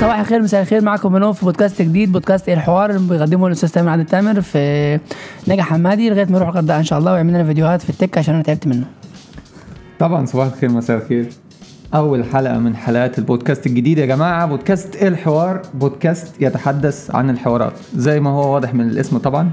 صباح 0.00 0.18
الخير 0.18 0.42
مساء 0.42 0.62
الخير 0.62 0.82
معكم 0.82 1.12
منوف 1.12 1.38
في 1.38 1.44
بودكاست 1.44 1.82
جديد 1.82 2.12
بودكاست 2.12 2.48
إيه 2.48 2.54
الحوار 2.54 2.98
بيقدمه 2.98 3.46
الأستاذ 3.46 3.68
تامر 3.68 3.88
عبد 3.88 4.00
التامر 4.00 4.40
في 4.40 4.98
نجا 5.48 5.62
حمادي 5.62 6.10
لغاية 6.10 6.24
ما 6.24 6.36
يروح 6.36 6.48
الغردقة 6.48 6.78
إن 6.78 6.84
شاء 6.84 6.98
الله 6.98 7.12
ويعمل 7.12 7.30
لنا 7.34 7.44
فيديوهات 7.44 7.82
في 7.82 7.90
التك 7.90 8.18
عشان 8.18 8.34
أنا 8.34 8.42
تعبت 8.42 8.66
منه. 8.66 8.84
طبعا 9.98 10.26
صباح 10.26 10.46
الخير 10.46 10.70
مساء 10.70 10.96
الخير. 10.96 11.28
أول 11.94 12.24
حلقة 12.24 12.58
من 12.58 12.76
حلقات 12.76 13.18
البودكاست 13.18 13.66
الجديد 13.66 13.98
يا 13.98 14.06
جماعة 14.06 14.46
بودكاست 14.46 14.96
إيه 14.96 15.08
الحوار 15.08 15.62
بودكاست 15.74 16.42
يتحدث 16.42 17.14
عن 17.14 17.30
الحوارات. 17.30 17.72
زي 17.96 18.20
ما 18.20 18.30
هو 18.30 18.54
واضح 18.54 18.74
من 18.74 18.88
الاسم 18.90 19.18
طبعا 19.18 19.50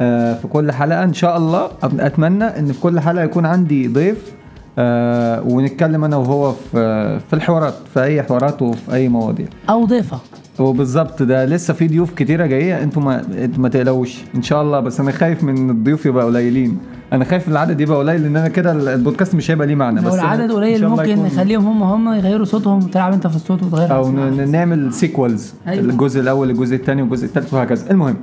آه، 0.00 0.34
في 0.34 0.48
كل 0.48 0.72
حلقة 0.72 1.04
إن 1.04 1.14
شاء 1.14 1.36
الله 1.36 1.70
أتمنى 1.82 2.44
إن 2.44 2.72
في 2.72 2.80
كل 2.80 3.00
حلقة 3.00 3.24
يكون 3.24 3.46
عندي 3.46 3.88
ضيف 3.88 4.32
آه، 4.78 5.42
ونتكلم 5.42 6.04
أنا 6.04 6.16
وهو 6.16 6.52
في 6.52 7.18
في 7.28 7.32
الحوارات 7.36 7.74
في 7.94 8.02
أي 8.02 8.22
حوارات 8.22 8.62
وفي 8.62 8.94
أي 8.94 9.08
مواضيع. 9.08 9.46
أو 9.70 9.84
ضيفة. 9.84 10.18
وبالظبط 10.58 11.22
ده 11.22 11.44
لسه 11.44 11.74
في 11.74 11.88
ضيوف 11.88 12.14
كتيرة 12.14 12.46
جاية 12.46 12.82
أنتوا 12.82 13.02
ما 13.02 13.20
أنتوا 13.44 13.62
ما 13.62 13.68
تقلقوش. 13.68 14.18
إن 14.34 14.42
شاء 14.42 14.62
الله 14.62 14.80
بس 14.80 15.00
أنا 15.00 15.10
خايف 15.12 15.44
من 15.44 15.70
الضيوف 15.70 16.06
يبقى 16.06 16.24
قليلين. 16.24 16.78
أنا 17.12 17.24
خايف 17.24 17.48
العدد 17.48 17.80
يبقى 17.80 17.98
قليل 17.98 18.22
لأن 18.22 18.36
أنا 18.36 18.48
كده 18.48 18.72
البودكاست 18.94 19.34
مش 19.34 19.50
هيبقى 19.50 19.66
ليه 19.66 19.74
معنى. 19.74 20.00
لو 20.00 20.08
بس 20.08 20.14
العدد 20.14 20.52
قليل 20.52 20.88
ممكن 20.88 21.08
يكون- 21.10 21.24
نخليهم 21.26 21.66
هم 21.66 21.82
هم 21.82 22.14
يغيروا 22.14 22.44
صوتهم 22.44 22.84
وتلعب 22.84 23.12
أنت 23.12 23.26
في 23.26 23.36
الصوت 23.36 23.62
وتغير 23.62 23.94
أو 23.96 24.10
نعمل 24.30 24.92
sequels 24.92 25.54
أيوة. 25.68 25.84
الجزء 25.84 26.20
الأول 26.20 26.50
الجزء 26.50 26.76
الثاني 26.76 27.02
والجزء 27.02 27.24
الثالث 27.24 27.54
وهكذا. 27.54 27.90
المهم 27.90 28.14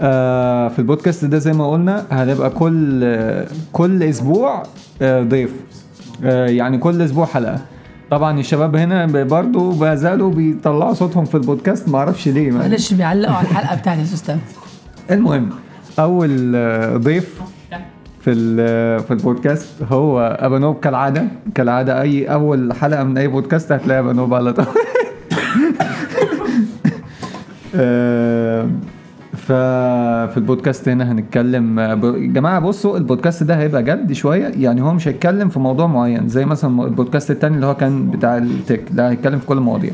آه 0.00 0.68
في 0.68 0.78
البودكاست 0.78 1.24
ده 1.24 1.38
زي 1.38 1.52
ما 1.52 1.70
قلنا 1.70 2.04
هنبقى 2.10 2.50
كل 2.50 3.00
آه 3.04 3.46
كل 3.72 4.02
أسبوع 4.02 4.62
آه 5.02 5.22
ضيف. 5.22 5.50
يعني 6.22 6.78
كل 6.78 7.02
أسبوع 7.02 7.26
حلقة. 7.26 7.58
طبعا 8.10 8.40
الشباب 8.40 8.76
هنا 8.76 9.06
ب- 9.06 9.28
برضو 9.28 9.72
ما 9.72 9.94
زالوا 9.94 10.30
بيطلعوا 10.30 10.94
صوتهم 10.94 11.24
في 11.24 11.34
البودكاست 11.34 11.88
ما 11.88 11.98
أعرفش 11.98 12.28
ليه 12.28 12.50
ما- 12.50 12.58
معلش 12.58 12.92
بيعلقوا 12.94 13.34
على 13.34 13.48
الحلقة 13.48 13.76
بتاعت 13.76 13.98
أستاذ. 13.98 14.36
المهم 15.10 15.48
أول 15.98 16.52
آه، 16.56 16.96
ضيف 16.96 17.40
في 18.20 18.30
ال- 18.30 19.00
في 19.04 19.10
البودكاست 19.10 19.68
هو 19.92 20.36
أبانوب 20.40 20.76
كالعادة. 20.80 21.24
كالعادة 21.54 22.02
أي 22.02 22.24
أول 22.32 22.72
حلقة 22.72 23.04
من 23.04 23.18
أي 23.18 23.28
بودكاست 23.28 23.72
هتلاقي 23.72 24.00
أبانوب 24.00 24.34
على 24.34 24.52
طول. 24.52 24.66
آه، 27.74 28.68
ففي 29.48 30.36
البودكاست 30.36 30.88
هنا 30.88 31.12
هنتكلم. 31.12 31.80
جماعة 32.32 32.60
بصوا 32.60 32.96
البودكاست 32.98 33.42
ده 33.42 33.56
هيبقى 33.58 33.82
جد 33.82 34.12
شوية. 34.12 34.52
يعني 34.56 34.82
هو 34.82 34.94
مش 34.94 35.08
هيتكلم 35.08 35.48
في 35.48 35.58
موضوع 35.58 35.86
معين 35.86 36.28
زي 36.28 36.44
مثلا 36.44 36.84
البودكاست 36.84 37.30
التاني 37.30 37.54
اللي 37.56 37.66
هو 37.66 37.74
كان 37.74 38.10
بتاع 38.10 38.36
التك. 38.36 38.82
ده 38.92 39.10
هيتكلم 39.10 39.38
في 39.38 39.46
كل 39.46 39.56
المواضيع. 39.56 39.90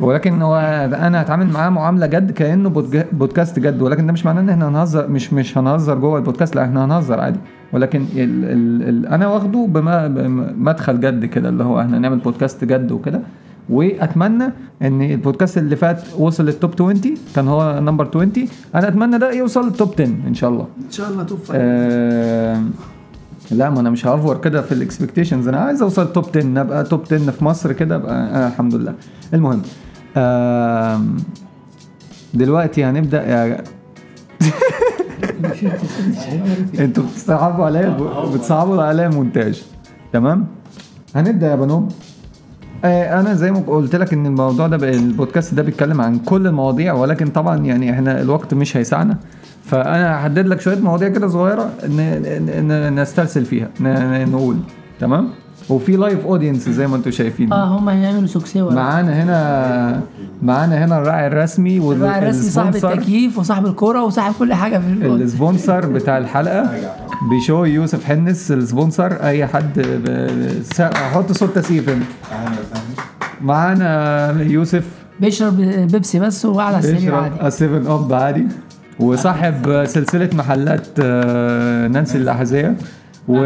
ولكن 0.00 0.42
هو 0.42 0.56
أنا 0.94 1.22
هتعامل 1.22 1.46
معاه 1.52 1.70
معاملة 1.70 2.06
جد 2.06 2.30
كأنه 2.30 2.68
بودكاست 3.12 3.58
جد. 3.58 3.82
ولكن 3.82 4.06
ده 4.06 4.12
مش 4.12 4.26
معناه 4.26 4.40
إن 4.40 4.48
إحنا 4.48 4.68
هنهزر 4.68 5.08
مش 5.08 5.32
مش 5.32 5.58
هنهزر 5.58 5.98
جوه 5.98 6.18
البودكاست. 6.18 6.56
لا 6.56 6.64
إحنا 6.64 6.84
هنهزر 6.84 7.20
عادي. 7.20 7.38
ولكن 7.72 8.04
ال 8.16 8.44
ال 8.44 8.88
ال 8.88 9.06
أنا 9.06 9.28
واخده 9.28 9.66
بمدخل 9.70 11.00
جد 11.00 11.24
كده 11.24 11.48
اللي 11.48 11.64
هو 11.64 11.80
إحنا 11.80 11.98
نعمل 11.98 12.18
بودكاست 12.18 12.64
جد 12.64 12.92
وكده. 12.92 13.20
واتمنى 13.68 14.44
ان 14.82 15.02
البودكاست 15.02 15.58
اللي 15.58 15.76
فات 15.76 16.02
وصل 16.18 16.44
لل 16.44 16.55
top 16.55 16.72
20 16.74 17.00
كان 17.36 17.48
هو 17.48 17.80
number 17.80 18.08
20 18.08 18.32
أنا 18.74 18.88
اتمنى 18.88 19.18
ده 19.18 19.32
يوصل 19.32 19.66
لل 19.66 19.76
top 19.76 19.92
10 19.92 20.04
ان 20.04 20.34
شاء 20.34 20.50
الله. 20.50 20.66
إن 20.86 20.90
شاء 20.90 21.10
الله 21.10 21.22
توفى 21.22 21.52
آه 21.56 22.62
لا 23.50 23.70
ما 23.70 23.80
أنا 23.80 23.90
مش 23.90 24.06
هأفور 24.06 24.40
كده 24.40 24.62
في 24.62 24.72
ال 24.72 24.78
expectations 24.78 25.48
أنا 25.48 25.58
عايز 25.60 25.82
اوصل 25.82 26.12
top 26.12 26.24
10 26.36 26.60
ابقى 26.60 26.84
top 26.84 27.00
10 27.12 27.18
في 27.30 27.44
مصر 27.44 27.72
كده 27.72 27.96
ابقى 27.96 28.14
آه 28.14 28.48
الحمد 28.48 28.74
لله. 28.74 28.94
المهم 29.34 29.62
آه 30.16 31.00
دلوقتي 32.34 32.84
هنبدأ 32.84 33.28
يا 33.28 33.64
أنتوا 36.78 37.04
بتصعبوا 37.04 37.64
عليا 37.64 37.96
بتصعبوا 38.34 38.82
عليا 38.82 39.06
المونتاج 39.06 39.62
تمام؟ 40.12 40.46
هنبدأ 41.14 41.46
يا 41.50 41.56
بنوب 41.56 41.92
أنا 42.84 43.34
زي 43.34 43.52
ما 43.52 43.60
قلت 43.66 43.96
لك 43.96 44.12
ان 44.12 44.26
الموضوع 44.26 44.66
ده 44.66 44.88
البودكاست 44.88 45.54
ده 45.54 45.62
بيتكلم 45.62 46.00
عن 46.00 46.18
كل 46.18 46.46
المواضيع 46.46 46.92
ولكن 46.92 47.26
طبعا 47.26 47.56
يعني 47.56 47.90
إحنا 47.90 48.20
الوقت 48.22 48.54
مش 48.54 48.76
هيسعنا. 48.76 49.16
فانا 49.64 50.16
هحدد 50.16 50.46
لك 50.46 50.60
شوية 50.60 50.78
مواضيع 50.78 51.08
كده 51.08 51.28
صغيرة 51.28 51.70
نسترسل 52.90 53.44
فيها 53.44 53.68
نقول. 54.24 54.56
تمام؟ 55.00 55.28
وفي 55.70 55.96
live 55.96 56.26
audience 56.26 56.68
زي 56.68 56.86
ما 56.86 56.96
أنتم 56.96 57.10
شايفين. 57.10 57.52
آه 57.52 57.64
هم 57.78 57.88
هيعملوا 57.88 58.26
سوكسية 58.26 58.70
معانا 58.70 59.22
هنا 59.22 60.00
معانا 60.42 60.84
هنا 60.84 60.98
الراعي 60.98 61.26
الرسمي 61.26 61.78
الراعي 61.78 62.18
الرسمي 62.22 62.50
صاحب 62.50 62.74
التكييف 62.76 63.38
وصاحب 63.38 63.66
الكورة 63.66 64.02
وصاحب 64.04 64.32
كل 64.38 64.54
حاجة 64.54 64.78
في 64.78 64.86
البود. 64.86 65.20
ال 65.20 65.28
sponsor 65.28 65.86
بتاع 65.86 66.18
الحلقة 66.18 66.70
بشو 67.30 67.64
يوسف 67.64 68.04
حنس 68.04 68.52
ال 68.52 68.59
sponsor 68.59 69.12
أي 69.12 69.46
حد 69.46 69.80
ب- 69.80 70.82
حط 70.94 71.32
صوت 71.32 71.54
تسقيف 71.58 71.90
معانا 73.42 74.42
يوسف. 74.42 74.84
بيشرب 75.20 75.56
بيبسي 75.60 76.18
بس 76.20 76.44
وقاعد 76.46 76.74
على 76.74 76.84
السرير 76.84 77.14
عادي. 77.14 77.34
بيشرب 77.34 77.48
7 77.50 77.94
Up 77.94 78.12
عادي. 78.12 78.46
وصاحب 79.00 79.84
سلسلة 79.86 80.30
محلات 80.34 80.86
آه، 80.98 81.88
نانسي 81.88 82.18
الأحذية. 82.18 82.76
و 83.28 83.36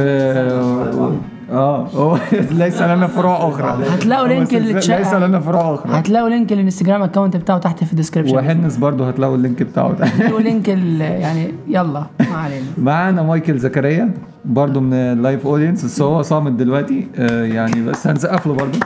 آه. 1.50 1.86
هو 2.00 2.19
ليس 2.50 2.82
لنا 2.82 3.06
فروع 3.06 3.48
أخرى. 3.48 3.84
هتلاقوا 3.88 4.28
link 4.28 4.54
ليس 4.54 4.91
لنا 5.14 5.41
فروع 5.41 5.75
أخرى. 5.75 5.98
هتلاقوا 5.98 6.28
link 6.28 6.52
ال 6.52 6.57
Instagram 6.57 7.02
account 7.02 7.36
بتاعه 7.36 7.59
تحت 7.59 7.84
في 7.84 7.92
ال 7.92 7.96
description 7.96 8.36
وحنس 8.36 8.76
برضه 8.76 9.09
هتلاقوا 9.09 9.36
ال 9.36 9.42
link 9.42 9.62
بتاعه 9.62 9.88
هتلاقوا 9.88 10.41
link 10.41 10.69
يعني 11.25 11.54
يلا 11.69 12.06
ما 12.20 12.37
علينا. 12.37 12.64
معانا 12.78 13.22
مايكل 13.22 13.58
زكريا 13.58 14.10
برضه 14.44 14.81
من 14.81 14.92
ال 14.94 15.05
live 15.05 15.46
audience 15.46 15.84
بس 15.84 16.03
هو 16.03 16.22
صامت 16.22 16.53
دلوقتي 16.53 17.06
آه، 17.19 17.44
يعني 17.44 17.82
بس 17.82 18.06
هنسقف 18.06 18.47
له 18.47 18.54
برضه. 18.54 18.78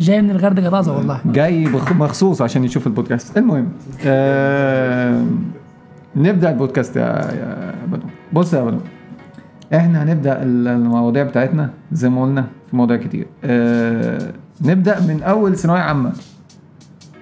جاي 0.00 0.22
من 0.22 0.30
الغردقه 0.30 0.70
طازه 0.70 0.96
والله. 0.96 1.20
جاي 1.26 1.66
مخصوص 1.98 2.42
عشان 2.42 2.64
يشوف 2.64 2.86
البودكاست. 2.86 3.38
المهم 3.38 3.68
آه 4.06 5.22
نبدأ 6.16 6.50
البودكاست 6.50 6.96
يا 6.96 7.02
يا 7.02 7.74
بدو. 7.86 8.06
بص 8.32 8.54
يا 8.54 8.62
بدو. 8.62 8.78
إحنا 9.74 10.02
هنبدأ 10.02 10.42
ال- 10.42 10.68
المواضيع 10.68 11.22
بتاعتنا 11.22 11.70
زي 11.92 12.08
ما 12.08 12.22
قلنا 12.22 12.44
في 12.70 12.76
مواضيع 12.76 12.96
كتير. 12.96 13.26
آه 13.44 14.18
نبدأ 14.64 15.00
من 15.00 15.22
أول 15.22 15.56
ثانوية 15.56 15.80
عامة. 15.80 16.12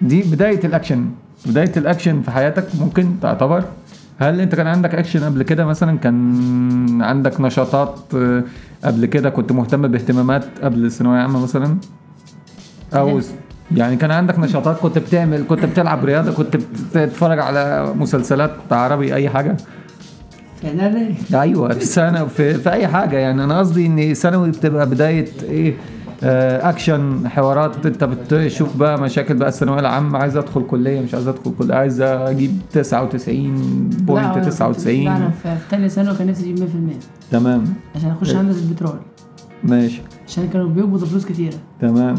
دي 0.02 0.22
بداية 0.22 0.64
الأكشن. 0.66 1.06
بداية 1.46 1.72
الأكشن 1.76 2.22
في 2.22 2.30
حياتك 2.30 2.64
ممكن 2.80 3.06
تعتبر. 3.22 3.64
هل 4.18 4.40
أنت 4.40 4.54
كان 4.54 4.66
عندك 4.66 4.94
أكشن 4.94 5.24
قبل 5.24 5.42
كده 5.42 5.64
مثلا؟ 5.64 5.98
كان 5.98 7.02
عندك 7.02 7.40
نشاطات 7.40 7.98
آه، 8.16 8.42
قبل 8.84 9.06
كده؟ 9.06 9.30
كنت 9.30 9.52
مهتم 9.52 9.88
باهتمامات 9.88 10.44
قبل 10.62 10.84
الثانوية 10.84 11.18
عامة 11.20 11.42
مثلا؟ 11.42 11.76
أو 12.94 13.20
يعني 13.76 13.96
كان 13.96 14.10
عندك 14.10 14.38
نشاطات؟ 14.38 14.78
كنت 14.78 14.98
بتعمل 14.98 15.44
كنت 15.48 15.64
بتلعب 15.64 16.04
رياضة؟ 16.04 16.32
كنت 16.32 16.56
بتتفرج 16.56 17.38
على 17.38 17.92
مسلسلات 17.98 18.50
عربي 18.70 19.14
أي 19.14 19.28
حاجة؟ 19.28 19.56
يعني 20.64 21.14
أيوه 21.34 21.68
في 21.68 21.84
سنة 21.84 22.24
في, 22.24 22.54
في 22.54 22.70
أي 22.70 22.88
حاجة 22.88 23.16
يعني. 23.16 23.44
أنا 23.44 23.58
قصدي 23.58 23.86
إن 23.86 24.14
ثانوي 24.14 24.50
بتبقى 24.50 24.90
بداية 24.90 25.28
إيه 25.42 25.74
آه، 26.22 26.68
اكشن 26.70 27.28
حوارات. 27.28 27.86
أنت 27.86 28.04
بتشوف 28.04 28.76
بقى 28.76 29.00
مشاكل 29.00 29.34
بقى 29.34 29.48
الثانوية 29.48 29.80
العامة. 29.80 30.18
عايز 30.18 30.36
أدخل 30.36 30.66
كلية 30.66 31.00
مش 31.00 31.14
عايز 31.14 31.28
أدخل 31.28 31.54
كلية. 31.58 31.74
عايز 31.74 32.00
أجيب 32.00 32.58
99 32.72 33.54
point 33.90 34.26
لا 34.26 34.34
أنا 34.34 34.44
99 34.44 35.30
في 35.30 35.30
في 35.42 35.56
ثانية 35.70 35.88
ثانوي 35.88 36.16
كان 36.16 36.26
نفسي 36.26 36.42
أجيب 36.42 36.58
100% 36.58 37.30
تمام. 37.30 37.64
عشان 37.96 38.10
أخش 38.10 38.34
هندسة 38.34 38.72
بترول. 38.72 38.98
ماشي. 39.64 40.02
عشان 40.28 40.48
كانوا 40.48 40.68
بيقبضوا 40.68 41.06
فلوس 41.06 41.24
كتيرة. 41.24 41.56
تمام. 41.80 42.14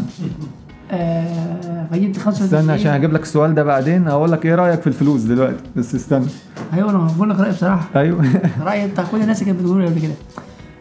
آه 0.92 1.88
فجبت 1.92 2.18
95 2.18 2.60
استنى 2.60 2.72
عشان 2.72 2.92
هجيب 2.92 3.14
لك 3.14 3.22
السؤال 3.24 3.56
ده 3.56 3.64
بعدين. 3.64 4.08
هقول 4.08 4.32
لك 4.32 4.46
إيه 4.46 4.56
رأيك 4.56 4.82
في 4.82 4.88
الفلوس 4.88 5.22
دلوقتي؟ 5.22 5.64
بس 5.76 5.96
استنى. 5.96 6.26
أيوه 6.74 6.90
أنا 6.90 6.98
بقول 7.18 7.30
لك 7.30 7.40
رأيي 7.40 7.52
بصراحة. 7.52 7.88
أيوه. 7.96 8.26
رأيي 8.66 8.88
بتاع 8.88 9.04
كل 9.12 9.22
الناس 9.22 9.42
اللي 9.42 9.52
كانت 9.54 9.64
بتقول 9.66 9.82
لي 9.82 9.88
قبل 9.88 10.02
كده. 10.02 10.14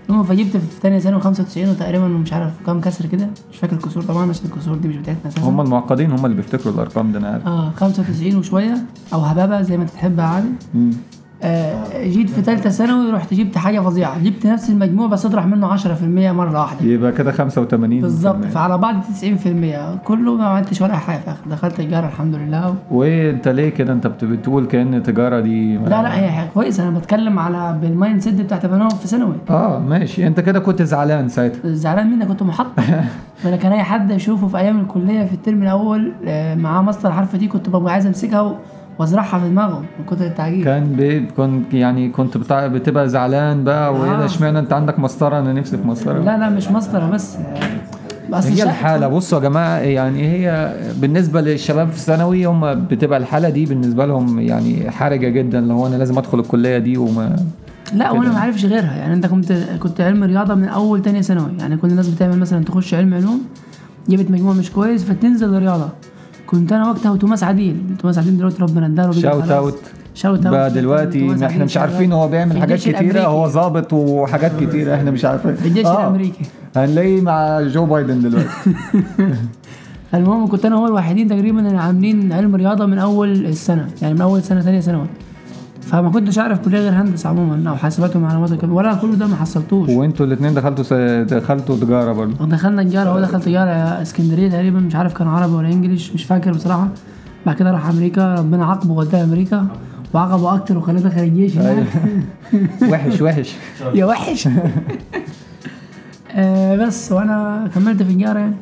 المهم 0.08 0.24
فجبت 0.24 0.56
في 0.56 0.80
ثانية 0.82 0.98
ثانوي 0.98 1.20
95 1.20 1.68
وتقريبا 1.68 2.08
مش 2.08 2.32
عارف 2.32 2.52
كام 2.66 2.80
كسر 2.80 3.06
كده. 3.06 3.28
مش 3.52 3.56
فاكر 3.58 3.76
الكسور 3.76 4.02
طبعا 4.02 4.30
عشان 4.30 4.44
الكسور 4.44 4.76
دي 4.76 4.88
مش 4.88 4.96
بتاعتنا 4.96 5.28
أساسا. 5.30 5.42
هم 5.48 5.60
المعقدين 5.60 6.10
هم 6.12 6.24
اللي 6.26 6.36
بيفتكروا 6.36 6.74
الأرقام 6.74 7.12
ده 7.12 7.18
أنا 7.18 7.28
عارف. 7.28 7.46
آه 7.46 7.70
95 7.76 8.36
وشوية. 8.36 8.74
أو 9.12 9.20
هبابه 9.20 9.62
زي 9.62 9.76
ما 9.76 9.82
أنت 9.82 9.90
تحبها 9.90 10.24
عادي. 10.24 10.48
جيت 12.02 12.30
في 12.30 12.42
ثالثه 12.42 12.70
ثانوي 12.70 13.10
رحت 13.10 13.34
جبت 13.34 13.58
حاجة 13.58 13.80
فظيعة. 13.80 14.18
جبت 14.24 14.46
نفس 14.46 14.70
المجموع 14.70 15.06
بس 15.06 15.26
اطرح 15.26 15.46
منه 15.46 15.66
10% 15.76 16.32
مرة 16.32 16.60
واحدة. 16.60 16.84
يبقى 16.86 17.12
كده 17.12 17.32
85 17.32 18.00
بالظبط. 18.00 18.44
فعلى 18.44 18.78
بعض 18.78 18.94
90% 19.02 19.98
كله 20.04 20.34
ما 20.36 20.44
عملتش 20.46 20.80
ولا 20.82 20.96
حاجة. 20.96 21.18
في 21.18 21.24
الآخر 21.26 21.40
دخلت 21.50 21.74
تجارة 21.80 22.06
الحمد 22.06 22.34
لله. 22.34 22.74
وانت 22.90 23.48
ليه 23.48 23.68
كده؟ 23.68 23.92
انت 23.92 24.06
بت- 24.06 24.24
بتقول 24.24 24.66
كأن 24.66 24.94
التجارة 24.94 25.40
دي 25.40 25.76
لا 25.76 25.88
لا 26.02 26.18
هي 26.20 26.30
حاجة 26.30 26.48
كويسة. 26.54 26.88
أنا 26.88 26.98
بتكلم 26.98 27.38
على 27.38 27.78
بال 27.82 28.20
mindset 28.20 28.34
بتاعت 28.40 28.66
بنوم 28.66 28.88
في 28.88 29.08
ثانوي. 29.08 29.34
آه 29.50 29.78
ماشي. 29.78 30.26
انت 30.26 30.40
كده 30.40 30.58
كنت 30.60 30.82
زعلان 30.82 31.28
ساعتها. 31.28 31.58
زعلان 31.64 32.10
مني. 32.10 32.24
كنت 32.26 32.42
محطم 32.42 32.82
ما 33.44 33.48
أنا 33.48 33.56
كان 33.56 33.72
أي 33.72 33.82
حد 33.82 34.12
اشوفه 34.12 34.46
في 34.48 34.58
أيام 34.58 34.80
الكلية 34.80 35.24
في 35.24 35.34
ال 35.34 35.40
term 35.40 35.62
الأول 35.62 36.12
آه، 36.26 36.54
معاه 36.54 36.82
مسطرة 36.82 37.12
حرف 37.12 37.36
T 37.36 37.46
كنت 37.48 37.68
ببقى 37.68 37.92
عايز 37.92 38.06
أمسكها 38.06 38.40
و- 38.40 38.54
وازرعها 38.98 39.38
في 39.38 39.48
دماغه 39.48 39.78
من 39.98 40.04
كتر 40.06 40.24
التعجيل. 40.26 40.64
كان 40.64 40.92
بي 40.92 41.26
كنت 41.36 41.74
يعني 41.74 42.08
كنت 42.08 42.36
بتاع 42.36 42.66
بتبقى 42.66 43.08
زعلان 43.08 43.64
بقى 43.64 43.92
وإيه 43.94 44.10
ده 44.10 44.22
آه. 44.22 44.24
اشمعنى 44.24 44.58
انت 44.58 44.72
عندك 44.72 44.98
مسطرة؟ 44.98 45.38
أنا 45.38 45.52
نفسي 45.52 45.76
في 45.76 45.86
مسطرة. 45.88 46.18
لا 46.18 46.38
لا 46.38 46.48
مش 46.48 46.68
مسطرة 46.68 47.10
بس. 47.10 47.36
بس 48.30 48.46
هي 48.46 48.62
الحالة. 48.62 49.08
بصوا 49.08 49.38
يا 49.38 49.42
جماعة 49.44 49.78
يعني 49.78 50.28
هي 50.28 50.74
بالنسبة 51.00 51.40
للشباب 51.40 51.88
في 51.90 51.98
ثانوي 52.00 52.44
هم 52.44 52.74
بتبقى 52.86 53.18
الحالة 53.18 53.48
دي 53.48 53.66
بالنسبة 53.66 54.06
لهم 54.06 54.40
يعني 54.40 54.90
حرجة 54.90 55.28
جدا 55.28 55.72
هو 55.72 55.86
أنا 55.86 55.96
لازم 55.96 56.18
أدخل 56.18 56.38
الكلية 56.40 56.78
دي 56.78 56.96
وما 56.96 57.36
لا 57.94 58.10
وأنا. 58.10 58.32
ما 58.32 58.38
عارفش 58.38 58.64
غيرها. 58.64 58.96
يعني 58.96 59.14
أنت 59.14 59.26
كنت 59.26 59.52
كنت 59.80 60.00
علم 60.00 60.24
رياضة 60.24 60.54
من 60.54 60.68
أول 60.68 61.02
تانية 61.02 61.20
ثانوي. 61.20 61.50
يعني 61.58 61.76
كل 61.76 61.88
الناس 61.88 62.08
بتعمل 62.08 62.38
مثلا 62.38 62.64
تخش 62.64 62.94
علم 62.94 63.14
علوم 63.14 63.40
جبت 64.08 64.30
مجموع 64.30 64.54
مش 64.54 64.70
كويس 64.72 65.04
فتنزل 65.04 65.58
رياضة. 65.58 65.88
كنت 66.46 66.72
أنا 66.72 66.90
وقتها 66.90 67.12
وتوماس 67.12 67.44
عديل 67.44 67.76
توماس 67.98 68.18
عديل 68.18 68.36
دلوقتي 68.38 68.62
ربنا 68.62 68.86
اداله 68.86 69.12
shout. 69.12 69.50
out 69.50 69.78
shout 70.14 70.46
out 70.46 70.54
بقى 70.54 70.70
دلوقتي 70.70 71.46
إحنا 71.46 71.64
مش 71.64 71.76
عارفين 71.76 72.12
هو 72.12 72.28
بيعمل 72.28 72.60
حاجات 72.60 72.86
الأمريكي. 72.86 73.26
هو 73.26 73.48
ظابط 73.48 73.92
وحاجات 73.92 74.52
كتيرة 74.60 74.94
إحنا 74.94 75.10
مش 75.10 75.24
عارفين. 75.24 75.54
في 75.54 75.68
الجيش 75.68 75.86
آه. 75.86 76.00
الأمريكي. 76.00 76.44
هنلاقيه 76.76 77.20
مع 77.20 77.60
جو 77.60 77.86
بايدن 77.86 78.20
دلوقتي. 78.20 78.48
المهم 80.14 80.46
كنت 80.46 80.64
أنا 80.64 80.76
هو 80.76 80.86
الوحيدين 80.86 81.28
تقريبا 81.28 81.60
اللي 81.68 81.78
عاملين 81.78 82.32
علم 82.32 82.56
رياضة 82.56 82.86
من 82.86 82.98
أول 82.98 83.32
السنة. 83.46 83.88
يعني 84.02 84.14
من 84.14 84.20
أول 84.20 84.42
سنة 84.42 84.60
ثانية 84.60 84.80
ثانوي. 84.80 85.06
فما 85.86 86.10
كنتش 86.10 86.38
أعرف 86.38 86.58
كلية 86.58 86.78
غير 86.78 86.92
هندسة 86.92 87.28
عموما 87.28 87.70
أو 87.70 87.76
حاسبات 87.76 88.16
ومعلومات 88.16 88.64
ولا 88.64 88.94
كل 88.94 89.16
ده 89.16 89.26
ما 89.26 89.36
حصلتوش. 89.36 89.88
وأنتوا 89.88 90.26
الاثنين 90.26 90.54
دخلتوا 90.54 90.84
س... 90.84 90.92
دخلتوا 91.32 91.76
تجارة 91.76 92.12
برضه. 92.12 92.44
ودخلنا 92.44 92.82
تجارة 92.82 93.08
هو 93.10 93.20
دخل 93.20 93.40
تجارة 93.40 93.70
اسكندرية 94.02 94.50
تقريبا 94.50 94.80
مش 94.80 94.94
عارف 94.94 95.14
كان 95.14 95.28
عربي 95.28 95.52
ولا 95.54 95.68
إنجليش 95.68 96.12
مش 96.12 96.24
فاكر 96.24 96.52
بصراحة. 96.52 96.88
بعد 97.46 97.56
كده 97.56 97.70
راح 97.70 97.88
أمريكا 97.88 98.34
ربنا 98.34 98.64
عاقبه 98.66 98.92
وداه 98.92 99.24
أمريكا 99.24 99.66
وعاقبه 100.14 100.54
أكتر 100.54 100.78
وخلاه 100.78 101.00
دخل 101.00 101.20
الجيش 101.20 101.56
هناك. 101.58 101.86
وحش 102.90 103.20
وحش. 103.22 103.54
يا 103.94 104.04
وحش. 104.04 104.48
آه 106.36 106.76
بس 106.76 107.12
وأنا 107.12 107.70
كملت 107.74 108.02
في 108.02 108.14
تجاره 108.14 108.38
يعني. 108.38 108.54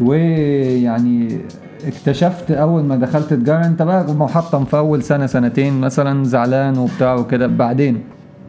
ويعني 0.00 1.38
اكتشفت 1.86 2.50
أول 2.50 2.82
ما 2.82 2.96
دخلت 2.96 3.34
تجارة 3.34 3.66
أنت 3.66 3.82
بقى 3.82 4.14
محطم 4.14 4.64
في 4.64 4.76
أول 4.76 5.02
سنة 5.02 5.26
سنتين 5.26 5.80
مثلا 5.80 6.24
زعلان 6.24 6.78
وبتاع 6.78 7.14
وكده. 7.14 7.46
بعدين 7.46 8.00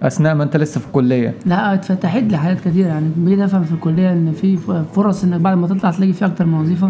أثناء 0.03 0.35
ما 0.35 0.43
أنت 0.43 0.57
لسه 0.57 0.79
في 0.79 0.87
الكلية. 0.87 1.33
لا 1.45 1.73
اتفتحت 1.73 2.23
لي 2.23 2.37
حاجات 2.37 2.59
كتير. 2.59 2.85
يعني 2.87 3.05
بقيت 3.17 3.39
أفهم 3.39 3.63
في 3.63 3.71
الكلية 3.71 4.11
إن 4.11 4.31
في 4.31 4.57
فرص 4.93 5.23
إنك 5.23 5.39
بعد 5.41 5.57
ما 5.57 5.67
تطلع 5.67 5.91
تلاقي 5.91 6.13
في 6.13 6.25
أكتر 6.25 6.45
من 6.45 6.59
وظيفة. 6.59 6.89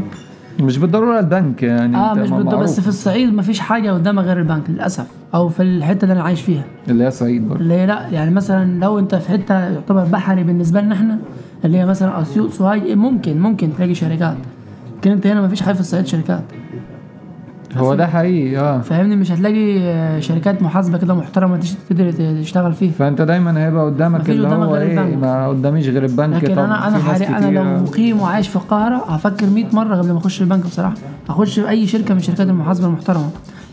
مش 0.60 0.78
بالضرورة 0.78 1.19
البنك 1.19 1.63
يعني 1.63 1.98
آه 1.98 2.13
مش 2.13 2.30
بالضبط 2.30 2.56
بس. 2.56 2.80
في 2.80 2.88
الصعيد 2.88 3.33
ما 3.33 3.42
فيش 3.42 3.60
حاجة 3.60 3.92
قدامك 3.92 4.24
غير 4.24 4.40
البنك 4.40 4.69
للأسف. 4.69 5.07
أو 5.33 5.50
في 5.50 5.63
الحتة 5.63 6.04
اللي 6.04 6.13
أنا 6.13 6.24
عايش 6.24 6.42
فيها. 6.42 6.63
اللي 6.90 7.04
هي 7.04 7.12
صعيد 7.12 7.48
برضه. 7.50 7.62
اللي 7.62 7.74
هي 7.74 7.86
لا 7.86 8.07
يعني 8.07 8.31
مثلا 8.31 8.80
لو 8.80 9.00
أنت 9.00 9.16
في 9.16 9.30
حتة 9.30 9.60
يعتبر 9.60 10.04
بحري 10.04 10.44
بالنسبة 10.44 10.81
لنا 10.81 10.95
إحنا 10.95 11.18
اللي 11.66 11.78
هي 11.78 11.86
مثلا 11.86 12.22
أسيوط 12.22 12.51
سوهاج 12.51 12.92
ممكن 12.92 13.40
ممكن 13.40 13.69
تلاقي 13.78 13.94
شركات. 13.95 14.38
لكن 14.97 15.11
انت 15.11 15.27
هنا 15.27 15.41
ما 15.41 15.47
فيش 15.47 15.61
حاجة 15.61 15.73
في 15.73 15.79
الصعيد 15.79 16.07
شركات. 16.07 16.44
هو 17.77 17.95
ده 17.95 18.07
حقيقي 18.07 18.57
آه. 18.57 18.81
فاهمني؟ 18.81 19.15
مش 19.15 19.31
هتلاقي 19.31 19.79
آه، 19.79 20.19
شركات 20.19 20.61
محاسبة 20.61 20.97
كده 20.97 21.13
محترمة 21.13 21.59
تقدر 21.89 22.11
تشتغل 22.41 22.73
فيها. 22.73 22.91
فأنت 22.91 23.21
دايما 23.21 23.65
هيبقى 23.65 23.85
قدامك 23.85 24.19
مفيش 24.19 24.35
اللي 24.35 24.47
هو 24.47 24.75
غير 24.75 24.81
إيه 24.81 24.99
البنك. 25.03 25.21
ما 25.23 25.47
قداميش 25.47 25.88
غير 25.88 26.05
البنك. 26.05 26.44
لكن 26.44 26.55
طب 26.55 26.59
أنا 26.63 26.88
أنا 26.88 26.97
حاليا 26.97 27.38
أنا 27.38 27.45
لو 27.59 27.63
مقيم 27.83 28.19
وعايش 28.21 28.47
في 28.47 28.55
القاهرة 28.55 28.95
هفكر 28.95 29.49
100 29.49 29.65
مرة 29.73 29.95
قبل 29.95 30.11
ما 30.11 30.17
أخش 30.17 30.41
البنك 30.41 30.65
بصراحة. 30.65 30.94
أخش 31.29 31.59
في 31.59 31.69
أي 31.69 31.88
شركة 31.88 32.13
من 32.13 32.19
شركات 32.19 32.47
المحاسبة 32.49 32.88
المحترمة. 32.88 33.29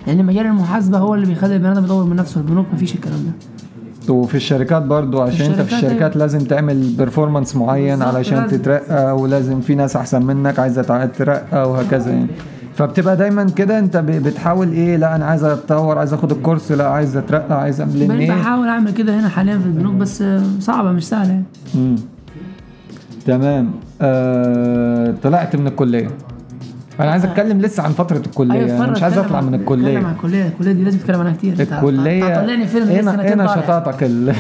لأن 0.07 0.27
مجال 0.27 0.47
المحاسبة 0.47 0.99
هو 0.99 1.15
اللي 1.15 1.27
بيخلي 1.27 1.55
البني 1.57 1.73
آدم 1.73 1.85
يطور 1.85 2.05
من 2.05 2.17
نفسه 2.17 2.41
البنوك 2.41 2.67
مفيش 2.75 2.95
الكلام 2.95 3.19
ده. 3.25 3.33
وفي 4.11 4.35
الشركات 4.35 4.83
برضو 4.83 5.21
عشان 5.21 5.47
أنت 5.47 5.55
في 5.55 5.63
الشركات 5.63 5.85
الشركات 5.85 6.17
لازم 6.17 6.39
تعمل 6.39 6.95
بيرفورمانس 6.99 7.57
معين 7.57 8.03
علشان 8.03 8.39
لازم. 8.39 8.57
تترقى 8.57 9.17
ولازم 9.19 9.61
في 9.61 9.75
ناس 9.75 9.97
أحسن 9.97 10.23
منك 10.23 10.59
عايزة 10.59 10.83
تترقى 11.07 11.71
وهكذا 11.71 12.11
يعني. 12.11 12.27
فبتبقى 12.75 13.17
دايما 13.17 13.45
كده 13.45 13.79
أنت 13.79 13.97
بتحاول 13.97 14.73
إيه 14.73 14.97
لا 14.97 15.17
أنا 15.17 15.25
عايز 15.25 15.45
أتطور 15.45 15.99
عايز 15.99 16.13
أخد 16.13 16.31
الكورس 16.33 16.73
لا 16.73 16.89
عايز 16.89 17.17
أترقى 17.17 17.61
عايز 17.61 17.81
أعمل 17.81 18.21
إيه؟ 18.21 18.31
بحاول 18.33 18.69
أعمل 18.69 18.91
كده 18.91 19.21
هنا 19.21 19.29
حاليا 19.29 19.59
في 19.59 19.67
البنوك 19.67 19.95
بس 19.95 20.25
صعبة 20.61 20.93
مش 20.93 21.09
سهلة 21.09 21.43
يعني. 21.75 21.97
تمام. 23.27 23.71
آه 24.03 25.15
طلعت 25.23 25.57
من 25.57 25.67
الكلية. 25.67 26.09
أنا 27.01 27.11
عايز 27.11 27.25
اتكلم 27.25 27.61
لسه 27.61 27.83
عن 27.83 27.93
فتره 27.93 28.23
الكليه 28.27 28.65
أنا 28.65 28.75
اتفرج، 28.75 28.91
مش 28.97 29.03
عايز 29.03 29.19
اتكلم 29.19 29.37
اطلع 29.37 29.41
من 29.41 29.55
اتكلم 29.55 29.79
الكليه 29.79 29.99
عن 29.99 30.13
الكليه 30.13 30.47
الكليه 30.47 30.73
دي 30.73 30.85
لازم 30.85 30.99
تتكلم 30.99 31.21
عنها 31.21 31.33
كتير 31.33 31.61
الكليه 31.61 32.41
طلعني 32.41 32.67
فيلم 32.67 32.89
إيه 32.89 33.21
إيه. 33.21 33.35
نشاطاتك 33.35 34.03
ال... 34.03 34.35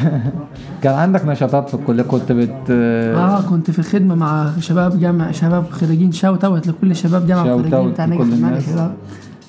كان 0.82 0.94
عندك 0.94 1.26
نشاطات 1.26 1.68
في 1.68 1.74
الكليه 1.74 2.02
كنت 2.02 2.32
بت 2.32 2.70
آه 2.70 3.40
كنت 3.40 3.70
في 3.70 3.78
الخدمه 3.78 4.14
مع 4.14 4.50
شباب 4.60 5.00
جامعه 5.00 5.32
شباب 5.32 5.64
خريجين 5.70 6.12
شاوت 6.12 6.44
اوت 6.44 6.66
لكل 6.66 6.96
شباب 6.96 7.26
جامعه 7.26 7.52
اوت 7.52 7.64
بتاع 7.64 8.04
الناس. 8.04 8.70
شباب 8.70 8.94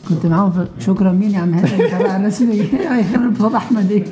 كنت 0.09 0.25
معاهم 0.25 0.65
شكرا 0.79 1.11
مين 1.11 1.31
يا 1.31 1.39
عم؟ 1.39 1.53
هاني 1.53 1.85
التابع 1.85 2.15
الرسمي 2.15 2.61
اي 2.61 3.29
بصوت 3.35 3.55
أحمد 3.55 3.91
إيه؟ 3.91 4.03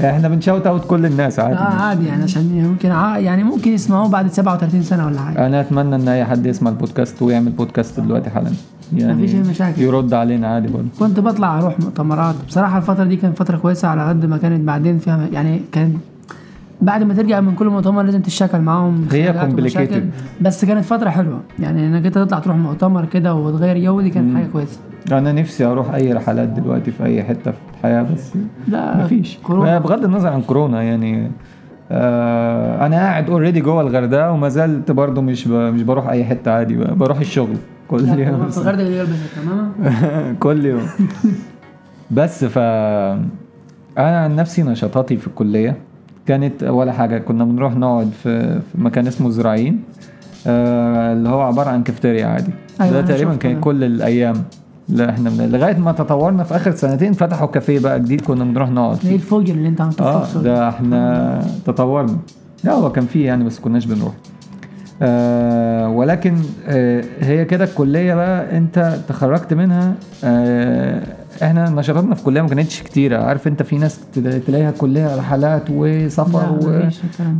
إحنا 0.10 0.28
بنشاوت 0.28 0.66
اوت 0.66 0.84
كل 0.84 1.06
الناس 1.06 1.38
عادي. 1.38 1.54
آه 1.54 1.58
عادي 1.58 2.06
يعني 2.06 2.22
عشان 2.22 2.68
ممكن 2.70 2.88
يعني 3.24 3.44
ممكن 3.44 3.72
يسمعوه 3.72 4.08
بعد 4.08 4.32
37 4.32 4.82
سنة 4.82 5.06
ولا 5.06 5.20
حاجة. 5.20 5.46
أنا 5.46 5.60
أتمنى 5.60 5.94
إن 5.94 6.08
أي 6.08 6.24
حد 6.24 6.46
يسمع 6.46 6.70
البودكاست 6.70 7.22
ويعمل 7.22 7.50
بودكاست 7.52 8.00
دلوقتي 8.00 8.30
حالا. 8.30 8.50
يعني 8.96 9.14
مفيش 9.14 9.34
أي 9.34 9.40
مشاكل. 9.40 9.82
يرد 9.82 10.14
علينا 10.14 10.48
عادي 10.48 10.68
برضه. 10.68 10.88
كنت 10.98 11.20
بطلع 11.20 11.58
أروح 11.58 11.80
مؤتمرات. 11.80 12.34
بصراحة 12.48 12.78
الفترة 12.78 13.04
دي 13.04 13.16
كانت 13.16 13.38
فترة 13.38 13.56
كويسة 13.56 13.88
على 13.88 14.08
قد 14.08 14.26
ما 14.26 14.36
كانت 14.36 14.60
بعدين 14.60 14.98
فيها 14.98 15.28
يعني 15.32 15.60
كان 15.72 15.94
بعد 16.82 17.02
ما 17.02 17.14
ترجع 17.14 17.40
من 17.40 17.54
كل 17.54 17.68
مؤتمر 17.68 18.02
لازم 18.02 18.20
تشتغل 18.20 18.60
معاهم 18.62 19.06
هي 19.12 19.32
complicated. 19.32 20.02
بس 20.42 20.64
كانت 20.64 20.84
فترة 20.84 21.10
حلوة. 21.10 21.40
يعني 21.58 21.86
إنك 21.86 22.06
أنت 22.06 22.14
تطلع 22.18 22.38
تروح 22.38 22.56
مؤتمر 22.56 23.04
كده 23.04 23.34
وتغير 23.34 23.78
جو 23.78 24.00
دي 24.00 24.10
كانت 24.10 24.36
حاجة 24.36 24.46
كويسة. 24.46 24.78
أنا 25.12 25.32
نفسي 25.32 25.64
أروح 25.64 25.94
أي 25.94 26.12
رحلات 26.12 26.48
دلوقتي 26.48 26.90
في 26.90 27.04
أي 27.04 27.22
حتة 27.24 27.50
في 27.50 27.56
الحياة 27.78 28.02
بس 28.02 28.32
لا 28.68 29.04
مفيش. 29.04 29.38
كورونا. 29.42 29.78
بغض 29.78 30.04
النظر 30.04 30.28
عن 30.28 30.42
كورونا 30.42 30.82
يعني 30.82 31.30
آه 31.90 32.86
أنا 32.86 32.96
قاعد 32.96 33.30
already 33.30 33.60
جوه 33.60 33.80
الغردقة 33.80 34.32
وما 34.32 34.48
زلت 34.48 34.90
برضه 34.90 35.22
مش. 35.22 35.46
مش 35.46 35.82
بروح 35.82 36.08
أي 36.08 36.24
حتة 36.24 36.50
عادي 36.50 36.76
بروح 36.76 37.18
الشغل 37.20 37.56
كل 37.88 38.08
يوم. 38.08 38.50
في 38.50 38.58
الغردقة 38.58 38.82
اللي 38.86 38.98
يلبس 38.98 39.18
تماما. 39.42 39.72
كل 40.44 40.66
يوم. 40.66 40.82
بس 42.10 42.44
ف 42.44 42.58
أنا 43.98 44.18
عن 44.18 44.36
نفسي 44.36 44.62
نشاطاتي 44.62 45.16
في 45.16 45.26
الكلية 45.26 45.76
كانت 46.26 46.62
ولا 46.62 46.92
حاجة. 46.92 47.18
كنا 47.18 47.44
بنروح 47.44 47.76
نقعد 47.76 48.10
في, 48.22 48.54
في 48.60 48.80
مكان 48.80 49.06
اسمه 49.06 49.30
زراعين 49.30 49.80
آه 50.46 51.12
اللي 51.12 51.28
هو 51.28 51.40
عبارة 51.40 51.70
عن 51.70 51.82
كافتيريا 51.82 52.26
عادي. 52.26 52.52
أيوة، 52.80 52.92
ده 53.00 53.02
تقريبا 53.06 53.34
كان. 53.34 53.60
كل 53.60 53.84
الأيام. 53.84 54.34
لا 54.88 55.10
إحنا 55.10 55.30
من... 55.30 55.48
لغاية 55.52 55.76
ما 55.78 55.92
تطورنا 55.92 56.44
في 56.44 56.56
آخر 56.56 56.70
سنتين 56.70 57.12
فتحوا 57.12 57.46
كافيه 57.46 57.78
بقى 57.78 58.00
جديد 58.00 58.20
كنا 58.20 58.44
بنروح 58.44 58.70
نقعد 58.70 58.96
فيه. 58.96 59.14
الفوجر 59.14 59.54
اللي 59.54 59.68
انت 59.68 59.80
عملته 59.80 60.04
آه؟ 60.04 60.26
ده 60.44 60.68
إحنا 60.68 61.40
تطورنا. 61.66 62.18
لا 62.64 62.72
هو 62.72 62.92
كان 62.92 63.06
فيه 63.06 63.26
يعني 63.26 63.44
بس 63.44 63.60
كناش 63.60 63.86
بنروح. 63.86 64.12
آه 65.02 65.88
ولكن 65.88 66.34
آه 66.68 67.04
هي 67.20 67.44
كده 67.44 67.64
الكلية 67.64 68.14
بقى 68.14 68.56
انت 68.58 68.94
تخرجت 69.08 69.54
منها 69.54 69.94
آه 70.24 71.02
إحنا 71.42 71.70
نشاطاتنا 71.70 72.14
في 72.14 72.20
الكليه 72.20 72.42
ما 72.42 72.48
كانتش 72.48 72.82
كتيرة. 72.82 73.18
عارف 73.22 73.46
انت 73.48 73.62
في 73.62 73.78
ناس 73.78 73.98
تلا- 74.14 74.38
تلاقيها 74.38 74.70
الكليه 74.70 75.16
رحلات 75.16 75.62
وسفر 75.70 76.52
و... 76.52 76.82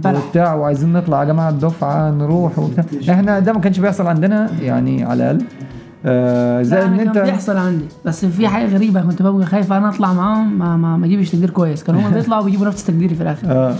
وبتاع 0.06 0.54
وعايزين 0.54 0.92
نطلع 0.92 1.20
يا 1.20 1.25
جماعة 1.25 1.49
الدفعة 1.50 2.11
نروح 2.11 2.58
وبتاع. 2.58 2.84
إحنا 3.11 3.38
ده 3.38 3.52
ما 3.52 3.61
كانش 3.61 3.78
بيحصل 3.80 4.06
عندنا 4.06 4.50
يعني 4.62 5.04
على 5.04 5.30
الأقل. 5.30 5.44
آه 6.06 6.62
زي 6.62 6.82
إن 6.84 7.00
انت 7.00 7.18
بيحصل 7.18 7.56
عندي. 7.56 7.84
بس 8.04 8.25
في 8.25 8.49
حاجة 8.49 8.66
غريبة 8.75 9.00
كنت 9.00 9.22
ببقى 9.22 9.46
خايف 9.46 9.72
أنا 9.72 9.88
أطلع 9.88 10.12
معاهم 10.12 10.58
ما 10.58 10.76
ما, 10.76 10.96
ما 10.96 11.06
أجيبش 11.06 11.30
تقدير 11.30 11.50
كويس. 11.50 11.82
كانوا 11.84 12.00
هم 12.00 12.11
بيطلعوا 12.14 12.44
بيجيبوا 12.44 12.66
نفس 12.66 12.84
تقديري 12.84 13.14
في 13.14 13.22
الآخر. 13.22 13.50
آه. 13.50 13.75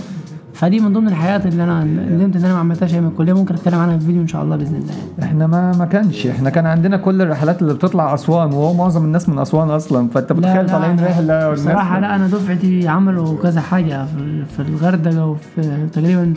فدي 0.53 0.79
من 0.79 0.93
ضمن 0.93 1.07
الحاجات 1.07 1.45
اللي 1.45 1.63
أنا 1.63 1.83
ندمت 1.83 2.35
إن 2.35 2.43
أنا 2.43 2.53
ما 2.53 2.59
عملتهاش 2.59 2.93
أيام 2.93 3.07
الكليه 3.07 3.33
ممكن 3.33 3.55
أتكلم 3.55 3.79
عنها 3.79 3.97
في 3.97 4.05
فيديو 4.05 4.21
إن 4.21 4.27
شاء 4.27 4.43
الله 4.43 4.55
بإذن 4.55 4.75
الله. 4.75 4.93
إحنا 5.23 5.47
ما 5.47 5.77
ما 5.77 5.85
كانش. 5.85 6.27
إحنا 6.27 6.49
كان 6.49 6.65
عندنا 6.65 6.97
كل 6.97 7.21
الرحلات 7.21 7.61
اللي 7.61 7.73
بتطلع 7.73 8.13
أسوان 8.13 8.53
وهو 8.53 8.73
معظم 8.73 9.05
الناس 9.05 9.29
من 9.29 9.39
أسوان 9.39 9.69
أصلا. 9.69 10.09
فأنت 10.09 10.33
متخيل 10.33 10.69
طالعين 10.69 10.99
رحلة 10.99 11.51
بصراحة 11.51 11.99
لا 11.99 12.15
أنا 12.15 12.27
دفعتي 12.27 12.87
عملوا 12.87 13.37
كذا 13.43 13.61
حاجة 13.61 14.05
في 14.05 14.45
في 14.45 14.59
الغردقة 14.59 15.25
وفي 15.25 15.87
تقريبا 15.93 16.33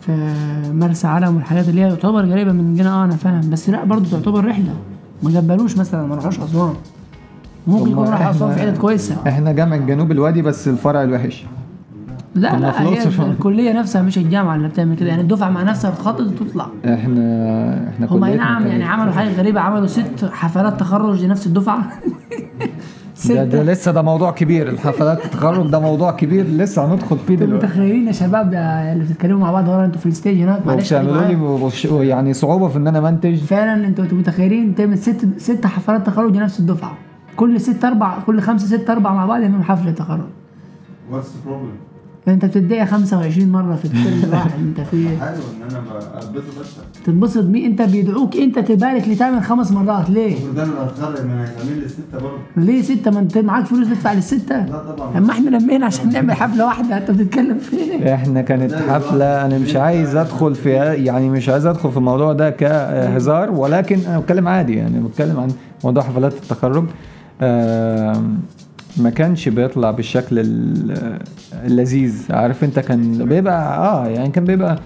في 0.00 0.32
مرسى 0.72 1.06
علم 1.06 1.36
والحاجات 1.36 1.68
اللي 1.68 1.80
هي 1.84 1.90
تعتبر 1.90 2.32
قريبة 2.32 2.52
من 2.52 2.74
جنا 2.74 2.90
آه 2.90 3.04
أنا 3.04 3.16
فاهم. 3.16 3.50
بس 3.50 3.70
لا 3.70 3.84
برضه 3.84 4.10
تعتبر 4.10 4.44
رحلة. 4.44 4.74
ما 5.22 5.30
جبلوش 5.30 5.76
مثلا 5.76 6.06
ما 6.06 6.14
راحوش 6.14 6.40
أسوان. 6.40 6.74
ممكن 7.66 7.90
يكون 7.90 8.08
راح 8.08 8.26
أسوان 8.26 8.54
في 8.54 8.60
حتت 8.60 8.78
كويسة. 8.78 9.16
إحنا 9.28 9.52
جامع 9.52 9.76
جنوب 9.76 10.12
الوادي 10.12 10.42
بس 10.42 10.68
الفرع 10.68 11.02
الوحش. 11.02 11.46
لا 12.34 12.56
لا 12.58 12.82
هي. 12.82 13.08
الكلية 13.20 13.72
نفسها 13.72 14.02
مش 14.02 14.18
الجامعة 14.18 14.56
اللي 14.56 14.68
بتعمل 14.68 14.96
كده. 14.96 15.08
يعني 15.08 15.22
الدفعة 15.22 15.50
مع 15.50 15.62
نفسها 15.62 15.90
بتخطط 15.90 16.20
وتطلع 16.20 16.66
إحنا 16.84 17.88
إحنا 17.88 18.06
هم 18.10 18.24
نعم 18.24 18.66
يعني 18.66 18.84
عملوا 18.84 19.12
حاجة 19.12 19.32
غريبة 19.32 19.60
عملوا 19.60 19.86
ست 19.86 20.24
حفلات 20.32 20.80
تخرج 20.80 21.24
لنفس 21.24 21.46
الدفعة. 21.46 21.82
ده, 23.28 23.44
ده 23.44 23.62
لسه 23.62 23.92
ده 23.92 24.02
موضوع 24.02 24.30
كبير. 24.30 24.68
الحفلات 24.68 25.24
التخرج 25.24 25.70
ده 25.70 25.80
موضوع 25.80 26.10
كبير 26.10 26.44
لسه 26.46 26.92
هندخل 26.94 27.18
فيه 27.18 27.34
أنتوا 27.34 27.46
دلوقتي. 27.46 27.66
متخيلين 27.66 28.06
يا 28.06 28.12
شباب 28.12 28.54
اللي 28.54 29.04
بتتكلموا 29.04 29.38
مع 29.40 29.52
بعض 29.52 29.68
ورا؟ 29.68 29.84
أنتوا 29.84 30.00
في 30.00 30.06
ال 30.06 30.12
stage 30.12 30.42
هناك؟ 30.42 30.66
معلش 30.66 30.92
معايا. 30.92 31.64
لي 31.84 32.08
يعني 32.08 32.32
صعوبة 32.34 32.68
في 32.68 32.78
إن 32.78 32.86
أنا 32.88 33.00
منتج. 33.00 33.36
فعلا 33.36 33.86
أنتوا 33.86 34.04
أنتوا 34.04 34.18
متخيلين 34.18 34.74
تعمل 34.74 34.98
ست 34.98 35.28
ست 35.38 35.66
حفلات 35.66 36.06
تخرج 36.06 36.36
لنفس 36.36 36.60
الدفعة. 36.60 36.92
كل 37.36 37.60
ست 37.60 37.84
أربع 37.84 38.18
كل 38.26 38.40
خمسة 38.40 38.76
ست 38.78 38.90
أربع 38.90 39.12
مع 39.14 39.26
بعض 39.26 39.40
يعملوا 39.40 39.62
حفلة 39.62 39.90
تخرج. 39.90 40.20
What's 41.10 41.14
the 41.14 41.48
problem؟ 41.48 41.87
انت 42.32 42.44
بتتضايق 42.44 42.84
25 42.84 43.48
مرة 43.48 43.76
في 43.76 43.84
الترم 43.84 44.20
الواحد 44.28 44.50
انت 44.60 44.80
في 44.80 45.08
حلو 45.08 45.28
ان 45.28 45.70
أنا 45.70 45.78
ابسط 46.14 46.60
بس 46.60 46.66
تتبسط 47.04 47.42
بيه؟ 47.44 47.66
انت 47.66 47.82
بيدعوك 47.82 48.36
انت 48.36 48.58
تبارك 48.58 49.08
لتعمل 49.08 49.42
خمس 49.42 49.72
مرات 49.72 50.10
ليه؟ 50.10 50.34
المفروض 50.36 50.58
أنا 50.58 50.72
لو 50.72 50.82
اتخرج 50.82 51.26
ما 51.26 51.32
هيعمل 51.44 51.80
لي 51.82 51.88
سته 51.88 52.02
برضه. 52.18 52.36
ليه 52.56 52.82
ستة؟ 52.82 53.10
ما 53.10 53.20
انت 53.20 53.38
معاك 53.38 53.64
فلوس 53.66 53.88
تدفع 53.88 54.12
للستة؟ 54.12 54.64
لا 54.66 54.78
طبعا. 54.78 55.18
اما 55.18 55.30
إحنا 55.32 55.50
لمينا 55.50 55.86
عشان 55.86 56.08
نعمل 56.12 56.32
حفلة 56.32 56.64
واحدة 56.66 56.96
انت 56.98 57.10
بتتكلم 57.10 57.58
في 57.58 57.76
إيه؟ 57.76 58.14
إحنا 58.14 58.42
كانت 58.42 58.74
حفلة 58.74 59.46
أنا 59.46 59.58
مش 59.58 59.76
عايز 59.76 60.16
ادخل 60.16 60.54
في 60.54 60.70
يعني 61.04 61.28
مش 61.28 61.48
عايز 61.48 61.66
ادخل 61.66 61.90
في 61.90 61.96
الموضوع 61.96 62.32
ده 62.32 62.50
كهزار 62.50 63.50
ولكن 63.50 63.98
أنا 64.08 64.18
بتكلم 64.18 64.48
عادي 64.48 64.74
يعني 64.74 65.00
بتكلم 65.00 65.40
عن 65.40 65.48
موضوع 65.84 66.02
حفلات 66.02 66.32
التخرج. 66.32 66.84
آم، 67.42 68.38
ما 68.98 69.10
كانش 69.10 69.48
بيطلع 69.48 69.90
بالشكل 69.90 70.38
ال- 70.38 71.18
اللذيذ 71.64 72.26
عارف 72.30 72.64
انت 72.64 72.78
كان 72.78 73.24
بيبقى 73.24 73.78
آه 73.78 74.06
يعني 74.08 74.30
كان 74.30 74.44
بيبقى 74.44 74.78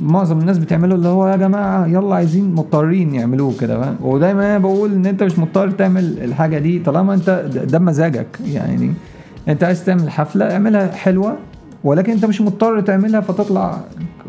معظم 0.00 0.38
الناس 0.38 0.58
بتعمله 0.58 0.94
اللي 0.94 1.08
هو 1.08 1.28
يا 1.28 1.36
جماعة 1.36 1.86
يلا 1.86 2.14
عايزين 2.14 2.54
مضطرين 2.54 3.14
يعملوه 3.14 3.54
كده؟ 3.60 3.94
ودايما 4.00 4.46
أنا 4.46 4.58
بقول 4.58 4.92
إن 4.92 5.06
أنت 5.06 5.22
مش 5.22 5.38
مضطر 5.38 5.70
تعمل 5.70 6.18
الحاجة 6.24 6.58
دي 6.58 6.78
طالما 6.78 7.14
أنت 7.14 7.30
ده 7.70 7.78
مزاجك 7.78 8.26
يعني 8.46 8.92
أنت 9.48 9.64
عايز 9.64 9.84
تعمل 9.84 10.10
حفلة 10.10 10.52
اعملها 10.52 10.92
حلوة 10.92 11.36
ولكن 11.84 12.12
انت 12.12 12.24
مش 12.24 12.40
مضطر 12.40 12.80
تعملها 12.80 13.20
فتطلع. 13.20 13.78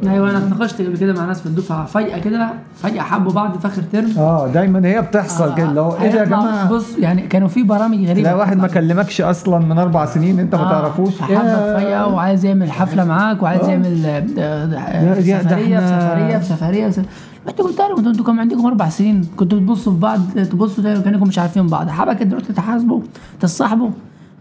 أيوه 0.08 0.30
أنا 0.30 0.38
اتناقشت 0.38 0.82
قبل 0.82 0.98
كده 0.98 1.14
مع 1.14 1.26
ناس 1.26 1.40
في 1.40 1.46
الدفعة. 1.46 1.86
فجأة 1.86 2.18
كده 2.20 2.50
فجأة 2.76 3.02
حبوا 3.02 3.32
بعض 3.32 3.58
في 3.58 3.68
آخر 3.68 3.82
ترم 3.82 4.10
آه 4.18 4.48
دايما 4.48 4.88
هي 4.88 5.02
بتحصل 5.02 5.56
كده. 5.56 5.70
اللي 5.70 5.82
هو 5.82 5.92
إيه 5.98 6.12
ده 6.12 6.20
يا 6.20 6.26
جماعة؟ 6.26 6.70
بص 6.70 6.98
يعني 6.98 7.22
كانوا 7.22 7.48
في 7.48 7.64
برامج 7.64 7.98
غريبة. 7.98 8.14
تلاقي 8.22 8.38
واحد 8.38 8.58
ما. 8.58 8.68
كلمكش 8.68 9.22
أصلا 9.22 9.60
من 9.60 9.78
أربع 9.80 10.06
سنين 10.06 10.40
أنت 10.40 10.56
ما 10.56 10.62
آه، 10.62 10.70
تعرفوش. 10.82 11.16
فحبك 11.16 11.32
يا- 11.32 11.78
فجأة 11.80 12.08
وعايز 12.08 12.46
يعمل 12.46 12.72
حفلة 12.72 13.06
معاك 13.06 13.44
وعايز 13.44 13.62
آه. 13.62 13.70
يعمل 13.70 14.06
آه، 14.06 14.26
آه، 14.40 14.66
لا، 14.66 15.04
يا- 15.04 15.14
ده 15.40 15.44
سفرية 15.44 15.80
في 15.80 15.88
سفرية 15.88 16.38
في 16.38 16.46
سفرية 16.46 16.90
في 16.90 17.02
رحت 17.48 17.62
قلت 17.62 17.80
لهم 17.80 18.08
أنتوا 18.08 18.26
كان 18.26 18.40
عندكم 18.40 18.66
أربع 18.66 18.90
سنين. 18.90 19.26
كنتوا 19.38 19.60
بتبصوا 19.60 19.94
في 19.94 20.00
بعض 20.00 20.20
تبصوا 20.52 20.84
تلاقوا 20.84 21.02
كأنكم 21.04 21.28
مش 21.28 21.40
عارفين 21.40 21.68
بعض. 21.68 21.90
حبك 21.90 22.24
دلوقتي 22.24 22.54
تتحاسبوا 22.54 23.02
تتصاحبوا. 23.40 23.90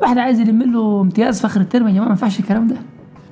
واحد 0.00 0.18
عايز 0.18 0.40
يلم 0.40 0.62
له 0.62 1.00
امتياز 1.00 1.40
في 1.40 1.46
آخر 1.46 1.60
الترم 1.60 1.86
يا 1.88 1.92
جماعة 1.92 2.04
ما 2.04 2.10
ينفعش 2.10 2.40
الكلام 2.40 2.68
ده. 2.68 2.76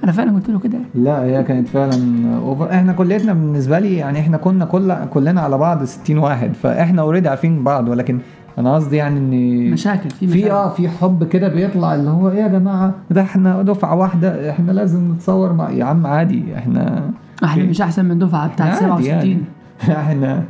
أنا 0.07 0.13
فعلا 0.15 0.33
قلت 0.33 0.51
له 0.51 0.59
كده. 0.59 0.79
لا 0.95 1.23
هي 1.23 1.43
كانت 1.43 1.69
فعلا 1.69 1.97
اوفر 2.37 2.71
إحنا 2.71 2.93
كليتنا 2.93 3.33
بالنسبة 3.33 3.79
لي 3.79 3.97
يعني 3.97 4.21
إحنا 4.21 4.37
كنا 4.37 4.65
كل 4.65 4.95
كلنا 5.11 5.41
على 5.41 5.59
بعض 5.59 5.85
60 5.85 6.19
واحد 6.19 6.53
فإحنا 6.55 7.03
اوريدي 7.03 7.29
عارفين 7.29 7.65
بعض 7.65 7.89
ولكن 7.89 8.19
أنا 8.59 8.75
قصدي 8.75 8.97
يعني 8.97 9.19
ان 9.19 9.71
مشاكل 9.71 10.11
في 10.11 10.27
في 10.27 10.51
آه 10.51 10.69
في 10.69 10.89
حب 10.89 11.25
كده 11.25 11.49
بيطلع 11.49 11.95
اللي 11.95 12.11
هو 12.11 12.29
إيه 12.31 12.43
يا 12.43 12.49
جماعة 12.49 12.95
ده 13.11 13.23
إحنا 13.23 13.63
دفعة 13.63 13.95
واحدة 13.97 14.51
إحنا 14.51 14.73
لازم 14.73 15.13
نتصور 15.13 15.53
مع 15.53 15.71
يا 15.71 15.85
عم 15.85 16.07
عادي 16.07 16.45
إحنا 16.57 17.11
إحنا 17.45 17.65
مش 17.65 17.81
أحسن 17.81 18.05
من 18.05 18.19
دفعة 18.19 18.49
بتاعت 18.49 18.83
عادي 18.83 18.85
67 18.85 19.09
يعني. 19.09 19.39
إحنا 20.03 20.43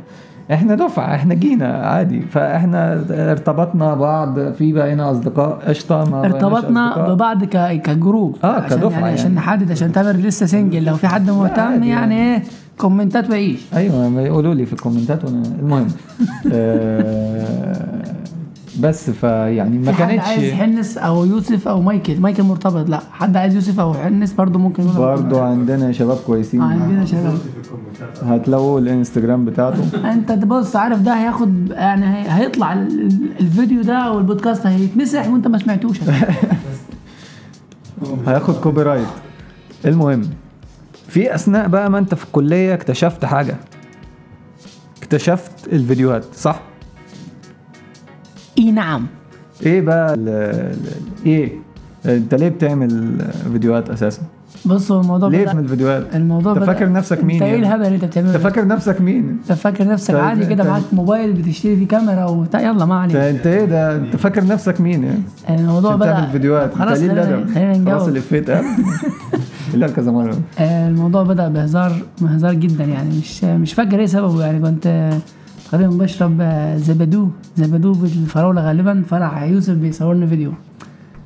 إحنا 0.53 0.75
دفعة 0.75 1.15
إحنا 1.15 1.33
جينا 1.33 1.67
عادي. 1.67 2.21
فاحنا 2.21 3.03
ارتبطنا 3.31 3.93
بعض 3.93 4.39
في 4.51 4.73
بقينا 4.73 5.11
أصدقاء. 5.11 5.59
قشطة 5.67 6.09
ما 6.11 6.25
ارتبطنا 6.25 6.91
أصدقاء. 6.91 7.13
ببعض 7.15 7.43
ك... 7.43 7.81
كجروب. 7.81 8.37
آه، 8.43 8.47
عشان 8.47 8.77
كدفعة 8.77 8.89
يعني, 8.91 9.01
يعني. 9.05 9.19
عشان 9.19 9.35
نحدد 9.35 9.71
عشان 9.71 9.91
تامر 9.91 10.11
لسه 10.11 10.45
single 10.45 10.85
لو 10.85 10.95
في 10.95 11.07
حد 11.07 11.29
مهتم 11.29 11.61
عادي 11.61 11.87
يعني 11.89 12.15
إيه 12.15 12.43
comments 12.77 13.23
ات 13.23 13.29
وعيش. 13.29 13.59
أيوه 13.75 14.21
يقولوا 14.21 14.53
لي 14.53 14.65
في 14.65 14.73
ال 14.73 14.78
comments 14.78 15.20
ات 15.20 15.25
وأنا 15.25 15.43
المهم. 15.59 15.87
آه، 16.53 17.85
بس 18.79 19.09
فيعني 19.09 19.77
ما 19.77 19.91
في 19.91 20.03
حد 20.03 20.19
عايز 20.19 20.41
كانتش 20.41 20.53
حنس 20.53 20.97
أو 20.97 21.25
يوسف 21.25 21.67
أو 21.67 21.81
مايكل؟ 21.81 22.19
مايكل 22.19 22.43
مرتبط 22.43 22.89
لا. 22.89 22.99
حد 23.11 23.37
عايز 23.37 23.55
يوسف 23.55 23.79
أو 23.79 23.93
حنس 23.93 24.33
برضه 24.33 24.59
ممكن 24.59 24.83
يقول 24.83 24.95
برضو 24.97 25.39
عندنا 25.39 25.91
شباب 25.91 26.17
كويسين. 26.17 26.61
آه، 26.61 26.65
عندنا 26.65 27.05
شباب. 27.05 27.37
هتلاقوا 28.23 28.79
الإنستجرام 28.79 29.45
بتاعته. 29.45 30.11
أنت 30.13 30.31
تبص 30.31 30.75
عارف 30.75 31.01
ده 31.01 31.13
هياخد 31.13 31.69
يعني 31.71 32.05
هي- 32.05 32.25
هيطلع 32.29 32.73
ال- 32.73 33.01
ال- 33.01 33.29
الفيديو 33.39 33.81
ده 33.81 33.93
أو 33.97 34.17
البودكاست 34.17 34.65
هيتمسح 34.65 35.27
وأنت 35.27 35.47
ما 35.47 35.57
سمعتوش. 35.57 35.99
هياخد 38.27 38.53
copyright 38.55 39.07
المهم 39.85 40.21
في 41.07 41.35
أثناء 41.35 41.67
بقى 41.67 41.89
ما 41.89 41.97
أنت 41.97 42.15
في 42.15 42.23
الكلية 42.25 42.73
اكتشفت 42.73 43.25
حاجة. 43.25 43.55
اكتشفت 44.97 45.67
الفيديوهات 45.73 46.23
صح؟ 46.35 46.59
إي 48.57 48.71
نعم. 48.71 49.05
إيه 49.65 49.81
بقى 49.81 50.13
ال 50.13 50.29
ال 50.29 50.77
إيه؟ 51.25 51.51
أنت 52.05 52.35
ليه 52.35 52.49
بتعمل 52.49 53.17
فيديوهات 53.51 53.89
أساسا؟ 53.89 54.21
بص 54.65 54.91
هو 54.91 55.01
الموضوع 55.01 55.29
ليه 55.29 55.37
بدأ 55.37 55.51
بتعمل 55.51 55.67
فيديوهات؟ 55.67 56.15
الموضوع 56.15 56.53
أنت 56.53 56.63
فاكر 56.63 56.91
نفسك 56.91 57.23
مين 57.23 57.35
انت 57.35 57.41
إيه 57.43 57.49
يعني؟ 57.51 57.61
الهبل 57.67 57.85
اللي 57.85 57.95
أنت 57.95 58.05
بتعمله 58.05 58.29
أنت؟ 58.35 58.37
فاكر 58.37 58.67
نفسك 58.67 59.01
مين؟ 59.01 59.29
أنت 59.43 59.51
فاكر 59.53 59.87
نفسك 59.87 60.13
طيب، 60.13 60.23
عادي 60.23 60.45
كده 60.45 60.63
انت- 60.63 60.69
معاك 60.71 60.83
موبايل 60.93 61.33
بتشتري 61.33 61.75
فيه 61.75 61.87
كاميرا 61.87 62.25
وبتاع؟ 62.25 62.61
يلا 62.61 62.85
ما 62.85 62.95
عليك 62.99 63.15
أنت 63.15 63.47
إيه 63.47 63.65
ده؟ 63.65 63.95
أنت 63.95 64.15
فاكر 64.15 64.45
نفسك 64.45 64.81
مين 64.81 65.03
يعني؟ 65.03 65.19
الموضوع 65.49 65.89
عشان 65.91 65.99
بدأ 66.01 66.11
تعمل 66.13 66.31
فيديوهات. 66.31 66.73
خلاص 66.75 66.97
خلينا 66.99 67.23
خلينا 67.23 67.73
خلاص 67.73 67.77
نجاوب 67.77 68.09
الافيه 68.09 68.39
اتقال 68.39 68.65
لا 69.73 69.87
كذا 69.87 70.11
مرة. 70.11 70.37
آه، 70.59 70.87
الموضوع 70.89 71.23
بدأ 71.23 71.47
بهزار 71.47 71.91
بهزار 72.21 72.53
جدا 72.53 72.83
يعني. 72.83 73.09
مش 73.17 73.43
مش 73.43 73.73
فاكر 73.73 73.99
إيه 73.99 74.05
سببه 74.05 74.45
يعني. 74.45 74.59
كنت 74.59 75.09
تقريبا 75.71 75.97
بشرب 75.97 76.37
آه، 76.41 76.77
زبدو 76.77 77.29
زبدو 77.55 77.93
بالفراولة 77.93 78.61
غالبا 78.61 79.03
فرح 79.09 79.43
يوسف 79.43 79.73
بيصور 79.73 80.13
لنا 80.13 80.25
فيديو. 80.25 80.51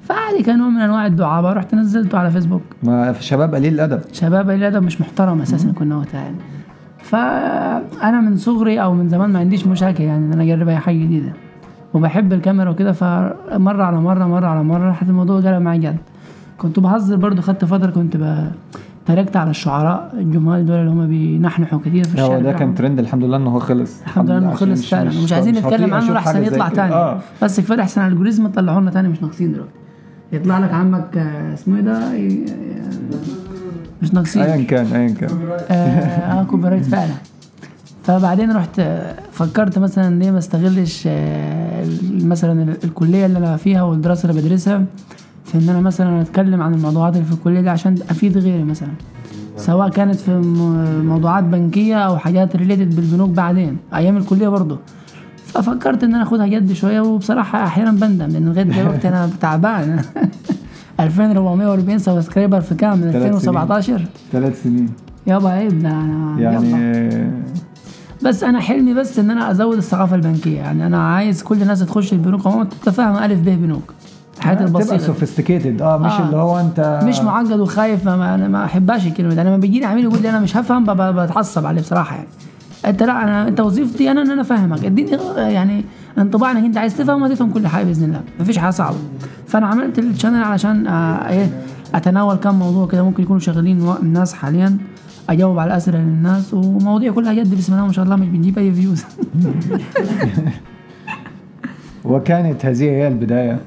فعادي 0.02 0.44
كان 0.44 0.58
نوع 0.60 0.70
من 0.70 0.82
أنواع 0.82 1.06
الدعابة 1.06 1.54
رحت 1.54 1.76
نزلته 1.76 2.18
على 2.18 2.32
فيسبوك. 2.32 2.62
ما 2.84 3.14
شباب 3.20 3.56
قليل 3.56 3.74
الأدب. 3.74 4.02
شباب 4.14 4.50
الأدب 4.50 4.84
مش 4.84 5.02
محترم 5.02 5.42
أساسا 5.42 5.72
كنا 5.72 5.98
وقتها 5.98 6.22
يعني. 6.22 6.38
فانا 6.98 8.22
من 8.22 8.38
صغري 8.38 8.82
أو 8.82 8.94
من 8.94 9.10
زمان 9.10 9.30
ما 9.30 9.40
عنديش 9.40 9.68
مشاكل 9.68 10.04
يعني 10.04 10.26
إن 10.26 10.34
أنا 10.34 10.44
أجرب 10.44 10.68
أي 10.70 10.78
حاجة 10.78 10.96
جديدة. 10.98 11.34
وبحب 11.94 12.34
الكاميرا 12.34 12.70
وكده 12.70 12.92
فمرة 12.92 13.84
على 13.84 14.02
مرة 14.02 14.26
مرة 14.26 14.48
على 14.48 14.64
مرة 14.64 14.92
لحد 14.92 15.10
الموضوع 15.10 15.40
جرى 15.40 15.60
معايا 15.60 15.80
جد. 15.80 15.98
كنت 16.58 16.80
بهزر 16.80 17.16
برضو 17.16 17.42
خدت 17.42 17.66
فترة 17.66 17.92
كنت 17.92 18.18
ب... 18.18 18.52
تركت 19.06 19.36
على 19.38 19.50
الشعراء 19.50 20.10
الجمال 20.18 20.66
دول 20.66 20.76
اللي 20.76 20.92
هم 20.92 21.08
بينحنحوا 21.08 21.80
كتير 21.80 22.04
في 22.04 22.14
الشارع 22.14 22.36
هو 22.36 22.42
ده 22.42 22.52
كان. 22.54 22.76
ترند. 22.76 23.00
الحمد 23.00 23.24
لله 23.24 23.38
ان 23.38 23.48
هو 23.48 23.60
خلص. 23.60 24.02
الحمد 24.02 24.30
لله 24.30 24.38
إنه 24.38 24.54
خلص 24.54 24.90
فعلا. 24.90 25.20
ومش 25.20 25.34
عايزين 25.34 25.56
نتكلم 25.56 25.94
عنه 25.94 26.34
زي 26.34 26.46
يطلع. 26.48 26.70
تاني. 26.70 26.94
آه. 26.94 27.20
بس 27.42 27.60
كفاية 27.60 27.82
احسن 27.82 28.02
ال 28.02 28.06
algorithm 28.06 28.48
طلعوا 28.48 28.82
لنا 28.82 28.92
تاني 28.92 29.08
مش 29.08 29.22
ناقصين 29.22 29.52
دلوقتي. 29.54 29.72
يطلع 30.32 30.60
لك 30.60 30.74
عمك 30.74 31.18
آه، 31.18 31.54
اسمه 31.54 31.76
إيه 31.76 31.82
ده؟ 31.82 32.00
مش 34.02 34.14
ناقصين. 34.14 34.42
ايا 34.42 34.64
كان 34.64 34.86
ايا 34.86 35.14
كان. 35.14 35.30
آه 35.70 35.74
آه، 35.74 36.44
copyright 36.44 36.86
فعلا. 36.86 37.12
فبعدين 38.04 38.52
رحت 38.52 38.80
آه، 38.80 39.16
فكرت 39.32 39.80
مثلا 39.80 40.20
ليه 40.20 40.32
ما 40.32 40.38
استغلش 40.38 41.04
آه، 41.08 41.86
مثلا 42.14 42.64
ال- 42.64 42.78
الكلية 42.84 43.26
اللي 43.26 43.38
أنا 43.38 43.58
فيها 43.58 43.82
والدراسة 43.84 44.30
اللي 44.30 44.42
بدرسها. 44.42 44.84
في 45.46 45.58
ان 45.58 45.70
أنا 45.70 45.80
مثلا 45.80 46.22
أتكلم 46.22 46.62
عن 46.62 46.74
الموضوعات 46.74 47.14
اللي 47.16 47.26
في 47.26 47.34
الكلية 47.34 47.62
دي 47.62 47.70
عشان 47.70 47.96
أفيد 48.10 48.38
غيري 48.38 48.64
مثلا 48.64 48.90
سواء 49.58 49.90
كانت 49.90 50.16
في 50.16 50.32
موضوعات 51.06 51.44
بنكية 51.44 51.96
أو 51.96 52.18
حاجات 52.18 52.56
related 52.56 52.96
بالبنوك 52.96 53.30
بعدين 53.30 53.78
أيام 53.96 54.18
الكلية 54.18 54.48
برضه. 54.48 54.80
ففكرت 55.46 56.04
إن 56.04 56.16
أنا 56.16 56.24
آخدها 56.24 56.48
جد 56.48 56.74
شوية 56.74 57.02
وبصراحة 57.02 57.64
أحيانا 57.64 57.92
بندم 57.92 58.26
لأن 58.28 58.46
لغاية 58.46 58.64
دلوقتي 58.64 59.08
أنا 59.08 59.30
تعبان. 59.42 60.00
2440 61.00 61.98
subscriber 62.00 62.62
في 62.62 62.76
كام؟ 62.76 62.98
من 62.98 63.12
ثلاث 63.12 63.16
2017 63.26 64.06
ثلاث 64.32 64.64
سنين. 64.64 64.90
يابا 65.28 65.50
عيب 65.50 65.80
ده 65.80 65.90
أنا 65.90 66.36
يعني. 66.40 67.32
بس 68.24 68.44
أنا 68.44 68.60
حلمي 68.60 68.94
بس 68.94 69.20
إن 69.20 69.32
أنا 69.32 69.52
أزود 69.52 69.78
الثقافة 69.78 70.16
البنكية. 70.16 70.58
يعني 70.58 70.88
أنا 70.88 71.08
عايز 71.08 71.44
كل 71.44 71.62
الناس 71.62 71.80
تخش 71.80 72.14
البنوك 72.14 72.48
عموما 72.48 72.64
تتفهم 72.64 73.18
ألف 73.18 73.40
ب 73.40 73.46
بنوك. 73.46 73.94
الحاجات 74.42 74.60
تبقى 74.60 74.82
البسيطة. 74.82 74.98
دي. 74.98 75.04
سوفيستيكيتد 75.04 75.82
آه 75.82 75.98
مش 75.98 76.12
آه. 76.12 76.26
اللي 76.26 76.38
هو 76.38 76.60
أنت 76.60 77.00
مش 77.04 77.20
معقد 77.20 77.60
وخايف 77.60 78.06
ما, 78.06 78.16
ما 78.16 78.36
أنا 78.36 78.48
ما 78.48 78.66
أحبهاش 78.66 79.08
الكلمة 79.08 79.34
دي. 79.34 79.42
أنا 79.42 79.50
لما 79.50 79.58
بيجيني 79.58 79.86
عميل 79.86 80.04
يقول 80.04 80.22
لي 80.22 80.30
أنا 80.30 80.40
مش 80.40 80.58
هفهم 80.58 80.84
بتعصب 81.24 81.66
عليه 81.66 81.82
بصراحة 81.82 82.16
يعني. 82.16 82.28
أنت 82.86 83.04
لا 83.04 83.24
أنا 83.24 83.48
أنت 83.48 83.60
وظيفتي 83.60 84.12
أنا 84.12 84.22
إن 84.22 84.32
أنا 84.32 84.42
أفهمك. 84.42 84.86
اديني 84.86 85.12
يعني 85.38 85.86
انطباع 86.18 86.52
انك 86.52 86.64
أنت 86.64 86.78
عايز 86.78 86.98
تفهم 86.98 87.22
وتفهم 87.22 87.52
كل 87.52 87.68
حاجة 87.68 87.84
بإذن 87.86 88.04
الله. 88.04 88.22
مفيش 88.40 88.58
حاجة 88.58 88.72
صعبة. 88.72 88.98
فأنا 89.48 89.68
عملت 89.68 90.00
ال 90.00 90.05
channel 90.05 90.44
علشان 90.44 90.88
آه 90.88 91.30
إيه 91.30 91.50
أتناول 91.96 92.36
كم 92.36 92.56
موضوع 92.60 92.88
كده 92.88 93.04
ممكن 93.04 93.24
يكونوا 93.24 93.40
شغالين 93.40 93.94
الناس 94.02 94.34
حاليا. 94.34 94.78
أجاوب 95.30 95.60
على 95.60 95.78
اسئله 95.78 95.98
للناس 96.00 96.54
ومواضيع 96.54 97.12
كلها 97.12 97.34
جد 97.34 97.58
بسم 97.58 97.74
الله 97.74 97.86
ما 97.86 97.92
شاء 97.94 98.06
الله 98.06 98.16
مش 98.16 98.28
بنجيب 98.28 98.58
أي 98.58 98.72
views 98.72 99.04
وكانت 102.06 102.66
هذه 102.66 102.84
هي 102.84 103.08
البداية. 103.08 103.60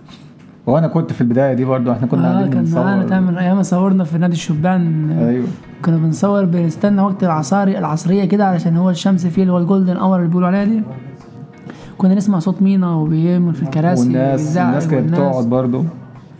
وأنا 0.66 0.87
كنت 0.88 1.12
في 1.12 1.21
البداية 1.21 1.54
دي 1.54 1.64
برضو 1.64 1.92
إحنا 1.92 2.06
كنا 2.06 2.28
آه 2.28 2.33
قاعدين 2.33 2.52
كان 2.52 2.71
معانا 2.75 3.04
تامر 3.04 3.38
أيام 3.38 3.62
صورنا 3.62 4.04
في 4.04 4.18
نادي 4.18 4.33
الشبان. 4.33 5.11
آه، 5.11 5.28
أيوه. 5.28 5.47
كنا 5.85 5.97
بنصور 5.97 6.44
بنستنى 6.44 7.02
وقت 7.02 7.25
العصاري 7.25 7.78
العصرية 7.78 8.25
كده 8.25 8.47
علشان 8.47 8.76
هو 8.76 8.90
الشمس 8.90 9.26
فيه 9.26 9.42
اللي 9.42 9.52
هو 9.52 9.59
ال 9.58 9.64
golden 9.64 9.96
hour 9.96 10.16
اللي 10.18 10.28
بيقولوا 10.28 10.49
عليها 10.49 10.64
دي. 10.64 10.83
كنا 11.99 12.14
نسمع 12.14 12.38
صوت 12.38 12.62
مينا 12.62 12.94
وبيعمل 12.94 13.54
في 13.54 13.62
الكراسي 13.62 14.02
والناس 14.02 14.56
الناس 14.56 14.88
كانت. 14.88 15.12
بتقعد 15.12 15.44
برضو 15.47 15.85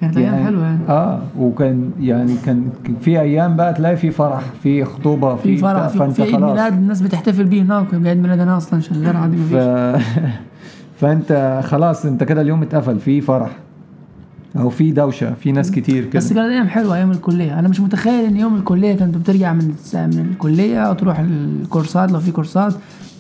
كانت 0.01 0.17
أيام 0.17 0.45
حلوة. 0.45 0.65
يعني 0.65 0.79
آه 0.89 1.19
وكان 1.39 1.91
يعني 2.01 2.35
كان 2.47 2.69
في 3.01 3.21
أيام 3.21 3.57
بقى 3.57 3.75
تلاقي 3.75 3.97
في 3.97 4.11
فرح 4.11 4.41
في 4.63 4.85
خطوبة 4.85 5.37
في 5.37 5.57
فرح 5.57 5.87
في, 5.87 5.99
فأنت 5.99 6.13
في 6.13 6.23
عيد 6.23 6.35
ميلاد 6.35 6.73
الناس 6.73 7.03
بتحتفل 7.03 7.45
بيه 7.45 7.63
هناك 7.63 7.95
عيد 7.95 8.19
ميلاد 8.19 8.41
أنا 8.41 8.57
أصلا 8.57 8.81
شغال 8.81 9.17
عادي 9.17 9.37
ف... 9.37 9.55
مفيش 9.55 10.03
فأنت 11.01 11.61
خلاص 11.65 12.07
أنت 12.07 12.25
كده 12.25 12.41
اليوم 12.41 12.63
اتقفل 12.63 12.99
في 12.99 13.21
فرح. 13.21 13.51
أو 14.57 14.71
في 14.71 14.91
دوشة 14.91 15.35
في 15.35 15.53
ناس 15.53 15.71
كتير 15.71 16.05
كده. 16.05 16.19
بس 16.19 16.33
كانت 16.33 16.51
أيام 16.51 16.69
حلوة 16.69 16.97
أيام 16.97 17.11
الكلية. 17.11 17.59
أنا 17.59 17.69
مش 17.69 17.81
متخيل 17.81 18.25
إن 18.25 18.37
يوم 18.37 18.57
الكلية 18.57 18.95
كنت 18.97 19.17
بترجع 19.17 19.53
من 19.53 19.75
من 19.95 20.29
الكلية 20.33 20.91
وتروح 20.91 21.19
الكورسات 21.19 22.13
لو 22.13 22.21
في 22.21 22.31
كورسات 22.33 22.75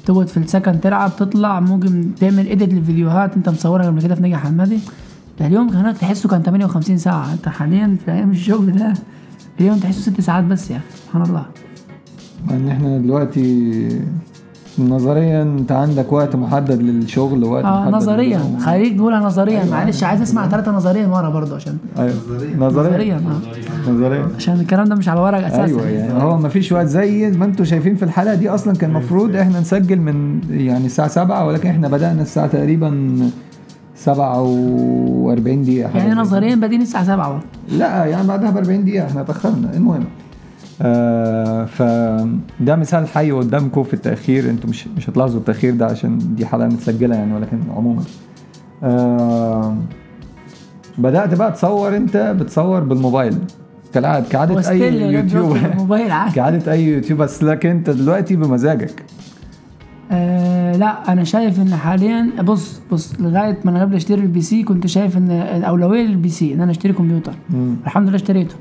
تقعد 0.07 0.29
في 0.29 0.37
السكن 0.37 0.81
تلعب 0.81 1.17
تطلع 1.17 1.61
ممكن 1.61 2.11
تعمل 2.21 2.47
إيديت 2.47 2.75
للفيديوهات 2.75 3.37
أنت 3.37 3.49
مصورها 3.49 3.87
قبل 3.87 4.03
كده 4.03 4.15
في 4.15 4.23
نجا 4.23 4.37
حمادي. 4.37 4.79
اليوم 5.41 5.69
هناك 5.69 5.97
تحسه 5.97 6.29
كان 6.29 6.43
58 6.43 6.99
ساعة. 6.99 7.33
أنت 7.33 7.49
حاليا 7.49 7.97
في 8.05 8.13
أيام 8.13 8.31
الشغل 8.31 8.73
ده 8.73 8.93
اليوم 9.61 9.79
تحسه 9.79 10.01
ست 10.01 10.21
ساعات 10.21 10.45
بس 10.45 10.71
يا 10.71 10.77
أخي 10.77 10.85
سبحان 11.07 11.23
الله. 11.23 11.47
ان 12.51 12.69
إحنا 12.69 12.99
دلوقتي 12.99 13.89
نظريا 14.79 15.43
أنت 15.43 15.73
عندك 15.73 16.13
وقت 16.13 16.37
محدد 16.37 16.83
للشغل 16.83 17.45
آه 17.45 17.81
محدد 17.81 17.95
نظريا. 17.95 18.41
خليك 18.65 18.97
تقولها 18.97 19.21
نظريا. 19.21 19.65
معلش 19.71 20.03
عايز 20.05 20.23
أسمع 20.23 20.49
ثلاثة 20.49 20.73
نظريا 20.73 21.07
ورا 21.07 21.29
برضه 21.29 21.57
عشان 21.57 21.77
أيوه. 21.99 22.15
نظريا. 22.57 22.57
نظريا 22.57 23.15
آه. 23.17 23.91
نظريا. 23.91 24.29
عشان 24.37 24.61
الكلام 24.61 24.85
ده 24.85 24.95
مش 24.95 25.09
على 25.09 25.21
ورق 25.21 25.47
أساسا. 25.47 25.65
أيوه 25.65 25.89
يعني 25.89 26.23
هو 26.23 26.37
ما 26.39 26.49
فيش 26.49 26.73
وقت. 26.73 26.87
زي 26.87 27.31
ما 27.31 27.45
أنتم 27.45 27.65
شايفين 27.65 27.95
في 27.97 28.03
الحلقة 28.03 28.35
دي 28.35 28.49
أصلا 28.49 28.75
كان 28.75 28.91
المفروض 28.91 29.37
إحنا 29.37 29.61
نسجل 29.61 29.99
من 30.01 30.41
يعني 30.51 30.87
الساعة 30.87 31.09
7 31.09 31.47
ولكن 31.47 31.69
إحنا 31.69 31.89
بدأنا 31.89 32.23
الساعة 32.23 32.47
تقريبا 32.47 33.19
47 33.97 35.63
دقيقة 35.63 35.99
يعني 35.99 36.15
نظريا 36.15 36.55
بادئين 36.55 36.83
الساعة 36.83 37.05
7 37.05 37.29
برضه 37.33 37.45
لا 37.79 38.05
يعني 38.05 38.27
بعدها 38.29 38.51
ب 38.51 38.57
40 38.57 38.85
دقيقة 38.85 39.07
إحنا 39.07 39.21
اتأخرنا. 39.21 39.71
المهم. 39.77 40.05
آه 40.83 41.65
فده 41.65 42.77
مثال 42.77 43.09
حي 43.09 43.31
قدامكم 43.31 43.83
في 43.83 43.95
التأخير. 43.95 44.51
أنتوا 44.51 44.71
مش 44.71 44.87
مش 44.97 45.11
هتلاحظوا 45.11 45.41
التأخير 45.41 45.75
ده 45.75 45.87
عشان 45.87 46.19
دي 46.37 46.47
حلقة 46.47 46.67
متسجلة 46.67 47.15
يعني 47.17 47.35
ولكن 47.35 47.59
عموما. 47.77 48.03
آه 48.83 49.77
بدأت 50.99 51.35
بقى 51.35 51.53
تصور 51.53 51.97
انت 51.97 52.17
بتصور 52.17 52.81
بالموبايل. 52.81 53.39
أي 54.69 54.79
لغاية 54.79 54.91
دلوقتي 54.91 55.15
يوتيوب 55.15 55.57
كعادة 56.35 56.73
أي 56.73 56.85
يوتيوب 56.85 57.19
بس 57.23 57.43
لكن 57.45 57.69
انت 57.71 57.91
دلوقتي 57.91 58.37
بمزاجك. 58.37 59.03
آه 60.11 60.77
لا 60.77 61.13
أنا 61.13 61.25
شايف 61.25 61.61
إن 61.61 61.75
حاليا 61.75 62.43
بص 62.43 62.81
بص 62.93 63.21
لغاية 63.21 63.59
ما 63.65 63.71
أنا 63.71 63.81
قبل 63.81 63.95
أشتري 63.97 64.21
ال 64.21 64.41
PC 64.41 64.63
كنت 64.63 64.87
شايف 64.87 65.17
ان 65.17 65.31
الاولويه 65.31 66.07
لل 66.07 66.29
PC 66.29 66.55
إن 66.55 66.61
أنا 66.61 66.71
أشتري 66.71 66.93
كمبيوتر. 66.93 67.33
مم. 67.51 67.77
الحمد 67.87 68.07
لله 68.09 68.17
اشتريته. 68.17 68.55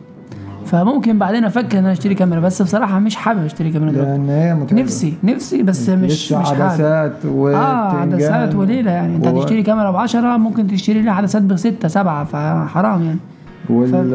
فممكن 0.65 1.19
بعدين 1.19 1.45
أفكر 1.45 1.79
إن 1.79 1.83
أنا 1.83 1.91
أشتري 1.91 2.15
كاميرا 2.15 2.39
بس 2.39 2.61
بصراحة 2.61 2.99
مش 2.99 3.15
حابب 3.15 3.45
أشتري 3.45 3.71
كاميرا 3.71 3.91
دلوقتي. 3.91 4.11
لأن 4.11 4.29
هي 4.29 4.53
متعبة. 4.55 4.81
نفسي 4.81 5.13
نفسي 5.23 5.63
بس 5.63 5.89
مش 5.89 6.31
مش 6.33 6.47
حابب. 6.47 6.61
عدسات 6.61 7.25
و 7.25 7.47
آه 7.49 7.91
عدسات 7.91 8.55
وليلة 8.55 8.91
يعني. 8.91 9.15
أنت 9.15 9.27
و- 9.27 9.29
هتشتري 9.41 9.63
كاميرا 9.63 9.91
ب 9.91 9.95
10 9.95 10.37
ممكن 10.37 10.67
تشتري 10.67 11.01
لها 11.01 11.13
عدسات 11.13 11.41
بستة 11.41 11.87
سبعة 11.87 12.23
فحرام 12.23 13.03
يعني. 13.03 13.19
وال 13.69 14.13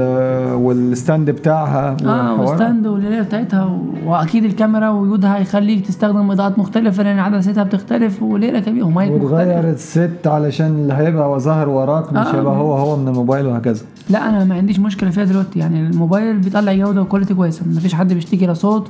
وال 0.55 0.76
stand 0.76 1.31
بتاعها 1.31 1.97
آه 2.05 2.33
وحوارات. 2.35 2.53
و 2.55 2.60
stand 2.60 2.87
والليلة 2.87 3.23
بتاعتها 3.23 3.65
و... 3.65 3.79
وأكيد 4.07 4.45
الكاميرا 4.45 4.89
وجودها 4.89 5.39
يخليك 5.39 5.87
تستخدم 5.87 6.31
إضاءات 6.31 6.59
مختلفة 6.59 7.03
لأن 7.03 7.19
عدستها 7.19 7.65
بتختلف 7.65 8.23
وليلة 8.23 8.61
كبيرة 8.61 8.85
ومايك 8.85 9.13
وتغير 9.13 9.71
الست 9.71 10.27
علشان 10.27 10.67
اللي 10.67 10.95
هيبقى 10.95 11.41
ظاهر 11.41 11.69
وراك 11.69 12.13
مش 12.13 12.27
آه. 12.27 12.37
هيبقى 12.37 12.57
هو 12.57 12.77
هو 12.77 12.97
من 12.97 13.09
الموبايل 13.09 13.47
وهكذا. 13.47 13.83
لا 14.11 14.29
أنا 14.29 14.45
ما 14.45 14.55
عنديش 14.55 14.79
مشكلة 14.79 15.11
فيها 15.11 15.25
دلوقتي. 15.25 15.59
يعني 15.59 15.81
الموبايل 15.87 16.37
بيطلع 16.39 16.73
جودة 16.73 17.03
وكواليتي 17.03 17.35
كويسة. 17.35 17.63
ما 17.75 17.81
فيش 17.81 17.95
حد 17.95 18.13
بيشتكي 18.13 18.47
لا 18.47 18.55
صوت 18.55 18.89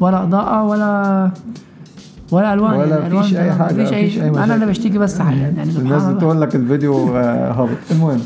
ولا 0.00 0.22
إضاءة 0.22 0.64
ولا 0.64 1.30
ولا 2.32 2.54
ألوان. 2.54 2.74
ولا 2.74 2.86
يعني 2.88 3.06
الألوان 3.06 3.22
فيش 3.22 3.32
تمام، 3.32 3.58
حاجة، 3.58 3.74
مفيش 3.74 3.88
مفيش 3.92 4.18
أي 4.18 4.28
أنا. 4.28 4.54
اللي 4.54 4.66
بشتكي 4.66 4.98
بس 4.98 5.18
حاليا 5.20 5.54
يعني 5.56 5.70
الناس 5.78 6.04
بتقول 6.04 6.40
لك 6.40 6.54
الفيديو 6.56 7.16
آه، 7.16 7.52
هابط. 7.52 7.68
المهم. 7.90 8.20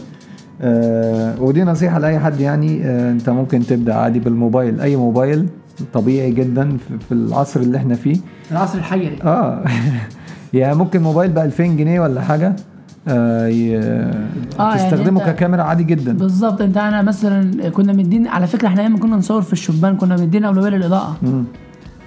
آه 0.62 1.42
ودي 1.42 1.64
نصيحة 1.64 1.98
لأي 1.98 2.18
حد 2.18 2.40
يعني 2.40 2.84
آه 2.84 3.12
أنت 3.12 3.30
ممكن 3.30 3.60
تبدأ 3.66 3.94
عادي 3.94 4.18
بالموبايل. 4.18 4.80
أي 4.80 4.96
موبايل 4.96 5.46
طبيعي 5.92 6.30
جدا 6.32 6.76
في, 7.08 7.12
العصر 7.12 7.60
اللي 7.60 7.78
إحنا 7.78 7.94
فيه. 7.94 8.16
العصر 8.52 8.78
الحجري 8.78 9.18
آه. 9.24 9.64
يعني 10.54 10.74
ممكن 10.74 11.02
موبايل 11.02 11.30
ب 11.30 11.38
2000 11.38 11.64
جنيه 11.66 12.00
ولا 12.00 12.20
حاجة 12.20 12.56
آه 13.08 13.46
ي... 13.46 13.70
يعني 13.70 14.78
تستخدمه 14.78 15.20
أنت- 15.20 15.26
ككاميرا 15.26 15.62
عادي 15.62 15.84
جدا. 15.84 16.12
بالظبط. 16.12 16.60
أنت 16.62 16.76
أنا 16.76 17.02
مثلا 17.02 17.68
كنا 17.68 17.92
مدين 17.92 18.26
على 18.28 18.46
فكرة 18.46 18.68
إحنا 18.68 18.80
أيام 18.82 18.96
كنا 18.98 19.16
نصور 19.16 19.42
في 19.42 19.52
الشبان 19.52 19.96
كنا 19.96 20.14
مدين 20.16 20.44
أولوية 20.44 20.70
للإضاءة. 20.70 21.16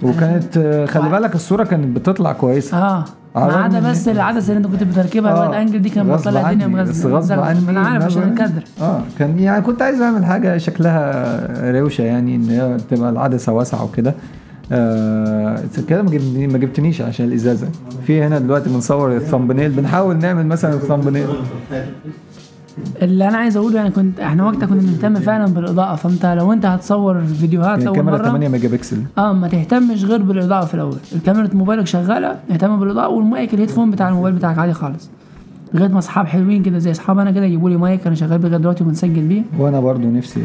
وكانت 0.02 0.56
آه، 0.56 0.86
خلي 0.86 1.08
بالك 1.08 1.34
الصورة 1.34 1.64
كانت 1.64 1.96
بتطلع 1.96 2.32
كويسة. 2.32 2.76
آه 2.78 3.04
ما 3.36 3.40
عدا 3.56 3.80
بس 3.90 4.08
العدسة 4.08 4.52
اللي 4.52 4.66
أنت 4.66 4.74
كنت 4.74 4.82
بتركبها 4.82 5.32
آه، 5.32 5.44
ال 5.46 5.49
wide 5.49 5.60
angle 5.60 5.82
دي 5.82 5.88
كانت 5.88 6.10
غصب 6.10 6.20
بتطلع 6.28 6.50
الدنيا 6.50 6.66
مزغللة 6.66 7.18
بس 7.18 7.24
غصب 7.24 7.40
عني 7.40 7.58
أنا 7.70 7.80
عارف 7.80 8.04
عشان 8.04 8.22
الكادر. 8.22 8.62
آه 8.82 9.00
كان 9.18 9.38
يعني 9.38 9.62
كنت 9.62 9.82
عايز 9.82 10.00
أعمل 10.02 10.24
حاجة 10.24 10.56
شكلها 10.58 11.70
روشة 11.80 12.02
يعني 12.02 12.34
إن 12.36 12.50
هي 12.50 12.76
تبقى 12.90 13.10
العدسة 13.10 13.52
واسعة 13.52 13.84
وكده. 13.84 14.14
آه 14.72 15.58
كده 15.88 16.02
ما 16.02 16.10
جبتني- 16.10 16.46
ما 16.46 16.58
جبتنيش 16.58 17.00
عشان 17.00 17.26
الإزازة. 17.26 17.68
في 18.06 18.22
هنا 18.22 18.38
دلوقتي 18.38 18.70
بنصور 18.70 19.16
ال 19.16 19.21
thumbnail. 19.21 19.70
بنحاول 19.72 20.16
نعمل 20.16 20.46
مثلا 20.46 20.74
ال 20.74 20.79
thumbnail. 20.79 21.26
اللي 23.02 23.28
أنا 23.28 23.36
عايز 23.36 23.56
أقوله 23.56 23.76
يعني 23.76 23.90
كنت 23.90 24.20
إحنا 24.20 24.46
وقتها 24.46 24.66
كنا 24.66 24.80
بنهتم 24.80 25.14
فعلا 25.14 25.46
بالإضاءة 25.46 25.94
فأنت 25.94 26.26
لو 26.26 26.52
أنت 26.52 26.66
هتصور 26.66 27.20
فيديوهات 27.20 27.78
يعني 27.78 27.88
اول 27.88 27.96
كاميرا 27.96 28.16
مره 28.16 28.24
8 28.28 28.48
ميجا 28.48 28.68
بكسل. 28.68 28.96
آه 29.18 29.32
ما 29.32 29.48
تهتمش 29.48 30.04
غير 30.04 30.22
بالإضاءة 30.22 30.64
في 30.64 30.74
الأول. 30.74 30.96
الكاميرا 31.12 31.48
موبايلك 31.54 31.86
شغالة 31.86 32.36
اهتم 32.50 32.80
بالإضاءة 32.80 33.08
وال 33.08 33.26
mic 33.26 33.54
ال 33.54 33.58
headphone 33.58 33.90
بتاع 33.90 34.08
الموبايل 34.08 34.34
بتاعك 34.34 34.58
عادي 34.58 34.72
خالص. 34.72 35.10
لغاية 35.74 35.88
ما 35.88 35.98
أصحاب 35.98 36.26
حلوين 36.26 36.62
كده 36.62 36.78
زي 36.78 36.90
أصحاب 36.90 37.18
أنا 37.18 37.30
كده 37.30 37.44
يجيبوا 37.44 37.70
لي 37.70 37.76
مايك 37.76 38.06
أنا 38.06 38.14
شغال 38.14 38.38
بيه 38.38 38.48
لغاية 38.48 38.60
دلوقتي 38.60 38.84
وبنسجل 38.84 39.22
بيه. 39.22 39.42
وأنا 39.58 39.80
برضو 39.80 40.10
نفسي 40.10 40.40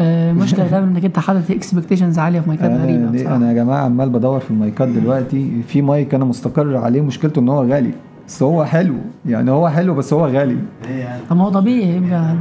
آه 0.00 0.30
المشكلة 0.30 0.66
دايما 0.66 0.86
إنك 0.86 1.04
أنت 1.04 1.18
حاطط 1.18 1.50
expectations 1.50 2.18
عالية 2.18 2.40
في 2.40 2.48
مايكات 2.48 2.70
بصراحه 2.70 3.36
أنا 3.36 3.48
يا 3.48 3.52
جماعة 3.54 3.84
عمال 3.84 4.08
بدور 4.08 4.40
في 4.40 4.50
المايكات 4.50 4.88
دلوقتي. 4.88 5.62
في 5.68 5.82
مايك 5.82 6.14
أنا 6.14 6.24
مستقر 6.24 6.76
عليه 6.76 7.00
مشكلته 7.00 7.40
إن 7.40 7.48
هو 7.48 7.64
غالي. 7.64 7.90
بس 8.28 8.42
هو 8.42 8.64
حلو. 8.64 8.94
يعني 9.26 9.50
هو 9.50 9.68
حلو 9.68 9.94
بس 9.94 10.12
هو 10.12 10.26
غالي. 10.26 10.56
إيه 10.88 10.96
يعني؟ 10.98 11.22
طب 11.30 11.36
ما 11.36 11.44
هو 11.44 11.48
طبيعي 11.48 11.96
يبقى 11.96 12.34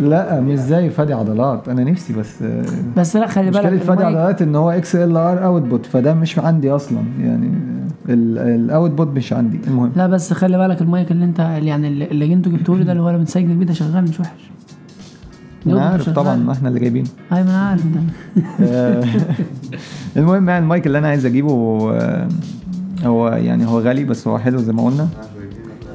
لا 0.00 0.40
مش 0.40 0.58
زي 0.58 0.90
فادي 0.90 1.12
عضلات. 1.12 1.68
أنا 1.68 1.84
نفسي 1.84 2.12
بس 2.12 2.44
بس 2.96 3.16
لا 3.16 3.26
خلي 3.26 3.50
بالك 3.50 3.64
مشكلة 3.64 3.78
فادي 3.78 4.04
عضلات 4.04 4.42
إن 4.42 4.56
هو 4.56 4.70
XLR 4.70 5.44
output 5.44 5.86
فده 5.86 6.14
مش 6.14 6.38
عندي 6.38 6.70
أصلا. 6.70 7.02
يعني 7.20 7.50
ال 8.08 8.90
output 8.90 9.08
مش 9.08 9.32
عندي. 9.32 9.60
المهم. 9.66 9.92
لا 9.96 10.06
بس 10.06 10.32
خلي 10.32 10.58
بالك 10.58 10.82
المايك 10.82 11.10
اللي 11.10 11.24
أنت 11.24 11.38
يعني 11.38 11.88
اللي 11.88 12.04
اللي 12.04 12.34
أنتوا 12.34 12.52
جبتوه 12.52 12.78
لي 12.78 12.84
ده 12.84 12.92
اللي 12.92 13.02
هو 13.02 13.08
اللي 13.08 13.18
بنسجل 13.18 13.54
بيه 13.54 13.66
ده 13.66 13.72
شغال 13.72 14.04
مش 14.04 14.20
وحش. 14.20 14.50
أنا 15.66 15.82
عارف. 15.84 16.10
طبعا 16.10 16.36
ما 16.36 16.52
إحنا 16.52 16.68
اللي 16.68 16.80
جايبينه 16.80 17.08
أيوه 17.32 17.50
أنا 17.50 17.58
عارف 17.68 17.86
ده. 17.86 18.00
آه، 18.66 19.04
المهم 20.16 20.48
يعني 20.48 20.64
المايك 20.64 20.86
اللي 20.86 20.98
أنا 20.98 21.08
عايز 21.08 21.26
أجيبه 21.26 21.88
آه، 21.92 22.28
هو 23.04 23.28
يعني 23.28 23.66
هو 23.66 23.78
غالي 23.80 24.04
بس 24.04 24.28
هو 24.28 24.38
حلو 24.38 24.58
زي 24.58 24.72
ما 24.72 24.84
قلنا. 24.84 25.08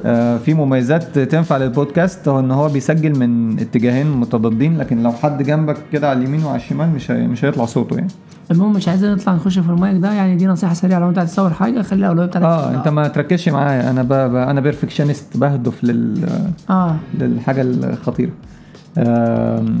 آه، 0.04 0.36
في 0.38 0.54
مميزات 0.54 1.18
تنفع 1.18 1.56
للبودكاست 1.56 2.28
هو 2.28 2.38
إن 2.40 2.50
هو 2.50 2.68
بيسجل 2.68 3.18
من 3.18 3.58
اتجاهين 3.60 4.06
متضادين 4.10 4.78
لكن 4.78 5.02
لو 5.02 5.12
حد 5.12 5.42
جنبك 5.42 5.76
كده 5.92 6.10
على 6.10 6.18
اليمين 6.18 6.44
وعلى 6.44 6.56
الشمال 6.56 6.90
مش 6.90 7.10
هي- 7.10 7.26
مش 7.26 7.44
هيطلع 7.44 7.64
صوته 7.64 7.94
يعني. 7.96 8.08
المهم 8.50 8.72
مش 8.72 8.88
عايزين 8.88 9.12
نطلع 9.12 9.34
نخش 9.34 9.58
في 9.58 9.68
المايك 9.70 9.96
ده 10.02 10.12
يعني 10.12 10.36
دي 10.36 10.46
نصيحة 10.46 10.74
سريعة. 10.74 10.98
لو 11.00 11.08
أنت 11.08 11.18
عايز 11.18 11.32
تصور 11.32 11.50
حاجة 11.52 11.82
خلي 11.82 11.98
الاولويه 12.00 12.26
بتاعتك. 12.26 12.46
آه 12.46 12.74
أنت 12.74 12.88
ما 12.88 13.08
تركزش 13.08 13.48
معايا. 13.48 13.90
أنا 13.90 14.02
ب... 14.02 14.08
ب... 14.08 14.34
أنا 14.34 14.60
perfectionist 14.60 15.36
بهدف 15.36 15.84
لل... 15.84 16.26
آه. 16.70 16.96
للحاجة 17.20 17.62
الخطيرة. 17.62 18.30
آم، 18.98 19.80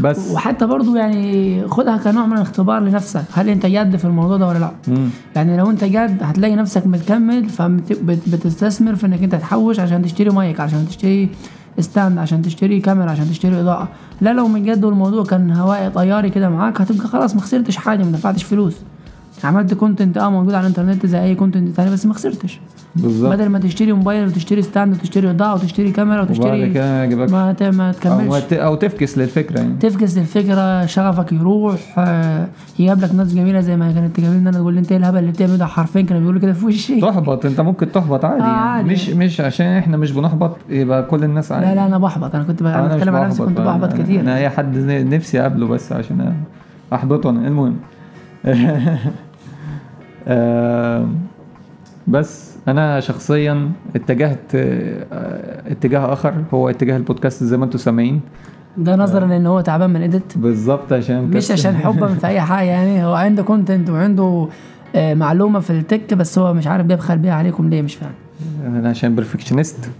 بس. 0.00 0.30
وحتى 0.30 0.66
برضو 0.66 0.96
يعني 0.96 1.62
خدها 1.68 1.96
كنوع 1.96 2.26
من 2.26 2.32
الاختبار 2.36 2.80
لنفسك. 2.80 3.24
هل 3.34 3.48
انت 3.48 3.66
جاد 3.66 3.96
في 3.96 4.04
الموضوع 4.04 4.36
ده 4.36 4.46
ولا 4.46 4.58
لا؟ 4.58 4.70
مم. 4.88 5.08
يعني 5.36 5.56
لو 5.56 5.70
انت 5.70 5.84
جاد 5.84 6.22
هتلاقي 6.22 6.56
نفسك 6.56 6.86
متكمل 6.86 7.48
فبتستثمر 7.48 8.94
في 8.94 9.06
انك 9.06 9.22
انت 9.22 9.34
تحوش 9.34 9.80
عشان 9.80 10.02
تشتري 10.02 10.30
مايك 10.30 10.60
عشان 10.60 10.88
تشتري 10.88 11.28
stand 11.80 12.18
عشان 12.18 12.42
تشتري 12.42 12.80
كاميرا 12.80 13.10
عشان 13.10 13.30
تشتري 13.30 13.60
إضاءة. 13.60 13.88
لا 14.20 14.32
لو 14.32 14.48
مش 14.48 14.62
جد 14.64 14.84
والموضوع 14.84 15.24
كان 15.24 15.50
هوائي 15.50 15.90
طياري 15.90 16.30
كده 16.30 16.48
معاك 16.48 16.80
هتبقى 16.80 17.08
خلاص 17.08 17.34
ما 17.34 17.40
خسرتش 17.40 17.76
حاجة 17.76 18.04
ما 18.04 18.10
دفعتش 18.10 18.44
فلوس. 18.44 18.74
عملت 19.44 19.74
content 19.74 20.18
آه 20.18 20.30
موجود 20.30 20.54
على 20.54 20.60
الإنترنت 20.60 21.06
زي 21.06 21.22
أي 21.22 21.34
content 21.34 21.76
تاني 21.76 21.90
بس 21.90 22.06
ما 22.06 22.14
خسرتش. 22.14 22.60
بالظبط. 22.96 23.32
بدل 23.32 23.48
ما 23.48 23.58
تشتري 23.58 23.92
موبايل 23.92 24.26
وتشتري 24.26 24.62
stand 24.62 24.94
وتشتري 24.94 25.30
إضاءة 25.30 25.54
وتشتري 25.54 25.90
كاميرا 25.90 26.22
وتشتري 26.22 26.66
ما 27.26 27.52
ت- 27.58 27.62
ما 27.62 27.92
تكملش. 27.92 28.42
ت... 28.42 28.52
أو 28.52 28.74
تفكس 28.74 29.18
للفكرة 29.18 29.58
يعني. 29.60 29.74
تفكس 29.80 30.18
الفكرة 30.18 30.86
شغفك 30.86 31.32
يروح 31.32 31.94
آه، 31.98 32.46
يجيب 32.78 33.00
لك 33.00 33.14
ناس 33.14 33.34
جميلة 33.34 33.60
زي 33.60 33.76
ما 33.76 33.92
كانت 33.92 34.16
تجيب 34.16 34.30
أنا 34.32 34.50
تقول 34.50 34.74
لي 34.74 34.80
أنت 34.80 34.92
إيه 34.92 34.98
الهبل 34.98 35.18
اللي 35.18 35.30
بتعمله 35.30 35.56
ده؟ 35.56 35.66
حرفيا 35.66 36.02
كانوا 36.02 36.20
بيقولوا 36.20 36.40
كده 36.40 36.52
في 36.52 36.66
وشي. 36.66 37.00
تحبط 37.10 37.46
أنت 37.46 37.60
ممكن 37.60 37.92
تحبط 37.92 38.24
عادي, 38.24 38.42
آه،. 38.42 38.46
عادي. 38.46 38.88
مش 38.90 39.08
مش 39.08 39.40
عشان 39.40 39.66
إحنا 39.66 39.96
مش 39.96 40.12
بنحبط 40.12 40.56
يبقى 40.70 41.02
كل 41.02 41.24
الناس 41.24 41.52
عادي 41.52 41.66
لا 41.66 41.74
لا 41.74 41.86
أنا 41.86 41.98
بحبط. 41.98 42.34
أنا 42.34 42.44
كنت 42.44 42.62
أنا 42.62 42.96
بتكلم 42.96 43.14
عن 43.16 43.26
نفسي 43.28 43.42
كنت 43.42 43.60
بحبط 43.60 43.92
أنا- 43.92 43.96
كتير. 44.00 44.20
أنا 44.20 44.36
أي 44.36 44.48
حد 44.48 44.76
نفسي 44.88 45.40
أقابله 45.40 45.66
بس 45.66 45.92
عشان 45.92 46.34
أحبطه 46.92 47.30
أنا. 47.30 47.48
المهم. 47.48 47.76
بس 52.08 52.56
أنا 52.68 53.00
شخصيا 53.00 53.70
اتجهت 53.96 54.54
آه، 54.54 55.62
اتجاه 55.70 56.12
آخر 56.12 56.34
هو 56.54 56.70
اتجاه 56.70 56.96
البودكاست 56.96 57.44
زي 57.44 57.56
ما 57.56 57.64
أنتم 57.64 57.78
سامعين. 57.78 58.20
ده 58.76 58.96
نظرا 58.96 59.26
لأن 59.26 59.46
هو 59.46 59.60
تعبان 59.60 59.90
من 59.90 60.02
إيديت؟ 60.02 60.38
بالظبط 60.38 60.92
عشان 60.92 61.22
مش 61.24 61.50
عشان 61.50 61.76
حبا 61.76 62.06
في 62.06 62.26
أي 62.26 62.40
حاجة 62.40 62.66
يعني 62.68 63.04
هو 63.04 63.14
عنده 63.14 63.42
كونتنت 63.42 63.90
وعنده 63.90 64.48
آه، 64.96 65.14
معلومة 65.14 65.60
في 65.60 65.70
التك 65.70 66.14
بس 66.14 66.38
هو 66.38 66.54
مش 66.54 66.66
عارف 66.66 66.86
بيبخل 66.86 67.18
بيها 67.18 67.34
عليكم 67.34 67.68
ليه 67.68 67.82
مش 67.82 67.94
فاهم. 67.94 68.12
أنا 68.66 68.88
عشان 68.88 69.14
perfectionist 69.14 69.90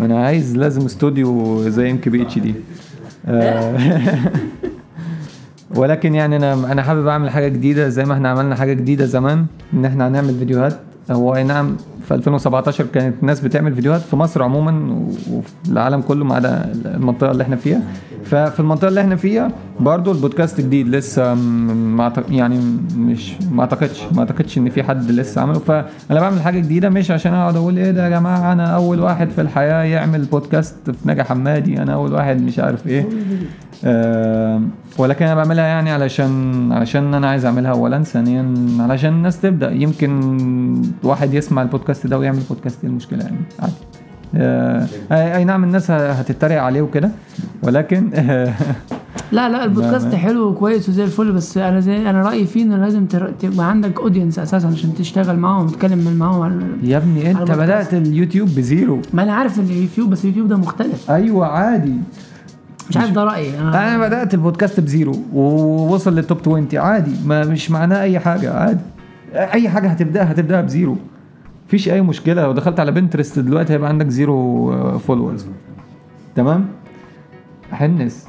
أنا 0.00 0.26
عايز 0.26 0.56
لازم 0.56 0.84
استوديو 0.84 1.62
زي 1.68 1.90
ام 1.90 1.96
كي 1.98 2.10
بي 2.10 2.22
اتش 2.22 2.38
دي 2.38 2.54
ولكن 5.74 6.14
يعني 6.14 6.36
أنا 6.36 6.72
أنا 6.72 6.82
حابب 6.82 7.06
أعمل 7.06 7.30
حاجة 7.30 7.48
جديدة 7.48 7.88
زي 7.88 8.04
ما 8.04 8.14
إحنا 8.14 8.28
عملنا 8.28 8.54
حاجة 8.56 8.72
جديدة 8.72 9.06
زمان 9.06 9.46
إن 9.74 9.84
إحنا 9.84 10.08
هنعمل 10.08 10.34
فيديوهات. 10.38 10.76
هو 11.10 11.34
أي 11.36 11.44
نعم 11.44 11.76
في 12.08 12.14
2017 12.14 12.86
كانت 12.94 13.14
الناس 13.22 13.40
بتعمل 13.40 13.74
فيديوهات 13.74 14.00
في 14.00 14.16
مصر 14.16 14.42
عموما 14.42 15.04
وفي 15.32 15.52
العالم 15.68 16.00
كله 16.00 16.24
ما 16.24 16.34
عدا 16.34 16.72
المنطقة 16.84 17.30
اللي 17.30 17.42
إحنا 17.42 17.56
فيها. 17.56 17.82
ففي 18.24 18.60
المنطقة 18.60 18.88
اللي 18.88 19.00
إحنا 19.00 19.16
فيها 19.16 19.50
برضو 19.80 20.12
البودكاست 20.12 20.60
جديد 20.60 20.88
لسه 20.88 21.34
ما 21.34 22.12
يعني 22.30 22.60
مش 22.96 23.32
ما 23.52 23.60
اعتقدش 23.60 24.02
ما 24.12 24.20
أعتقدش 24.20 24.58
إن 24.58 24.70
في 24.70 24.82
حد 24.82 25.10
لسه 25.10 25.40
عمله 25.40 25.58
فانا 25.58 26.20
بعمل 26.20 26.40
حاجة 26.40 26.58
جديدة 26.58 26.88
مش 26.88 27.10
عشان 27.10 27.34
أقعد 27.34 27.56
أقول 27.56 27.76
إيه 27.78 27.90
ده 27.90 28.04
يا 28.04 28.10
جماعة 28.10 28.52
أنا 28.52 28.66
أول 28.66 29.00
واحد 29.00 29.30
في 29.30 29.40
الحياة 29.40 29.82
يعمل 29.82 30.24
بودكاست 30.24 30.90
في 30.90 31.08
نجع 31.08 31.22
حمادي 31.24 31.82
أنا 31.82 31.94
أول 31.94 32.12
واحد 32.12 32.40
مش 32.42 32.58
عارف 32.58 32.86
إيه. 32.86 33.06
ولكن 34.98 35.24
أنا 35.24 35.34
بعملها 35.34 35.64
يعني 35.66 35.90
علشان 35.90 36.72
علشان 36.72 37.14
أنا 37.14 37.28
عايز 37.28 37.44
أعملها 37.44 37.70
اولا. 37.70 38.02
ثانيا 38.02 38.54
علشان 38.80 39.12
الناس 39.12 39.40
تبدأ. 39.40 39.70
يمكن 39.70 40.82
واحد 41.02 41.34
يسمع 41.34 41.62
البودكاست 41.62 42.06
ده 42.06 42.18
ويعمل 42.18 42.40
بودكاست 42.48 42.84
إيه 42.84 42.90
المشكلة 42.90 43.24
يعني؟ 43.24 43.36
عادي. 43.60 43.72
آه 44.34 44.86
اي 45.12 45.36
أي 45.36 45.44
نعم 45.44 45.64
الناس 45.64 45.90
هتتريق 45.90 46.62
عليه 46.62 46.82
وكده. 46.82 47.10
ولكن 47.62 48.10
لا 49.32 49.48
لا 49.48 49.64
البودكاست 49.64 50.06
لا. 50.06 50.16
حلو 50.16 50.48
وكويس 50.48 50.88
وزي 50.88 51.04
الفل 51.04 51.32
بس 51.32 51.58
أنا 51.58 51.80
زي 51.80 52.10
أنا 52.10 52.22
رأيي 52.22 52.46
فيه 52.46 52.62
إنه 52.62 52.76
لازم 52.76 53.06
تبقى 53.40 53.70
عندك 53.70 54.00
audience 54.00 54.38
أساسا 54.38 54.66
عشان 54.66 54.94
تشتغل 54.94 55.36
معاهم 55.36 55.64
وتتكلم 55.66 56.16
معاهم 56.18 56.62
يا 56.82 56.96
ابني 56.96 57.30
أنت. 57.30 57.50
بدأت 57.50 57.94
اليوتيوب 57.94 58.48
ب 58.48 58.57
zero. 58.57 59.00
ما 59.12 59.22
أنا 59.22 59.32
عارف 59.32 59.58
إن 59.60 59.64
اليوتيوب 59.64 60.10
بس 60.10 60.24
اليوتيوب 60.24 60.48
ده 60.48 60.56
مختلف. 60.56 61.10
أيوه 61.10 61.46
عادي. 61.46 61.94
مش 62.90 62.96
عارف 62.96 63.10
ده 63.12 63.24
رأيي. 63.24 63.58
أنا 63.60 63.94
أنا 63.94 64.06
بدأت 64.06 64.34
البودكاست 64.34 64.80
ب 64.80 64.87
zero 64.87 65.16
ووصل 65.32 66.14
لل 66.14 66.24
top 66.24 66.38
20 66.40 66.68
عادي. 66.74 67.12
ما 67.26 67.44
مش 67.44 67.70
معناه 67.70 68.02
أي 68.02 68.18
حاجة 68.18 68.52
عادي. 68.54 68.80
أي 69.34 69.68
حاجة 69.68 69.88
هتبدأها 69.88 70.30
هتبدأها 70.32 70.60
ب 70.60 70.66
zero. 70.66 70.96
مفيش 71.66 71.88
أي 71.88 72.00
مشكلة. 72.00 72.42
لو 72.42 72.52
دخلت 72.52 72.80
على 72.80 72.92
Pinterest 72.92 73.38
دلوقتي 73.38 73.72
هيبقى 73.72 73.88
عندك 73.88 74.08
zero 74.08 74.98
followers 74.98 75.46
تمام؟ 76.34 76.66
حنس 77.72 78.28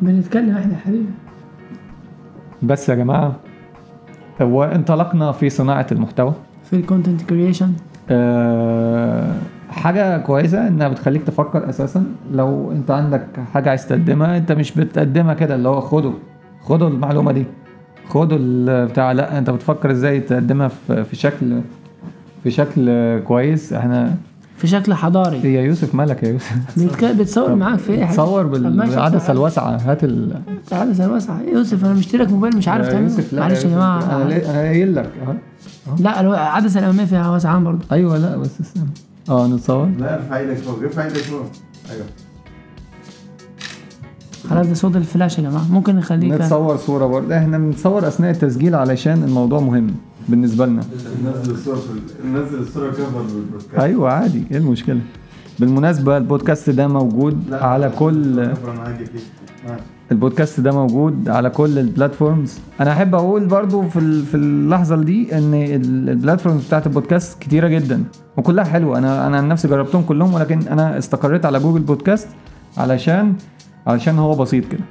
بنتكلم 0.00 0.56
إحنا 0.56 0.76
حبيبي. 0.76 1.06
بس 2.62 2.88
يا 2.88 2.94
جماعة 2.94 3.36
وانطلقنا 4.40 5.32
في 5.32 5.50
صناعة 5.50 5.86
المحتوى. 5.92 6.32
في 6.64 6.76
ال 6.76 6.82
content 6.82 7.22
creation 7.22 7.72
أه 8.10 9.34
حاجة 9.70 10.18
كويسة 10.18 10.68
إنها 10.68 10.88
بتخليك 10.88 11.22
تفكر 11.22 11.68
أساسا. 11.68 12.04
لو 12.32 12.72
أنت 12.72 12.90
عندك 12.90 13.26
حاجة 13.54 13.70
عايز 13.70 13.88
تقدمها 13.88 14.36
أنت 14.36 14.52
مش 14.52 14.78
بتقدمها 14.78 15.34
كده 15.34 15.54
اللي 15.54 15.68
هو 15.68 15.80
خده. 15.80 16.12
خدوا 16.62 16.88
المعلومة 16.88 17.32
دي. 17.32 17.44
خدوا 18.08 18.84
بتاع 18.84 19.12
لأ 19.12 19.38
أنت 19.38 19.50
بتفكر 19.50 19.90
إزاي 19.90 20.20
تقدمها 20.20 20.68
في 20.68 21.16
شكل 21.16 21.60
في 22.44 22.50
شكل 22.50 23.18
كويس 23.20 23.72
إحنا 23.72 24.14
في 24.56 24.66
شكل 24.66 24.94
حضاري. 24.94 25.54
يا 25.54 25.62
يوسف 25.62 25.94
مالك 25.94 26.22
يا 26.22 26.28
يوسف. 26.28 27.02
بتصور 27.04 27.54
معاك 27.54 27.78
في 27.78 27.92
إيه 27.92 27.98
يا 27.98 28.06
حبيبي؟ 28.06 28.22
تصور 28.22 28.56
طب 28.56 28.74
ماشي، 28.74 28.90
بالعدسة 28.90 29.16
أصور. 29.16 29.34
الواسعة 29.36 29.76
هات 29.76 30.04
ال 30.04 30.40
العدسه 30.72 31.12
واسعه 31.12 31.40
يوسف 31.52 31.84
أنا 31.84 31.94
مشترك 31.94 32.30
موبايل 32.30 32.56
مش 32.56 32.68
عارف 32.68 32.88
تعمله. 32.88 33.24
لا 33.32 33.40
معلش 33.40 33.64
يا 33.64 33.68
أنا 33.68 33.74
جماعة. 33.74 34.22
أنا 34.50 34.60
قايل 34.60 34.94
لك. 34.94 35.10
أهو. 35.26 35.34
لا 35.98 36.20
العدسه 36.20 36.80
الاماميه 36.80 37.04
فيها 37.04 37.30
واسعه 37.30 37.58
برضه. 37.58 37.84
أيوه 37.92 38.18
لا 38.18 38.36
بس 38.36 38.60
استنى. 38.60 38.90
آه 39.28 39.46
نتصور. 39.46 39.88
لا 39.98 40.14
ارفع 40.14 40.38
إيدك 40.38 40.56
فوق 40.56 40.82
ارفع 40.82 41.04
إيدك 41.04 41.16
فوق 41.16 41.46
أيوه. 41.90 42.04
خلاص 44.50 44.66
ده 44.66 44.74
صوت 44.74 44.96
الفلاش 44.96 45.38
يا 45.38 45.42
جماعة. 45.42 45.72
ممكن 45.72 45.96
نخليه 45.96 46.34
كده. 46.34 46.44
نتصور 46.46 46.76
صورة 46.76 47.06
برضه. 47.06 47.38
إحنا 47.38 47.58
بنتصور 47.58 48.08
أثناء 48.08 48.30
التسجيل 48.30 48.74
علشان 48.74 49.22
الموضوع 49.22 49.60
مهم. 49.60 49.90
بالنسبة 50.28 50.66
لنا. 50.66 50.82
نزل 51.24 51.52
الصورة 51.52 51.76
في 51.76 51.90
ال- 52.24 52.32
نزل 52.32 52.58
الصورة 52.58 52.90
cover 52.90 53.22
للبودكاست. 53.22 53.74
أيوه 53.78 54.12
عادي. 54.12 54.42
إيه 54.50 54.56
المشكلة؟ 54.58 55.00
بالمناسبة 55.58 56.16
البودكاست 56.16 56.70
ده 56.70 56.88
موجود 56.88 57.52
على 57.52 57.90
كل 57.98 58.50
البودكاست 60.12 60.60
ده 60.60 60.72
موجود 60.72 61.28
على 61.28 61.50
كل 61.50 61.78
ال 61.78 61.86
platforms 61.86 62.58
أنا 62.80 62.92
أحب 62.92 63.14
أقول 63.14 63.46
برضو 63.46 63.82
في 63.82 64.22
في 64.22 64.34
اللحظة 64.36 64.96
دي 64.96 65.38
إن 65.38 65.54
ال- 65.54 66.10
ال 66.10 66.16
platforms 66.16 66.66
بتاعت 66.66 66.86
البودكاست 66.86 67.42
كتيرة 67.42 67.68
جدا 67.68 68.04
وكلها 68.36 68.64
حلوة. 68.64 68.98
أنا 68.98 69.26
أنا 69.26 69.36
عن 69.36 69.48
نفسي 69.48 69.68
جربتهم 69.68 70.02
كلهم 70.02 70.34
ولكن 70.34 70.60
أنا 70.68 70.98
استقريت 70.98 71.46
على 71.46 71.58
Google 71.58 71.80
Podcasts 71.80 72.28
علشان 72.76 73.34
علشان 73.86 74.18
هو 74.18 74.34
بسيط 74.34 74.64
كده. 74.64 74.84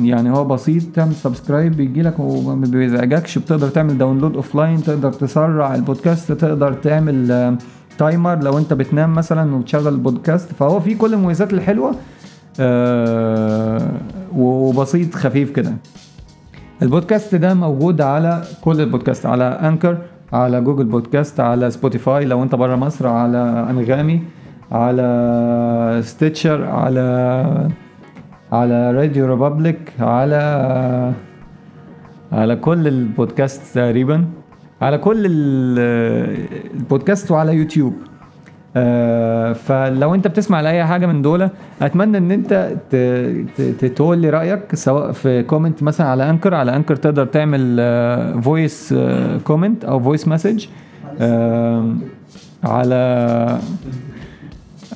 يعني 0.00 0.30
هو 0.30 0.44
بسيط 0.44 0.82
تعمل 0.94 1.14
subscribe 1.14 1.76
بيجي 1.76 2.02
لك 2.02 2.18
وما 2.18 2.66
بيزعجكش 2.66 3.38
بتقدر 3.38 3.68
تعمل 3.68 3.98
download 3.98 4.34
offline 4.36 4.82
تقدر 4.82 5.12
تسرع 5.12 5.74
البودكاست 5.74 6.32
تقدر 6.32 6.72
تعمل 6.72 7.32
آه، 7.32 7.56
timer 7.98 8.42
لو 8.42 8.58
انت 8.58 8.72
بتنام 8.72 9.14
مثلا 9.14 9.54
وتشغل 9.54 9.94
البودكاست. 9.94 10.52
فهو 10.52 10.80
فيه 10.80 10.98
كل 10.98 11.14
المميزات 11.14 11.52
الحلوة 11.52 11.94
آه، 12.60 13.88
وبسيط 14.36 15.14
خفيف 15.14 15.50
كده. 15.50 15.72
البودكاست 16.82 17.34
ده 17.34 17.54
موجود 17.54 18.00
على 18.00 18.42
كل 18.60 18.80
البودكاست 18.80 19.26
على 19.26 19.44
Anchor 19.44 19.98
على 20.32 20.60
Google 20.60 20.84
Podcasts 20.84 21.40
على 21.40 21.70
Spotify 21.70 22.24
لو 22.24 22.42
انت 22.42 22.54
بره 22.54 22.76
مصر 22.76 23.06
على 23.08 23.66
انغامي 23.70 24.22
على 24.72 26.00
Stitcher 26.04 26.64
على 26.64 27.68
على 28.52 28.90
RadioPublic 28.90 29.92
على 30.00 30.42
على 32.32 32.56
كل 32.56 32.88
البودكاست 32.88 33.74
تقريبا 33.74 34.24
على 34.82 34.98
كل 34.98 35.22
ال- 35.26 36.46
البودكاست 36.74 37.30
وعلى 37.30 37.54
يوتيوب. 37.56 37.94
آه، 38.76 39.52
فلو 39.52 40.14
انت 40.14 40.26
بتسمع 40.28 40.60
لأي 40.60 40.84
حاجة 40.86 41.06
من 41.06 41.22
دول 41.22 41.48
أتمنى 41.82 42.18
إن 42.18 42.30
انت 42.30 42.72
تقول 43.96 44.18
لي 44.18 44.30
رأيك 44.30 44.74
سواء 44.74 45.12
في 45.12 45.42
comment 45.42 45.82
مثلا 45.82 46.06
على 46.06 46.30
Anchor 46.30 46.54
على 46.54 46.76
Anchor 46.76 46.96
تقدر 46.96 47.24
تعمل 47.26 47.76
voice 48.42 48.94
comment 49.44 49.84
أو 49.84 50.00
voice 50.00 50.28
message 50.28 50.66
على 52.64 53.58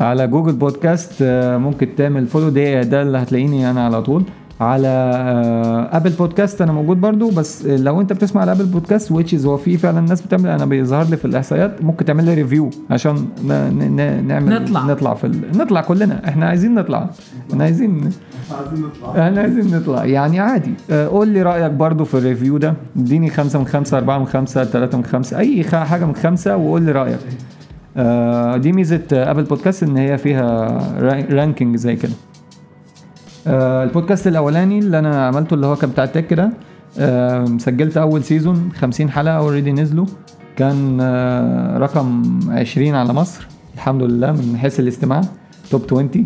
على 0.01 0.27
Google 0.27 0.53
Podcasts 0.53 1.13
آه، 1.23 1.57
ممكن 1.57 1.89
تعمل 1.97 2.27
follow 2.27 2.49
ده 2.49 2.83
ده 2.83 3.03
اللي 3.03 3.19
هتلاقيني 3.19 3.71
أنا 3.71 3.85
على 3.85 4.03
طول. 4.03 4.23
على 4.61 4.89
آه، 4.89 5.97
Apple 5.97 6.11
Podcasts 6.11 6.63
أنا 6.63 6.73
موجود 6.73 7.01
برضو 7.01 7.31
بس 7.31 7.67
لو 7.67 8.01
أنت 8.01 8.13
بتسمع 8.13 8.41
على 8.43 8.53
Apple 8.53 8.65
Podcasts 8.65 9.13
which 9.13 9.37
is 9.37 9.47
هو 9.47 9.57
في 9.57 9.77
فعلا 9.79 10.01
ناس 10.01 10.21
بتعمل 10.23 10.47
أنا 10.49 10.65
بيظهر 10.67 11.05
لي 11.11 11.17
في 11.17 11.25
الإحصائيات 11.25 11.83
ممكن 11.85 12.05
تعمل 12.05 12.25
لي 12.25 12.35
review 12.35 12.71
عشان 12.91 13.15
ن- 13.45 13.53
ن- 13.53 13.97
ن- 13.97 14.27
نعمل 14.29 14.63
نطلع. 14.63 14.85
نطلع 14.87 15.15
في 15.15 15.27
ال... 15.27 15.59
نطلع 15.59 15.81
كلنا. 15.81 16.29
إحنا 16.29 16.47
عايزين 16.47 16.75
نطلع. 16.75 17.11
إحنا 17.51 17.65
عايزين 17.65 18.11
إحنا 19.19 19.41
عايزين 19.41 19.77
نطلع. 19.77 20.05
يعني 20.05 20.41
عادي. 20.41 20.75
آه، 20.91 21.09
قول 21.09 21.29
لي 21.29 21.43
رأيك 21.43 21.73
برضو 21.73 22.05
في 22.05 22.15
ال 22.15 22.21
review 22.21 22.59
ده. 22.59 22.75
اديني 22.97 23.31
خمسة 23.31 23.59
من 23.59 23.67
خمسة 23.67 23.97
أربعة 23.99 24.19
من 24.19 24.27
خمسة 24.27 24.65
ثلاثة 24.65 24.99
من 24.99 25.05
خمسة 25.05 25.63
خ- 25.63 25.75
حاجة 25.75 26.05
من 26.05 26.15
خمسة 26.15 26.57
وقول 26.57 26.83
لي 26.83 26.93
رأيك. 26.93 27.15
آه، 27.15 27.56
دي 28.57 28.73
ميزة 28.73 29.03
آه، 29.13 29.31
Apple 29.31 29.43
Podcasts 29.43 29.83
إن 29.83 29.97
هي 29.97 30.19
فيها 30.19 30.67
را- 31.01 31.27
ranking 31.35 31.77
زي 31.77 31.97
كده. 31.97 32.13
آه، 33.47 33.85
البودكاست 33.85 34.27
الأولاني 34.27 34.79
اللي 34.79 34.99
أنا 34.99 35.27
عملته 35.27 35.55
اللي 35.55 35.67
هو 35.67 35.77
كان 35.77 35.91
بتاع 35.91 36.05
ال 36.05 36.11
tech 36.11 36.35
ده 36.35 36.51
آه، 36.99 37.45
سجلت 37.59 37.97
أول 37.97 38.25
season 38.25 38.71
50 38.75 39.11
حلقة 39.11 39.37
already 39.37 39.73
نزلوا. 39.73 40.07
كان 40.57 40.99
آه، 41.01 41.79
رقم 41.79 42.23
20 42.51 42.95
على 42.95 43.13
مصر. 43.13 43.47
الحمد 43.75 44.03
لله 44.03 44.33
من 44.33 44.57
حيث 44.59 44.81
الاستماع. 44.81 45.21
توب 45.71 45.83
20 45.93 46.25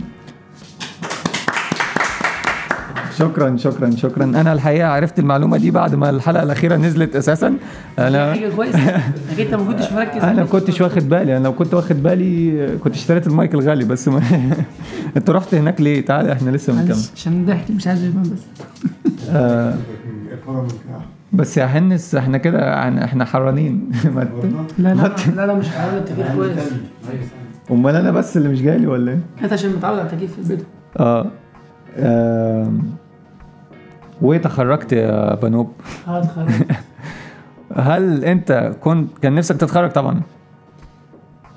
شكرا 3.21 3.57
شكرا 3.57 3.91
شكرا. 3.91 4.25
أنا 4.25 4.53
الحقيقة 4.53 4.89
عرفت 4.89 5.19
المعلومة 5.19 5.57
دي 5.57 5.71
بعد 5.71 5.95
ما 5.95 6.11
الحلقة 6.11 6.43
الأخيرة 6.43 6.77
نزلت 6.77 7.17
أساسا. 7.17 7.55
أنا 7.99 8.33
حاجة 8.33 8.49
كويسة. 8.57 8.79
انك 8.79 9.41
انت 9.41 9.55
ما 9.55 9.65
كنتش 9.65 9.93
مركز. 9.93 10.23
أنا 10.23 10.45
كنتش 10.45 10.81
واخد 10.81 11.09
بالي. 11.09 11.37
أنا 11.37 11.45
لو 11.45 11.53
كنت 11.53 11.75
واخد 11.75 12.03
بالي 12.03 12.69
كنت 12.85 12.95
اشتريت 12.95 13.27
المايك 13.27 13.55
الغالي 13.55 13.85
بس 13.85 14.09
ما 14.09 14.23
أنت 15.17 15.31
رحت 15.31 15.55
هناك 15.55 15.81
ليه؟ 15.81 16.05
تعالى 16.05 16.33
إحنا 16.33 16.51
لسه 16.51 16.73
بنكمل. 16.73 16.97
عشان 17.17 17.47
ضحك 17.47 17.71
مش 17.71 17.87
عايز 17.87 18.05
بس. 18.05 18.39
آه 19.31 19.75
بس 21.33 21.57
يا 21.57 21.67
حنس 21.67 22.15
إحنا 22.15 22.39
كده 22.39 22.89
إحنا 23.05 23.25
حرانين. 23.25 23.91
ما 24.15 24.29
لا 24.79 24.95
لا 24.95 25.15
لا 25.37 25.47
لا 25.47 25.55
مش 25.55 25.69
عارف 25.71 25.95
التكييف 25.95 26.35
كويس. 26.35 26.53
أمال 27.71 27.97
أنا 27.97 28.11
بس 28.11 28.37
اللي 28.37 28.49
مش 28.49 28.63
جاي 28.63 28.87
ولا 28.87 29.13
إيه؟ 29.13 29.21
انت 29.45 29.53
عشان 29.53 29.71
متعود 29.71 29.99
على 29.99 30.09
التكييف 30.09 30.33
في 30.33 30.39
البيت. 30.39 30.65
آه 30.97 31.27
وتخرجت 34.23 34.93
يا 34.93 35.35
بنوب؟ 35.35 35.73
اتخرجت. 36.09 36.67
هل 37.77 38.25
أنت 38.25 38.73
كنت 38.81 39.19
كان 39.23 39.35
نفسك 39.35 39.57
تتخرج 39.57 39.91
طبعا؟ 39.91 40.21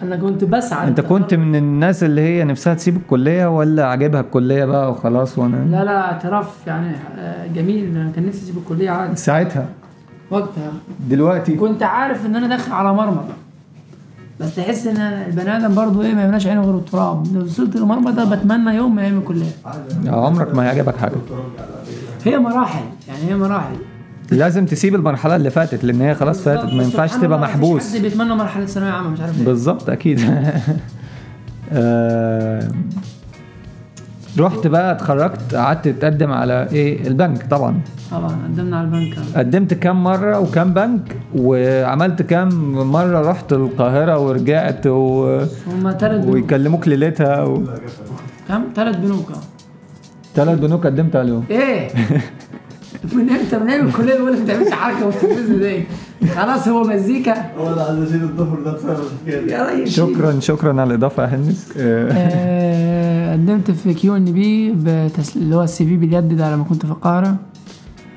أنا 0.01 0.15
كنت 0.15 0.43
بسعى. 0.43 0.87
أنت 0.87 1.01
كنت 1.01 1.33
من 1.33 1.55
الناس 1.55 2.03
اللي 2.03 2.21
هي 2.21 2.43
نفسها 2.43 2.73
تسيب 2.73 2.97
الكلية 2.97 3.57
ولا 3.57 3.85
عاجبها 3.85 4.21
الكلية 4.21 4.65
بقى 4.65 4.91
وخلاص 4.91 5.39
وأنا 5.39 5.55
لا 5.55 5.83
لا 5.83 6.01
اعتراف 6.01 6.67
يعني 6.67 6.95
آه، 7.17 7.47
جميل. 7.47 7.97
أنا 7.97 8.11
كان 8.15 8.25
نفسي 8.27 8.43
أسيب 8.43 8.57
الكلية 8.57 8.89
عادي. 8.89 9.15
ساعتها؟ 9.15 9.65
وقتها. 10.31 10.71
دلوقتي؟ 11.09 11.55
كنت 11.55 11.83
عارف 11.83 12.25
إن 12.25 12.35
أنا 12.35 12.47
داخل 12.47 12.71
على 12.71 12.93
مرمطه 12.93 13.33
بس 14.39 14.55
تحس 14.55 14.87
إن 14.87 14.97
البني 14.97 15.57
آدم 15.57 15.75
برضه 15.75 16.01
إيه 16.03 16.13
ما 16.13 16.23
يملاش 16.23 16.47
عينه 16.47 16.61
غير 16.61 16.75
التراب. 16.75 17.27
لو 17.35 17.41
وصلت 17.43 17.75
للمرمطه 17.75 18.35
بتمنى 18.35 18.75
يوم 18.75 18.95
من 18.95 18.99
أيام 19.03 19.17
الكلية. 19.17 19.51
عمرك 20.07 20.55
ما 20.55 20.63
هيعجبك 20.63 20.97
حاجة. 20.97 21.15
هي 22.25 22.37
مراحل 22.39 22.83
يعني 23.07 23.29
هي 23.31 23.35
مراحل. 23.35 23.75
لازم 24.31 24.65
تسيب 24.65 24.95
المرحلة 24.95 25.35
اللي 25.35 25.49
فاتت 25.49 25.83
لأن 25.83 26.01
هي 26.01 26.15
خلاص 26.15 26.41
فاتت 26.41 26.73
ما 26.73 26.83
ينفعش 26.83 27.11
تبقى 27.15 27.39
محبوس. 27.39 27.95
حد 27.95 28.01
بيتمنى 28.01 28.35
مرحلة 28.35 28.65
ثانوية 28.65 28.91
عامة 28.91 29.09
مش 29.09 29.19
عارف 29.21 29.41
بالظبط 29.41 29.89
أكيد. 29.89 30.21
آه، 31.73 32.67
رحت 34.39 34.67
بقى 34.67 34.91
اتخرجت 34.91 35.55
قعدت 35.55 35.87
تقدم 35.87 36.31
على 36.31 36.67
إيه؟ 36.71 37.07
البنك 37.07 37.47
طبعا. 37.49 37.81
طبعا 38.11 38.29
قدمنا 38.31 38.77
على 38.77 38.87
البنك. 38.87 39.17
قدمت 39.35 39.73
كام 39.73 40.03
مرة 40.03 40.39
وكام 40.39 40.73
بنك 40.73 41.15
وعملت 41.35 42.21
كام 42.21 42.49
مرة 42.91 43.29
رحت 43.31 43.53
القاهرة 43.53 44.17
ورجعت 44.19 44.87
و... 44.87 45.25
هم 45.67 45.91
ثلاث 45.99 46.21
بنوك. 46.21 46.33
ويكلموك 46.33 46.87
ليلتها 46.87 47.43
و... 47.43 47.63
كم؟ 48.47 48.63
ثلاث 48.75 48.95
بنوك 48.95 49.31
آه. 49.31 49.52
ثلاث 50.35 50.59
بنوك 50.59 50.85
قدمت 50.85 51.15
عليهم. 51.15 51.43
إيه. 51.49 51.87
من 53.13 53.29
إمتى 53.29 53.57
من 53.59 53.69
أيام 53.69 53.87
الكلية 53.87 54.15
بيقول 54.15 54.33
لك 54.33 54.39
ما 54.39 54.45
تعملش 54.45 54.71
حركة 54.71 55.07
وتنفذ 55.07 55.59
دي. 55.59 55.83
خلاص 56.35 56.67
هو 56.67 56.83
مزيكا. 56.83 57.33
هو 57.57 57.73
أنا 57.73 57.81
عايز 57.81 57.99
اشيل 58.01 58.23
الضفر 58.23 58.59
ده 58.65 58.73
بسبب 58.73 59.03
يا 59.27 59.69
ريس. 59.69 59.89
شكرا 59.89 60.39
شكرا 60.39 60.81
على 60.81 60.83
الإضافة 60.83 61.23
يا 61.23 61.27
هندس. 61.35 61.69
آه، 61.77 63.33
قدمت 63.33 63.71
في 63.71 63.93
كيو 63.93 64.15
ان 64.15 64.25
بي. 64.25 64.75
اللي 65.35 65.55
هو 65.55 65.63
ال 65.63 65.85
CV 65.85 65.97
باليد 65.97 66.37
ده 66.37 66.55
لما 66.55 66.63
كنت 66.63 66.85
في 66.85 66.91
القاهرة. 66.91 67.35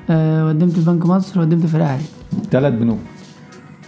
آه، 0.09 0.45
وقدمت 0.45 0.71
في 0.71 0.85
بنك 0.85 1.05
مصر 1.05 1.39
وقدمت 1.39 1.65
في 1.65 1.75
الأهلي. 1.77 2.03
ثلاث 2.51 2.73
بنوك. 2.73 2.99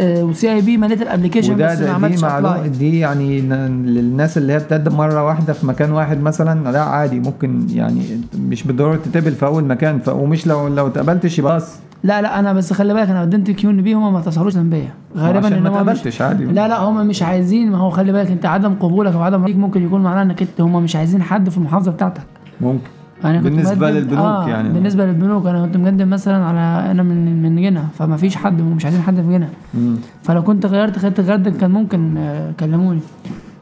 و 0.02 0.54
CIB 0.54 0.78
مليت 0.78 1.02
ال 1.02 1.06
application 1.06 1.56
بس 1.56 1.60
ما 1.62 1.74
ده 1.76 1.82
دي 1.86 1.90
عملتش 1.90 2.24
apply 2.24 2.70
دي 2.70 3.00
يعني 3.00 3.42
للناس 3.42 4.38
اللي 4.38 4.54
هي 4.54 4.60
بتقدم 4.60 4.98
مرة 4.98 5.24
واحدة 5.26 5.54
في 5.54 5.66
مكان 5.68 5.92
واحد 5.92 6.22
مثلا 6.22 6.72
لا 6.72 6.82
عادي 6.82 7.20
ممكن 7.20 7.66
يعني 7.70 8.02
مش 8.50 8.64
بالضرورة 8.64 8.96
تتقبل 8.96 9.32
في 9.32 9.46
أول 9.46 9.64
مكان. 9.64 10.00
ومش 10.08 10.48
لو 10.48 10.68
لو 10.68 10.88
اتقبلتش 10.88 11.40
يبقى 11.40 11.56
بس 11.56 11.76
لا 12.04 12.22
لا 12.22 12.40
أنا 12.40 12.54
بس 12.54 12.74
خلي 12.74 12.94
بالك 12.94 13.10
أنا 13.10 13.22
قدمت 13.22 13.52
QNB 13.52 13.94
هم 13.94 14.14
ما 14.14 14.20
اتصلوش 14.20 14.58
بيا 14.58 14.90
غالبا 15.18 15.46
عشان 15.46 15.54
إن 15.54 15.64
ما 15.64 15.70
اتقبلتش 15.70 16.22
عادي. 16.22 16.46
لا 16.46 16.68
لا 16.68 16.80
هم 16.80 17.08
مش 17.08 17.24
عايزين 17.24 17.72
ما 17.72 17.78
هو 17.78 17.90
خلي 17.90 18.12
بالك 18.12 18.32
أنت 18.32 18.46
عدم 18.46 18.74
قبولك 18.74 19.14
أو 19.14 19.22
عدم 19.22 19.44
رأيك 19.44 19.56
ممكن 19.56 19.86
يكون 19.86 20.04
معناه 20.04 20.22
إنك 20.22 20.42
أنت 20.42 20.62
هم 20.62 20.84
مش 20.84 20.96
عايزين 20.96 21.22
حد 21.24 21.50
في 21.50 21.58
المحافظة 21.58 21.92
بتاعتك. 21.92 22.22
ممكن. 22.62 22.88
أنا 23.26 23.38
كنت 23.38 23.44
بالنسبة 23.48 23.76
مقدم- 23.88 23.98
للبنوك 23.98 24.20
آه 24.26 24.48
يعني. 24.50 24.70
بالنسبة 24.70 25.06
للبنوك 25.06 25.46
أنا 25.46 25.66
كنت 25.66 25.78
مقدم 25.78 26.10
مثلا 26.10 26.46
على 26.46 26.92
أنا 26.92 27.04
من 27.04 27.42
من 27.42 27.62
قنا 27.62 27.88
فما 28.00 28.18
فيش 28.18 28.36
حد 28.36 28.62
ومش 28.62 28.86
عايزين 28.86 29.02
حد 29.02 29.16
في 29.16 29.22
قنا. 29.32 29.50
فلو 30.24 30.44
كنت 30.44 30.66
غيرت 30.66 31.00
خدت 31.00 31.20
غدا 31.20 31.50
كان 31.50 31.72
ممكن 31.72 32.18
آه، 32.18 32.52
كلموني. 32.60 33.00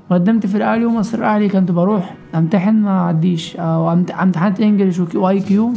وقدمت 0.09 0.45
في 0.45 0.57
الأهلي 0.57 0.85
ومصر 0.85 1.17
الأهلي 1.17 1.49
كنت 1.49 1.71
بروح 1.71 2.15
أمتحن 2.35 2.73
ما 2.75 2.89
اعديش 2.99 3.55
أو 3.55 3.95
أمت- 3.95 4.21
أمتحنت 4.21 4.59
English 4.59 4.99
و 5.15 5.39
IQ 5.39 5.73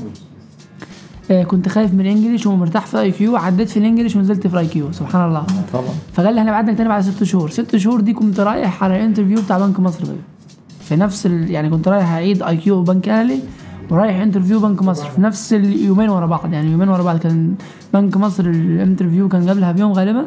آه، 1.30 1.42
كنت 1.42 1.68
خايف 1.68 1.94
من 1.94 2.00
ال 2.00 2.06
English 2.06 2.46
ومرتاح 2.46 2.86
في 2.86 3.00
IQ. 3.00 3.36
عديت 3.36 3.68
في 3.68 3.76
ال 3.76 3.81
English 3.81 4.16
ونزلت 4.16 4.46
في 4.46 4.54
ال 4.54 4.66
IQ 4.66 4.92
سبحان 4.92 5.28
الله. 5.28 5.42
طبعا. 5.72 5.84
فقال 6.12 6.34
لي 6.34 6.40
إحنا 6.40 6.50
بعدنا 6.50 6.72
تاني 6.72 6.88
بعد 6.88 7.02
ست 7.02 7.24
شهور. 7.24 7.50
ست 7.50 7.76
شهور 7.76 8.00
دي 8.00 8.12
كنت 8.12 8.40
رايح 8.40 8.84
على 8.84 8.96
ال 8.96 9.01
interview 9.01 9.42
بتاع 9.42 9.58
بنك 9.58 9.80
مصر 9.80 10.04
بقى. 10.04 10.14
في 10.80 10.96
نفس 10.96 11.26
ال... 11.26 11.50
يعني 11.50 11.68
كنت 11.70 11.88
رايح 11.88 12.12
أعيد 12.12 12.42
IQ 12.42 12.82
بنك 12.82 13.08
أهلي. 13.08 13.38
ورايح 13.90 14.20
interview 14.20 14.60
بنك 14.60 14.82
مصر 14.82 15.08
في 15.08 15.20
نفس 15.20 15.52
اليومين 15.52 16.10
ورا 16.10 16.26
بعض. 16.26 16.52
يعني 16.52 16.70
يومين 16.70 16.88
ورا 16.88 17.02
بعض 17.02 17.18
كان 17.18 17.54
بنك 17.94 18.16
مصر 18.16 18.44
ال 18.44 18.53
interview 18.53 19.28
كان 19.28 19.48
قبلها 19.48 19.72
بيوم 19.72 19.92
غالبا 19.92 20.24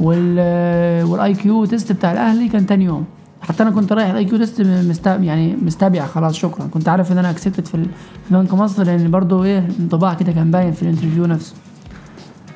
وال 0.00 1.04
وال 1.04 1.34
IQ 1.34 1.64
test 1.64 1.92
بتاع 1.92 2.12
الأهلي 2.12 2.48
كان 2.48 2.66
تاني 2.66 2.84
يوم. 2.84 3.04
حتى 3.42 3.62
أنا 3.62 3.70
كنت 3.70 3.92
رايح 3.92 4.10
ال 4.10 4.24
IQ 4.24 4.38
test 4.38 4.60
مستا... 4.60 5.16
يعني 5.16 5.56
مستبيع 5.62 6.06
خلاص 6.06 6.34
شكرا. 6.34 6.66
كنت 6.66 6.88
عارف 6.88 7.12
إن 7.12 7.18
أنا 7.18 7.30
accepted 7.30 7.66
في, 7.66 7.86
بنك 8.30 8.54
مصر 8.54 8.82
لأن 8.82 9.10
برضو 9.10 9.44
إيه 9.44 9.68
انطباع 9.80 10.14
كده 10.14 10.32
كان 10.32 10.50
باين 10.50 10.72
في 10.72 10.82
ال 10.82 10.86
interview 10.86 11.26
نفسه. 11.26 11.54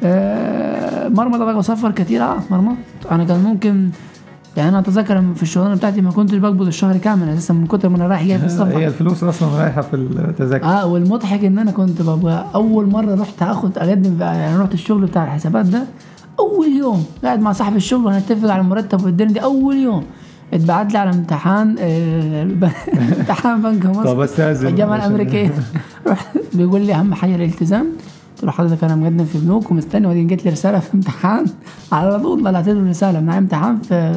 آه، 0.02 1.08
مرمط 1.08 1.40
بقى 1.40 1.56
بسفر 1.58 1.90
كتير. 1.90 2.22
آه 2.22 2.36
مرمط 2.50 2.76
أنا 3.10 3.24
كان 3.24 3.42
ممكن 3.42 3.90
يعني 4.56 4.68
أنا 4.68 4.78
أتذكر 4.78 5.22
في 5.34 5.42
الشغلانة 5.42 5.74
بتاعتي 5.74 6.00
ما 6.00 6.10
كنتش 6.10 6.34
بقبض 6.34 6.66
الشهر 6.66 6.96
كامل 6.96 7.28
أساسا 7.28 7.54
من 7.54 7.66
كتر 7.66 7.88
ما 7.88 7.96
أنا 7.96 8.06
رايح 8.06 8.22
جاي 8.22 8.38
في 8.38 8.42
هي 8.42 8.46
السفر. 8.46 8.86
الفلوس 8.86 9.24
أصلا 9.24 9.48
رايحة 9.62 9.82
في 9.82 9.96
التذاكر. 9.96 10.64
آه 10.64 10.86
والمضحك 10.86 11.44
إن 11.44 11.58
أنا 11.58 11.70
كنت 11.70 12.02
ببقى 12.02 12.46
أول 12.54 12.86
مرة 12.86 13.14
رحت 13.14 13.42
آخد 13.42 13.78
أقدم 13.78 14.20
يعني 14.20 14.56
رحت 14.58 14.74
الشغل 14.74 15.06
بتاع 15.06 15.24
الحسابات 15.24 15.66
ده 15.66 15.84
أول 16.38 16.66
يوم. 16.78 17.04
قاعد 17.24 17.40
مع 17.40 17.52
صاحب 17.52 17.76
الشغل 17.76 18.04
وهنتفق 18.06 18.50
على 18.50 18.60
المرتب 18.62 19.04
والدنيا 19.04 19.32
دي 19.32 19.42
أول 19.42 19.76
يوم. 19.76 20.04
اتبعت 20.54 20.92
لي 20.92 20.98
على 20.98 21.10
امتحان 21.10 21.76
آه، 21.78 22.42
امتحان 23.18 23.62
بنك 23.62 23.86
مصر. 23.86 24.04
طب 24.04 24.20
استاذن. 24.20 24.66
الجامعة 24.66 24.96
الأمريكية. 24.96 25.50
رحت 26.06 26.26
بيقول 26.54 26.80
لي 26.80 26.94
أهم 26.94 27.14
حاجة 27.14 27.34
الالتزام. 27.36 27.86
قلت 28.44 28.52
له 28.52 28.64
حضرتك 28.64 28.84
أنا 28.84 28.96
مقدم 28.96 29.24
في 29.24 29.38
بنوك 29.38 29.70
ومستني 29.70 30.06
وبعدين 30.06 30.26
جت 30.26 30.44
لي 30.44 30.50
رسالة 30.50 30.78
في 30.78 30.94
امتحان 30.94 31.46
على 31.92 32.20
طول 32.20 32.44
طلعت 32.44 32.68
له 32.68 32.90
رسالة 32.90 33.20
معايا 33.20 33.38
امتحان 33.38 33.76
في 33.76 34.12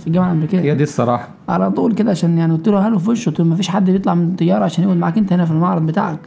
في 0.00 0.06
الجامعة 0.06 0.26
الأمريكية 0.26 0.60
هي 0.60 0.74
دي 0.74 0.82
الصراحة 0.82 1.28
على 1.48 1.70
طول 1.70 1.94
كده 1.94 2.10
عشان 2.10 2.38
يعني 2.38 2.52
قلت 2.52 2.68
له 2.68 2.88
هلو 2.88 2.98
في 2.98 3.10
وشه 3.10 3.30
قلت 3.30 3.40
له 3.40 3.46
ما 3.46 3.56
فيش 3.56 3.68
حد 3.68 3.90
بيطلع 3.90 4.14
من 4.14 4.28
الطياره 4.28 4.64
عشان 4.64 4.84
يقعد 4.84 4.96
معاك 4.96 5.18
أنت 5.18 5.32
هنا 5.32 5.44
في 5.44 5.50
المعرض 5.50 5.86
بتاعك 5.86 6.18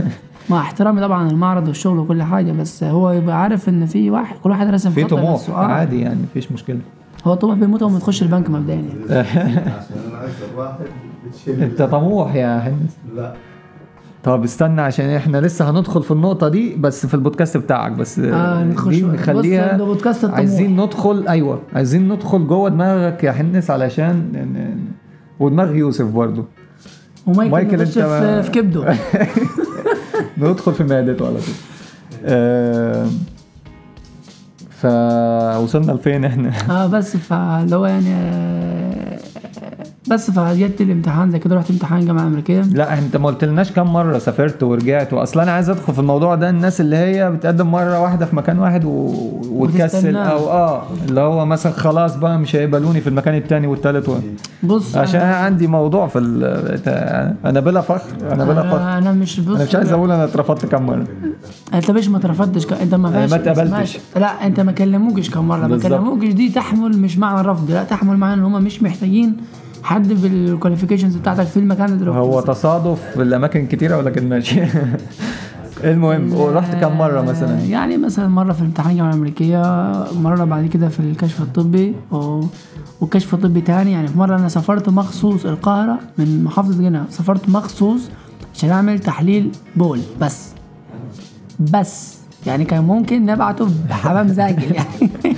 مع 0.50 0.60
احترامي 0.60 1.00
طبعا 1.00 1.30
المعرض 1.30 1.68
والشغل 1.68 1.98
وكل 1.98 2.22
حاجة 2.22 2.52
بس 2.52 2.84
هو 2.84 3.10
يبقى 3.10 3.42
عارف 3.42 3.68
إن 3.68 3.86
في 3.86 4.10
واحد 4.10 4.36
كل 4.42 4.50
واحد 4.50 4.68
رسم 4.68 4.90
في 4.90 5.04
طموح. 5.04 5.50
آه. 5.50 5.54
عادي 5.54 6.00
يعني 6.00 6.22
مفيش 6.22 6.52
مشكلة 6.52 6.78
هو 7.24 7.34
طموح 7.34 7.54
بيموت 7.54 7.82
وما 7.82 7.98
تخش 7.98 8.22
البنك 8.22 8.50
مبدئيا 8.50 8.76
يعني. 8.76 9.20
عشان 9.78 9.98
أنا 10.08 10.24
أكثر 10.24 10.46
واحد 10.56 10.86
بتشيل 11.26 11.62
أنت 11.62 11.82
طموح 11.82 12.34
يا 12.34 12.68
هندس 12.68 12.96
لا 13.14 13.34
طب 14.24 14.44
استنى 14.44 14.80
عشان 14.80 15.10
إحنا 15.10 15.38
لسه 15.38 15.70
هندخل 15.70 16.02
في 16.02 16.10
النقطة 16.10 16.48
دي 16.48 16.74
بس 16.74 17.06
في 17.06 17.14
البودكاست 17.14 17.56
بتاعك 17.56 17.92
بس. 17.92 18.18
آه 18.18 18.62
دي 18.62 18.68
نخش 18.68 18.98
نخليها 19.02 19.76
بودكاست 19.76 20.18
الطموح. 20.24 20.38
عايزين 20.38 20.80
ندخل 20.80 21.28
أيوه 21.28 21.60
عايزين 21.74 22.12
ندخل 22.12 22.46
جوه 22.46 22.68
دماغك 22.70 23.24
يا 23.24 23.32
حنس 23.32 23.70
علشان 23.70 24.46
ودماغ 25.40 25.74
يوسف 25.74 26.04
برضو. 26.06 26.44
ومايكل 27.26 27.50
مايكل 27.52 27.80
أنت 27.80 27.98
في 28.44 28.50
كبده. 28.52 28.94
ندخل 30.38 30.72
في 30.74 30.84
معدته 30.84 31.26
على 31.26 31.34
طول. 31.34 31.54
آه، 32.24 33.06
فوصلنا 34.70 35.92
لفين 35.92 36.24
إحنا؟ 36.24 36.52
آه 36.70 36.86
بس 36.86 37.16
فاللي 37.16 37.76
هو 37.76 37.86
يعني 37.86 38.14
آه، 38.14 39.18
بس 40.08 40.30
فجت 40.30 40.80
الامتحان 40.80 41.30
زي 41.30 41.38
كده 41.38 41.56
رحت 41.56 41.70
امتحان 41.70 42.06
جامعة 42.06 42.26
أمريكية 42.26 42.60
لا 42.60 42.98
انت 42.98 43.16
ما 43.16 43.26
قلتلناش 43.26 43.72
كم 43.72 43.92
مرة 43.92 44.18
سافرت 44.18 44.62
ورجعت 44.62 45.12
وأصلا 45.12 45.42
أنا 45.42 45.52
عايز 45.52 45.70
أدخل 45.70 45.92
في 45.92 45.98
الموضوع 45.98 46.34
ده 46.34 46.50
الناس 46.50 46.80
اللي 46.80 46.96
هي 46.96 47.30
بتقدم 47.30 47.66
مرة 47.66 48.00
واحدة 48.00 48.26
في 48.26 48.36
مكان 48.36 48.58
واحد 48.58 48.84
و... 48.84 48.90
وتكسل. 49.50 50.16
أو 50.16 50.50
آه 50.50 50.82
اللي 51.08 51.20
هو 51.20 51.46
مثلا 51.46 51.72
خلاص 51.72 52.16
بقى 52.16 52.38
مش 52.38 52.56
هيقبلوني 52.56 53.00
في 53.00 53.08
المكان 53.08 53.34
التاني 53.34 53.66
والتالت 53.66 54.08
و... 54.08 54.14
بص 54.62 54.96
عشان 54.96 55.20
أنا- 55.20 55.22
أنا 55.22 55.34
عندي 55.36 55.66
موضوع 55.66 56.06
في 56.06 56.18
ال... 56.18 56.44
أنا 57.44 57.60
بلا 57.60 57.80
فخر 57.80 58.32
أنا 58.32 58.44
بلا 58.44 58.62
فخر 58.62 58.98
أنا, 58.98 59.12
مش 59.12 59.40
بص 59.40 59.54
أنا 59.56 59.64
مش 59.64 59.74
عايز 59.74 59.92
أقول 59.92 60.10
أنا 60.12 60.24
اترفضت 60.24 60.66
كم 60.66 60.82
مرة 60.86 61.04
أنت 61.74 61.90
مش 61.90 62.08
ما 62.08 62.18
اترفضتش 62.18 62.66
ك- 62.66 62.72
أنت 62.72 62.94
ما 62.94 63.10
ما 63.26 63.36
اتقبلتش. 63.36 63.98
لا 64.16 64.46
أنت 64.46 64.60
ما 64.60 64.72
كلموكش 64.72 65.30
كم 65.30 65.48
مرة 65.48 65.66
ما. 65.66 65.78
كلموكش 65.78 66.28
دي 66.28 66.48
تحمل 66.48 66.98
مش 66.98 67.18
معنى 67.18 67.40
الرفض 67.40 67.70
لا 67.70 67.84
تحمل 67.84 68.16
معنى 68.16 68.34
إن 68.40 68.44
هم 68.44 68.62
مش 68.64 68.82
محتاجين 68.82 69.36
حد 69.82 70.12
بال 70.12 70.25
qualifications 70.25 71.16
بتاعتك 71.16 71.44
في 71.44 71.56
المكان 71.56 71.92
اللي 71.92 72.10
هو. 72.10 72.40
تصادف 72.40 73.00
في 73.14 73.22
الاماكن 73.22 73.66
كتيرة 73.66 73.96
ولكن 73.98 74.28
ماشي. 74.28 74.60
المهم 75.84 76.34
ورحت 76.34 76.74
كم 76.74 76.98
مرة 76.98 77.20
مثلا؟ 77.20 77.60
يعني 77.60 77.96
مثلا 77.96 78.28
مرة 78.28 78.52
في 78.52 78.60
الامتحان 78.60 78.90
الجامعة 78.90 79.10
الأمريكية 79.10 79.62
مرة 80.12 80.44
بعد 80.44 80.66
كده 80.66 80.88
في 80.88 81.00
الكشف 81.00 81.40
الطبي 81.40 81.94
و... 82.10 82.40
والكشف 83.00 83.34
الطبي 83.34 83.60
تاني 83.60 83.92
يعني 83.92 84.08
في 84.08 84.18
مرة 84.18 84.36
أنا 84.38 84.48
سافرت 84.48 84.88
مخصوص 84.88 85.46
القاهرة 85.46 85.98
من 86.18 86.44
محافظة 86.44 86.82
قنا 86.82 87.04
سافرت 87.10 87.48
مخصوص 87.48 88.00
عشان 88.54 88.70
أعمل 88.70 88.98
تحليل 88.98 89.50
بول 89.76 90.00
بس 90.20 90.48
بس. 91.60 92.21
يعني 92.46 92.64
كان 92.64 92.84
ممكن 92.84 93.26
نبعته 93.26 93.68
بحمام 93.88 94.28
زاجل 94.28 94.74
يعني. 94.74 95.10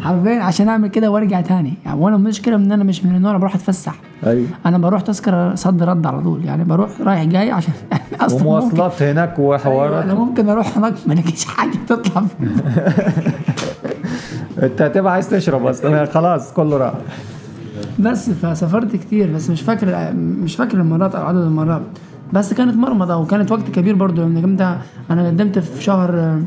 حرفيا 0.00 0.40
عشان 0.42 0.68
أعمل 0.68 0.88
كده 0.88 1.10
وأرجع 1.10 1.40
تاني. 1.40 1.74
يعني 1.84 2.00
وأنا 2.00 2.16
المشكلة 2.16 2.56
إن 2.56 2.72
أنا 2.72 2.84
مش 2.84 3.04
من 3.04 3.16
النوع 3.16 3.30
اللي 3.30 3.40
بروح 3.40 3.54
أتفسح. 3.54 3.94
أيوه. 4.26 4.46
أنا 4.66 4.78
بروح 4.78 5.00
تذكرة 5.00 5.54
صد 5.54 5.82
رد 5.82 6.06
على 6.06 6.20
طول. 6.22 6.44
يعني 6.44 6.64
بروح 6.64 6.90
رايح 7.00 7.24
جاي 7.24 7.50
عشان 7.50 7.72
أصلا 8.20 8.38
ممكن- 8.38 8.46
ومواصلات 8.46 9.02
هناك 9.02 9.38
أيوة، 9.38 9.48
وحوارات 9.50 10.04
أنا 10.04 10.14
ممكن 10.14 10.48
أروح 10.48 10.78
هناك 10.78 10.94
ما 11.06 11.12
الاقيش 11.14 11.44
حاجة 11.44 11.76
تطلع. 11.88 12.22
أنت 14.62 14.82
هتبقى 14.82 15.12
عايز 15.12 15.28
تشرب 15.28 15.66
أصلا. 15.66 16.04
خلاص 16.04 16.52
كله 16.52 16.76
راح. 16.76 16.92
بس 17.98 18.30
فسافرت 18.30 18.96
كتير 18.96 19.32
بس 19.34 19.50
مش 19.50 19.62
فاكر 19.62 20.12
مش 20.16 20.56
فاكر 20.56 20.78
المرات 20.80 21.14
أو 21.14 21.26
عدد 21.26 21.38
المرات. 21.38 21.82
بس 22.32 22.54
كانت 22.54 22.76
مرمضة 22.76 23.16
وكانت 23.16 23.52
وقت 23.52 23.70
كبير 23.70 23.94
برضو 23.94 24.22
لأن 24.22 24.42
كنت 24.42 24.76
أنا 25.10 25.26
قدمت 25.26 25.58
في 25.58 25.82
شهر 25.82 26.40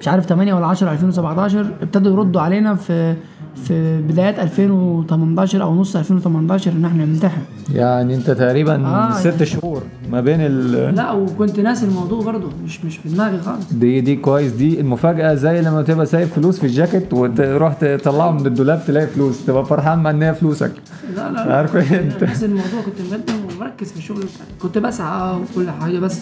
مش 0.00 0.08
عارف 0.08 0.26
8 0.26 0.54
ولا 0.54 0.66
10 0.66 0.92
2017 0.92 1.66
ابتدوا 1.82 2.12
يردوا 2.12 2.40
علينا 2.40 2.74
في 2.74 3.14
في 3.54 4.02
بدايات 4.02 4.38
2018 4.38 5.62
أو 5.62 5.74
نص 5.74 5.96
2018 5.96 6.72
إن 6.72 6.84
إحنا 6.84 7.04
نمتحن. 7.04 7.40
يعني 7.74 8.14
أنت 8.14 8.30
تقريبا 8.30 8.86
آه، 8.86 9.12
ست 9.12 9.26
يعني. 9.26 9.46
شهور 9.46 9.82
ما 10.10 10.20
بين 10.20 10.40
ال 10.40 10.94
لا 10.94 11.12
وكنت 11.12 11.60
ناسي 11.60 11.86
الموضوع 11.86 12.22
برضو 12.22 12.46
مش 12.64 12.84
مش 12.84 12.96
في 12.96 13.08
دماغي 13.08 13.38
خالص. 13.38 13.72
دي 13.72 14.00
دي 14.00 14.16
كويس 14.16 14.52
دي 14.52 14.80
المفاجأة 14.80 15.34
زي 15.34 15.60
لما 15.60 15.82
تبقى 15.82 16.06
سايب 16.06 16.28
فلوس 16.28 16.58
في 16.58 16.66
الجاكيت 16.66 17.12
وتروح 17.12 17.72
تطلعه 17.74 18.30
من 18.30 18.46
الدولاب 18.46 18.82
تلاقي 18.86 19.06
فلوس 19.06 19.46
تبقى 19.46 19.64
فرحان 19.64 19.98
مع 19.98 20.10
إن 20.10 20.22
هي 20.22 20.34
فلوسك. 20.34 20.72
لا 21.16 21.32
لا 21.32 21.56
عارف 21.56 21.76
إيه؟ 21.76 22.00
انت 22.00 22.24
ناسي 22.24 22.46
الموضوع 22.46 22.80
كنت 22.86 23.12
مقدم 23.12 23.43
ومركز 23.56 23.92
في 23.92 23.96
الشغل 23.96 24.24
كنت 24.62 24.78
بسعى 24.78 25.36
وكل 25.36 25.70
حاجة 25.70 25.98
بس 25.98 26.20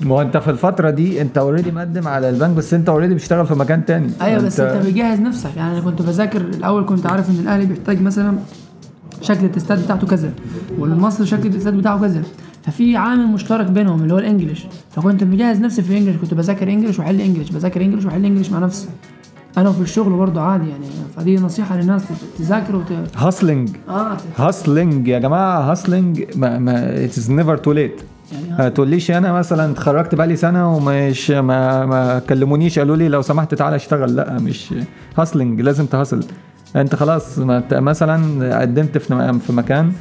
ما 0.00 0.14
هو 0.14 0.22
انت 0.22 0.36
في 0.36 0.50
الفترة 0.50 0.90
دي 0.90 1.22
انت 1.22 1.38
already 1.38 1.70
مقدم 1.70 2.08
على 2.08 2.30
البنك 2.30 2.50
بس 2.50 2.74
انت 2.74 2.88
already 2.88 3.14
بتشتغل 3.14 3.46
في 3.46 3.54
مكان 3.54 3.84
تاني. 3.84 4.10
أيوه 4.20 4.42
بس 4.42 4.60
انت 4.60 4.86
بتجهز 4.86 5.20
نفسك. 5.20 5.56
يعني 5.56 5.72
أنا 5.72 5.80
كنت 5.80 6.02
بذاكر 6.02 6.40
الأول 6.40 6.86
كنت 6.86 7.06
عارف 7.06 7.30
إن 7.30 7.34
الأهلي 7.34 7.66
بيحتاج 7.66 8.02
مثلا 8.02 8.38
شكل 9.20 9.44
التستات 9.44 9.78
بتاعته 9.78 10.06
كذا 10.06 10.32
والمصري 10.78 11.26
شكل 11.26 11.46
التستات 11.46 11.74
بتاعه 11.74 12.00
كذا. 12.00 12.22
ففي 12.62 12.96
عامل 12.96 13.26
مشترك 13.26 13.66
بينهم 13.66 14.02
اللي 14.02 14.14
هو 14.14 14.18
ال 14.18 14.23
English. 14.23 14.66
فكنت 14.90 15.24
مجهز 15.24 15.60
نفسي 15.60 15.82
في 15.82 15.90
ال 15.90 15.93
English. 15.93 16.16
كنت 16.16 16.34
بذاكر 16.34 16.68
English 16.68 16.98
وأحل 16.98 17.20
English 17.20 17.50
بذاكر 17.50 17.80
English 17.80 18.04
وأحل 18.04 18.24
English 18.24 18.50
مع 18.50 18.58
نفسي. 18.58 18.88
أنا 19.58 19.68
وفي 19.68 19.80
الشغل 19.80 20.12
برضه 20.12 20.40
عادي 20.40 20.68
يعني. 20.68 20.86
فدي 21.16 21.36
نصيحة 21.36 21.76
للناس 21.76 22.02
تذاكر 22.38 22.76
وت... 22.76 22.92
hustling 23.16 23.68
آه 23.88 24.16
hustling 24.36 25.08
يا 25.08 25.18
جماعة 25.18 25.60
hustling 25.72 26.24
it's 26.42 27.30
never 27.30 27.56
too 27.56 27.72
late 27.72 28.02
ما 28.58 28.68
تقوليش 28.68 29.10
أنا 29.10 29.32
مثلا 29.32 29.72
اتخرجت 29.72 30.14
بقالي 30.14 30.36
سنة 30.36 30.76
ومش 30.76 31.30
ما 31.30 31.86
ما 31.86 32.18
كلمونيش 32.18 32.78
قالوا 32.78 32.96
لي 32.96 33.08
لو 33.08 33.22
سمحت 33.22 33.54
تعالى 33.54 33.76
اشتغل. 33.76 34.16
لا 34.16 34.38
مش 34.38 34.74
hustling 35.18 35.60
لازم 35.60 35.86
تهاسل 35.86 36.24
أنت 36.76 36.94
خلاص 36.94 37.38
مثلا 37.72 38.60
قدمت 38.60 38.98
في 38.98 39.38
في 39.46 39.52
مكان 39.52 39.92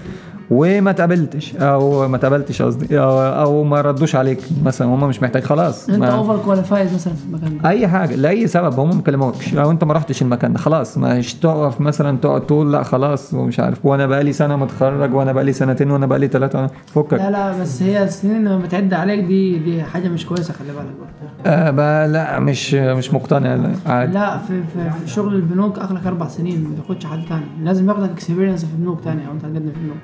وما 0.51 0.91
تقابلتش 0.91 1.55
أو 1.55 2.07
ما 2.07 2.17
تقابلتش 2.17 2.61
قصدي 2.61 2.99
أو, 2.99 3.19
أو 3.21 3.63
ما 3.63 3.81
ردوش 3.81 4.15
عليك 4.15 4.39
مثلا 4.65 4.87
هم 4.87 5.07
مش 5.09 5.23
محتاج 5.23 5.43
خلاص 5.43 5.89
أنت 5.89 6.03
over 6.03 6.37
qualified 6.37 6.93
مثلا 6.93 7.13
في 7.13 7.25
المكان 7.25 7.57
ده. 7.57 7.69
أي 7.69 7.87
حاجة 7.87 8.15
لأي 8.15 8.47
سبب 8.47 8.79
هم 8.79 8.95
ما 8.95 9.01
كلموكش 9.01 9.53
أو 9.55 9.71
أنت 9.71 9.83
ما 9.83 9.93
رحتش 9.93 10.21
المكان 10.21 10.53
ده 10.53 10.59
خلاص 10.59 10.97
مش 10.97 11.33
تقف 11.33 11.81
مثلا 11.81 12.17
تقعد 12.17 12.45
تقول 12.47 12.71
لا 12.73 12.83
خلاص 12.83 13.33
ومش 13.33 13.59
عارف 13.59 13.85
وأنا 13.85 14.05
بقالي 14.07 14.33
سنة 14.33 14.55
متخرج 14.55 15.13
وأنا 15.13 15.31
بقالي 15.31 15.53
سنتين 15.53 15.91
وأنا 15.91 16.05
بقالي 16.05 16.27
ثلاثة 16.27 16.67
فكك. 16.87 17.13
لا 17.13 17.31
لا 17.31 17.61
بس 17.61 17.81
هي 17.83 18.03
السنين 18.03 18.45
لما 18.45 18.57
بتعد 18.57 18.93
عليك 18.93 19.19
دي 19.19 19.59
دي 19.59 19.83
حاجة 19.83 20.07
مش 20.07 20.25
كويسة 20.25 20.53
خلي 20.53 20.67
بالك 20.67 20.95
برضه. 20.99 21.51
آه 21.81 22.05
لا 22.07 22.39
مش 22.39 22.73
مش 22.73 23.13
مقتنع 23.13 23.55
لا 23.55 23.71
عادي. 23.85 24.13
لا 24.13 24.37
في, 24.37 24.63
في, 24.73 24.89
في 25.05 25.11
شغل 25.11 25.35
البنوك 25.35 25.79
اخلك 25.79 26.05
أربع 26.07 26.27
سنين 26.27 26.63
ما 26.63 26.69
بياخدش 26.75 27.05
حد 27.05 27.19
تاني. 27.29 27.45
لازم 27.63 27.89
ياخدك 27.89 28.09
اكسبيرينس 28.09 28.65
في 28.65 28.71
البنوك 28.73 29.03
تاني 29.03 29.27
أو 29.27 29.31
أنت 29.31 29.45
هتقدم 29.45 29.71
في 29.71 29.77
البنوك 29.77 29.97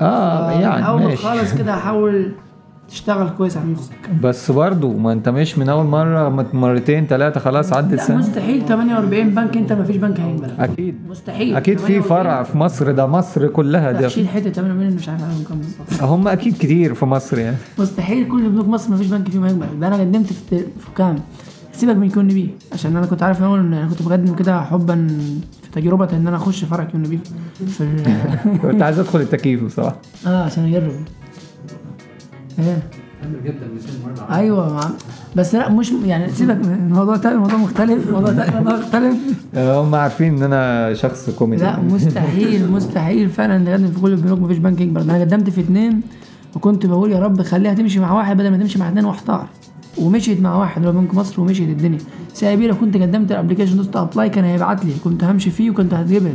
آه 0.00 0.50
يعني 0.50 0.86
أول 0.88 1.02
ماشي. 1.02 1.16
خالص 1.22 1.54
كده 1.54 1.76
حاول 1.76 2.32
تشتغل 2.88 3.28
كويس 3.30 3.56
على 3.56 3.70
نفسك. 3.72 3.92
بس 4.22 4.50
برضو 4.50 4.92
ما 4.92 5.12
انت 5.12 5.28
مش 5.28 5.58
من 5.58 5.68
أول 5.68 5.86
مرة 5.86 6.28
مرتين 6.52 7.06
ثلاثة 7.06 7.40
خلاص 7.40 7.72
عدت 7.72 8.00
سنة. 8.00 8.16
مستحيل 8.16 8.66
48 8.68 9.30
بنك 9.30 9.56
انت 9.56 9.72
ما 9.72 9.84
فيش 9.84 9.96
بنك 9.96 10.20
هيقبلك 10.20 10.54
أكيد. 10.60 10.94
مستحيل. 11.08 11.56
أكيد 11.56 11.78
في 11.78 12.00
48 12.00 12.02
فرع 12.02 12.42
في 12.42 12.58
مصر 12.58 12.90
ده 12.90 13.06
مصر 13.06 13.46
كلها 13.48 13.92
ده 13.92 14.08
شيل 14.08 14.28
حتة 14.28 14.50
48 14.50 14.94
مش 14.96 15.08
عارف 15.08 15.22
عليهم 15.24 15.44
كام. 15.48 15.58
بالظبط 15.58 16.02
هم 16.02 16.28
أكيد 16.28 16.54
كتير 16.54 16.94
في 16.94 17.04
مصر 17.06 17.38
يعني. 17.38 17.56
مستحيل 17.78 18.28
كل 18.28 18.48
بنوك 18.48 18.68
مصر 18.68 18.90
ما 18.90 18.96
فيش 18.96 19.06
بنك 19.06 19.28
فيهم 19.28 19.44
هيقبلك 19.44 19.68
ده 19.80 19.86
أنا 19.86 19.96
قدمت 19.96 20.26
في 20.32 20.58
في 20.58 20.90
كام؟ 20.96 21.16
سيبك 21.78 21.96
من 21.96 22.10
QNB 22.10 22.50
عشان 22.72 22.96
أنا 22.96 23.06
كنت 23.06 23.22
عارف 23.22 23.38
الأول 23.38 23.58
إن 23.58 23.74
أنا 23.74 23.88
كنت 23.88 24.02
بقدم 24.02 24.34
كده 24.34 24.60
حبا 24.62 25.06
في 25.62 25.80
تجربة 25.80 26.08
إن 26.16 26.26
أنا 26.26 26.36
أخش 26.36 26.64
فرع 26.64 26.84
QNB 26.84 27.20
في 27.66 27.88
كنت 28.62 28.82
عايز 28.82 28.98
أدخل 28.98 29.20
التكييف 29.20 29.64
بصراحة. 29.64 29.96
آه 30.26 30.44
عشان 30.44 30.64
أجرب. 30.64 30.92
إيه. 32.58 32.82
أيوه 34.30 34.74
مع... 34.74 34.90
بس 35.36 35.54
لا 35.54 35.68
مش 35.68 35.92
يعني 36.04 36.28
سيبك 36.32 36.56
الموضوع 36.64 37.16
تاني 37.16 37.36
موضوع 37.36 37.56
مختلف 37.56 38.10
موضوع 38.10 38.32
تاني 38.32 38.56
موضوع 38.56 38.78
مختلف. 38.78 39.16
هم 39.56 39.94
عارفين 39.94 40.36
إن 40.36 40.42
أنا 40.42 40.94
شخص 40.94 41.30
كوميدي. 41.30 41.62
لا 41.62 41.80
مستحيل 41.80 42.72
مستحيل 42.72 43.30
فعلا 43.30 43.58
نقدم 43.58 43.86
في 43.92 44.00
كل 44.00 44.12
البنوك 44.12 44.38
مفيش 44.38 44.58
بنك 44.58 44.80
يقبل 44.80 45.02
ده 45.02 45.16
أنا 45.16 45.20
قدمت 45.20 45.50
في 45.50 45.60
اتنين 45.60 46.00
وكنت 46.56 46.86
بقول 46.86 47.12
يا 47.12 47.18
رب 47.18 47.42
خليها 47.42 47.74
تمشي 47.74 48.00
مع 48.00 48.12
واحد 48.12 48.36
بدل 48.36 48.50
ما 48.50 48.56
تمشي 48.56 48.78
مع 48.78 48.88
اتنين 48.88 49.04
واحتار. 49.04 49.48
ومشيت 50.00 50.40
مع 50.40 50.56
واحد 50.56 50.86
هو 50.86 50.92
بنك 50.92 51.14
مصر 51.14 51.40
ومشيت 51.40 51.68
الدنيا. 51.68 51.98
CIB 52.34 52.56
لو 52.56 52.74
كنت 52.74 52.96
قدمت 52.96 53.32
ال 53.32 53.36
application 53.36 53.76
دوست 53.76 53.96
apply 53.96 54.28
كان 54.28 54.44
هيبعت 54.44 54.84
لي. 54.84 54.92
كنت 55.04 55.24
همشي 55.24 55.50
فيه 55.50 55.70
وكنت 55.70 55.94
هتقبل. 55.94 56.34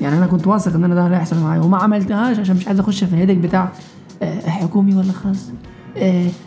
يعني 0.00 0.18
أنا 0.18 0.26
كنت 0.26 0.46
واثق 0.46 0.74
إن 0.74 0.84
أنا 0.84 0.94
ده 0.94 1.06
هيحصل 1.06 1.40
معايا. 1.40 1.60
وما 1.60 1.76
عملتهاش 1.76 2.38
عشان 2.38 2.56
مش 2.56 2.68
عايز 2.68 2.80
أخش 2.80 3.04
في 3.04 3.12
ال 3.12 3.15
headache 3.15 3.36
بتاع 3.36 3.68
آه، 4.22 4.40
حكومي 4.40 4.94
ولا 4.94 5.12
خاص 5.12 5.50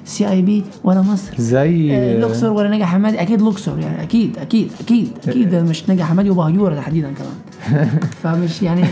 CIB 0.06 0.64
ولا 0.84 1.02
مصر. 1.02 1.34
زي 1.38 1.96
آه، 1.96 2.20
Luxor 2.20 2.52
ولا 2.52 2.70
نجع 2.76 2.86
حمادي. 2.86 3.22
أكيد 3.22 3.42
Luxor 3.42 3.80
يعني 3.80 4.04
أكيد 4.04 4.38
أكيد 4.38 4.72
أكيد 4.82 5.10
أكيد 5.28 5.50
ده 5.50 5.62
مش 5.64 5.90
نجع 5.90 6.06
حمادي 6.06 6.30
وبهجورة 6.30 6.76
تحديدا 6.76 7.12
كمان. 7.12 7.90
فمش 8.24 8.62
يعني 8.62 8.84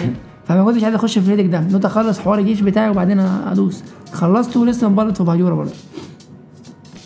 فما 0.46 0.64
كنتش 0.64 0.84
عايز 0.84 0.96
أخش 0.96 1.20
في 1.20 1.34
ال 1.34 1.36
headache 1.36 1.52
ده. 1.52 1.60
نوت 1.60 1.86
أخلص 1.86 2.20
حوار 2.20 2.40
الجيش 2.40 2.62
بتاعي 2.62 2.90
وبعدين 2.90 3.20
أدوس. 3.20 3.84
خلصت 4.12 4.58
ولسه 4.58 4.90
مبلط 4.90 5.18
في 5.18 5.24
بهجورة 5.24 5.56
برضه. 5.56 5.72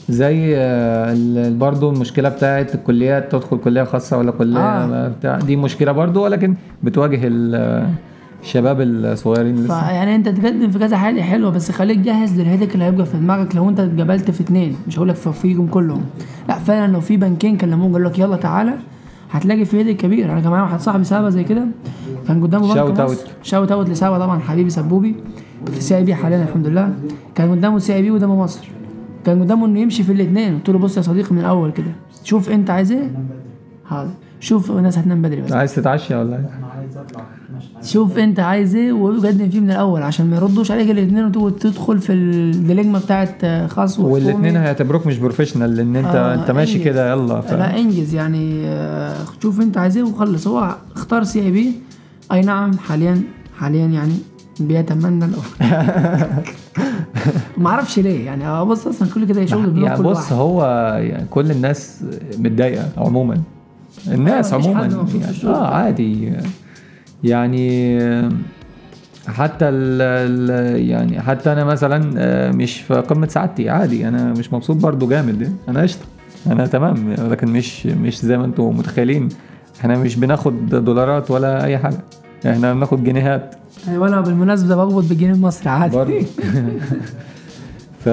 زي 0.10 0.54
آه، 0.58 1.50
برضو 1.50 1.90
المشكلة 1.90 2.30
بتاعت 2.30 2.76
الكليات 2.76 3.32
تدخل 3.32 3.58
كلية 3.58 3.84
خاصة 3.84 4.18
ولا 4.18 4.32
كلية 4.32 4.60
آه. 4.60 5.08
بتاع 5.08 5.38
دي 5.38 5.56
مشكلة 5.56 5.92
برضو 5.92 6.24
ولكن 6.24 6.56
بتواجه 6.84 7.20
ال- 7.24 7.90
الشباب 8.44 8.82
الصغيرين 8.82 9.56
لسه. 9.56 9.68
فيعني 9.68 10.16
انت 10.16 10.30
تقدم 10.30 10.72
في 10.72 10.80
كذا 10.80 10.98
حاجة 10.98 11.22
حلوة 11.22 11.52
بس 11.52 11.72
خليك 11.72 11.98
جاهز 11.98 12.42
لل 12.42 12.48
headache 12.48 12.74
اللي 12.74 12.86
هيبقى 12.86 13.06
في 13.06 13.18
دماغك 13.18 13.56
لو 13.56 13.70
انت 13.70 13.80
اتقبلت 13.80 14.32
في 14.32 14.42
اتنين 14.42 14.76
مش 14.88 14.98
هقول 14.98 15.10
لك 15.10 15.16
في- 15.16 15.34
فيهم 15.34 15.68
كلهم 15.68 16.02
لا 16.50 16.56
فعلا 16.60 16.92
لو 16.92 17.00
في 17.00 17.18
بنكين 17.18 17.58
كلموك 17.58 17.94
قالوا 17.94 18.10
لك 18.10 18.20
يلا 18.20 18.36
تعالى 18.36 18.72
هتلاقي 19.32 19.66
في 19.66 19.78
headache 19.78 19.98
كبير. 19.98 20.32
أنا 20.32 20.40
كمان 20.42 20.62
واحد 20.62 20.80
صاحبي 20.80 21.04
سابا 21.04 21.30
زي 21.30 21.44
كده 21.44 21.66
كان 22.28 22.44
قدامه 22.44 22.74
بنك 22.74 22.98
Shout 22.98 23.00
مصر. 23.02 23.28
shout 23.44 23.72
out 23.72 23.90
لسابا 23.90 24.18
طبعا 24.20 24.40
حبيبي 24.40 24.70
سبوبي 24.70 25.16
في 25.72 25.82
CIB 25.82 26.16
حاليا 26.16 26.44
الحمد 26.44 26.68
لله. 26.68 26.94
كان 27.36 27.52
قدامه 27.52 27.80
CIB 27.80 28.12
وقدامه 28.12 28.36
مصر. 28.44 28.68
كان 29.26 29.44
قدامه 29.44 29.66
إنه 29.66 29.80
يمشي 29.80 30.04
في 30.04 30.12
الاثنين 30.12 30.58
قلت 30.58 30.70
له 30.70 30.78
بص 30.80 30.98
يا 30.98 31.02
صديقي 31.02 31.36
من 31.36 31.42
الأول 31.42 31.72
كده. 31.72 31.92
شوف 32.24 32.50
أنت 32.50 32.70
عايز 32.70 32.92
إيه؟ 32.92 33.12
حاضر. 33.86 34.12
شوف 34.40 34.72
الناس 34.72 34.98
هتنام 34.98 35.22
بدري 35.22 35.42
بس 35.42 35.52
عايز 35.52 35.76
تتعشى 35.76 36.16
ولا 36.16 36.36
إيه؟ 36.36 36.50
شوف 37.84 38.18
أنت 38.18 38.40
عايز 38.40 38.76
إيه 38.76 38.92
وقدم 38.94 39.50
فيه 39.50 39.60
من 39.60 39.72
الأول 39.72 40.02
عشان 40.04 40.30
ما 40.30 40.36
يردوش 40.36 40.72
عليك 40.72 40.90
الاثنين 40.92 41.26
وتقعد 41.26 41.52
تدخل 41.56 42.00
في 42.00 42.14
ال 42.14 42.25
dilemma 42.25 43.00
بتاعت 43.00 43.46
خاص 43.72 44.00
والاثنين. 44.00 44.58
هيعتبروك 44.58 45.08
مش 45.08 45.18
professional 45.18 45.76
لأن 45.76 45.96
انت 45.96 46.16
آه، 46.16 46.34
أنت 46.36 46.52
ماشي. 46.52 46.80
كده 46.80 47.12
يلا 47.12 47.42
ف... 47.42 47.54
لا 47.54 47.80
إنجز 47.80 48.14
يعني 48.16 48.68
آه، 48.68 49.16
شوف 49.42 49.62
أنت 49.62 49.78
عايز 49.78 49.98
إيه 49.98 50.04
وخلص. 50.04 50.48
هو 50.48 50.76
اختار 50.96 51.24
CIB 51.24 51.72
أي 52.32 52.42
نعم 52.42 52.78
حاليا 52.78 53.22
حاليا 53.58 53.86
يعني 53.88 54.14
بيتمنى 54.60 55.26
لو 55.28 55.38
ما 57.58 57.70
أعرفش 57.70 58.00
ليه 58.00 58.26
يعني 58.26 58.66
بص 58.66 58.88
أصلا 58.88 59.08
كل 59.14 59.26
كده 59.26 59.46
شغل 59.46 59.84
يعني 59.84 59.98
كل 59.98 60.04
بص 60.04 60.18
واحد. 60.18 60.34
هو 60.34 60.64
يعني 61.02 61.26
كل 61.30 61.52
الناس 61.52 62.04
متضايقة 62.38 62.90
عموما. 62.98 63.42
الناس 64.08 64.54
مفيش 64.54 64.68
عموما 64.68 64.82
يعني. 64.82 65.36
آه 65.46 65.68
عادي. 65.68 66.34
يعني 67.24 68.00
حتى 69.28 69.70
ال 69.70 70.02
ال 70.02 70.90
يعني 70.90 71.22
حتى 71.22 71.52
أنا 71.52 71.64
مثلا 71.64 72.14
آه، 72.18 72.52
مش 72.52 72.82
في 72.82 72.94
قمة 72.94 73.28
سعادتي 73.28 73.70
عادي. 73.70 74.08
أنا 74.08 74.34
مش 74.34 74.54
مبسوط 74.54 74.78
برضو 74.78 75.08
جامد. 75.08 75.56
أنا 75.70 75.82
قشطة. 75.82 76.06
أنا 76.48 76.68
تمام 76.68 77.14
لكن 77.14 77.48
مش 77.48 77.86
مش 77.86 78.20
زي 78.22 78.38
ما 78.38 78.46
أنتم 78.46 78.78
متخيلين. 78.78 79.30
إحنا 79.80 79.98
مش 79.98 80.16
بناخد 80.16 80.66
دولارات 80.70 81.32
ولا 81.32 81.64
أي 81.66 81.78
حاجة. 81.78 81.98
إحنا 82.46 82.74
بناخد 82.74 83.04
جنيهات. 83.04 83.56
أيوه 83.88 84.08
أنا 84.08 84.22
بالمناسبة 84.22 84.76
بقبض 84.76 85.08
بالجنيه 85.10 85.34
المصري 85.34 85.70
عادي. 85.70 85.96
برضو 85.96 86.14
ف 88.06 88.10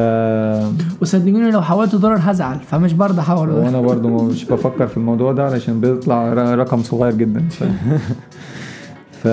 وصدقوني 1.03 1.51
لو 1.51 1.63
حولت 1.63 1.95
دولار 1.95 2.19
هزعل 2.21 2.59
فمش 2.61 2.93
برضه 2.93 3.21
احول 3.21 3.51
وأنا 3.51 3.81
برضو 3.81 4.09
مش 4.09 4.45
بفكر 4.45 4.87
في 4.87 4.97
الموضوع 4.97 5.33
ده 5.33 5.45
علشان 5.45 5.81
بيطلع 5.81 6.33
رقم 6.55 6.83
صغير 6.83 7.15
جدا. 7.15 7.49
ف, 7.49 7.65
ف... 9.23 9.29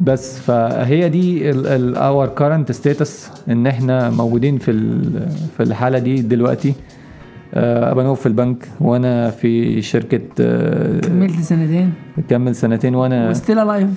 بس 0.00 0.38
فهي 0.38 1.08
دي 1.08 1.50
our 1.96 2.26
current 2.28 2.72
status 2.72 3.30
إن 3.48 3.66
إحنا 3.66 4.10
موجودين 4.10 4.58
في 4.58 4.72
في 5.56 5.62
الحالة 5.62 5.98
دي 5.98 6.22
دلوقتي. 6.22 6.74
آه، 7.54 7.94
نوف 8.02 8.20
في 8.20 8.26
البنك 8.26 8.68
وأنا 8.80 9.30
في 9.30 9.82
شركة 9.82 10.20
آه، 10.40 11.00
كملت 11.00 11.40
سنتين. 11.40 11.92
كمل 12.30 12.54
سنتين 12.54 12.94
وأنا 12.94 13.30
و 13.30 13.35
still 13.35 13.58
alive 13.58 13.88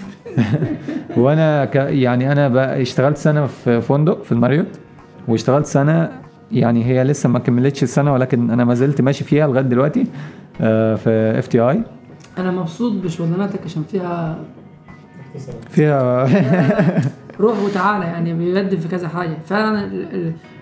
وأنا 1.18 1.66
ك 1.66 1.76
يعني 1.76 2.32
أنا 2.32 2.48
بقى 2.48 2.82
اشتغلت 2.82 3.18
سنة 3.18 3.46
في 3.46 3.82
فندق 3.82 4.24
في 4.24 4.32
الماريوت 4.32 4.68
واشتغلت 5.28 5.66
سنة 5.66 6.10
يعني 6.52 6.86
هي 6.86 7.04
لسه 7.04 7.30
ما 7.30 7.40
كملتش 7.40 7.84
السنة 7.84 8.14
ولكن 8.14 8.52
أنا 8.52 8.66
ما 8.66 8.74
زلت 8.74 9.02
ماشي 9.02 9.24
فيها 9.24 9.48
لغاية 9.48 9.64
دلوقتي 9.64 10.06
آه، 10.62 10.96
في 10.96 11.10
FTI. 11.40 11.82
أنا 12.38 12.52
مبسوط 12.52 12.94
بشغلانتك 13.04 13.60
عشان 13.66 13.84
فيها 13.92 14.40
فيها 15.70 16.28
روح 17.40 17.60
وتعالى 17.64 18.06
يعني 18.06 18.34
بيقدم 18.34 18.78
في 18.78 18.88
كذا 18.88 19.08
حاجة. 19.08 19.38
فعلا 19.46 19.90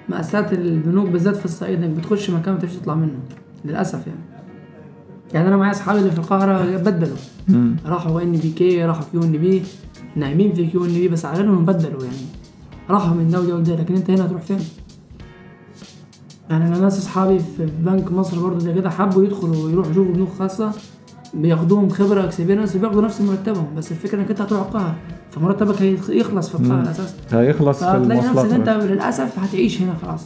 مؤسسات 0.09 0.53
البنوك 0.53 1.09
بالذات 1.09 1.35
في 1.35 1.45
الصعيد 1.45 1.83
إنك 1.83 1.97
بتخش 1.97 2.29
مكان 2.29 2.53
ما 2.53 2.59
تعرفش 2.59 2.75
تطلع 2.75 2.95
منه 2.95 3.19
للأسف 3.65 4.07
يعني 4.07 4.19
يعني 5.33 5.47
أنا 5.47 5.57
معايا 5.57 5.71
أصحابي 5.71 5.99
اللي 5.99 6.11
في 6.11 6.19
القاهرة 6.19 6.77
بدلوا. 6.77 7.17
راحوا 7.85 8.21
إن 8.21 8.31
بي 8.31 8.51
كي 8.51 8.85
راحوا 8.85 9.03
كيو 9.11 9.23
إن 9.23 9.31
بي 9.31 9.63
نايمين 10.15 10.53
في 10.53 10.67
QNB 10.67 11.07
بس 11.07 11.25
عيالهم 11.25 11.65
بدلوا 11.65 12.03
يعني 12.03 12.17
راحوا 12.89 13.15
من 13.15 13.29
ده 13.29 13.41
وده 13.41 13.55
وده 13.55 13.75
لكن 13.75 13.95
أنت 13.95 14.09
هنا 14.09 14.25
هتروح 14.25 14.41
فين؟ 14.41 14.59
يعني 16.49 16.67
أنا 16.67 16.79
ناس 16.79 16.97
أصحابي 16.97 17.39
في 17.39 17.65
بنك 17.79 18.11
مصر 18.11 18.39
برضه 18.39 18.59
زي 18.59 18.73
كده 18.73 18.89
حبوا 18.89 19.23
يدخلوا 19.23 19.69
يروحوا 19.69 19.91
يشوفوا 19.91 20.13
بنوك 20.13 20.29
خاصة 20.39 20.71
بياخدوهم 21.33 21.89
خبره 21.89 22.23
experience 22.23 22.75
وبياخدوا 22.75 23.01
نفس 23.01 23.21
مرتبهم 23.21 23.67
بس 23.77 23.91
الفكرة 23.91 24.19
إنك 24.21 24.29
أنت 24.29 24.41
هتروح 24.41 24.61
القاهره 24.61 24.95
فمرتبك 25.31 25.81
هيخ- 25.81 26.09
يخلص 26.09 26.49
في 26.49 26.55
القاهره 26.55 26.91
أساسا 26.91 27.13
هيخلص 27.31 27.77
في 27.79 27.83
فهتلاقي 27.85 28.19
نفسك 28.21 28.37
أنت 28.53 28.67
المواصلات 28.67 28.83
للأسف 28.91 29.39
هتعيش 29.39 29.81
هنا 29.81 29.93
خلاص. 30.01 30.21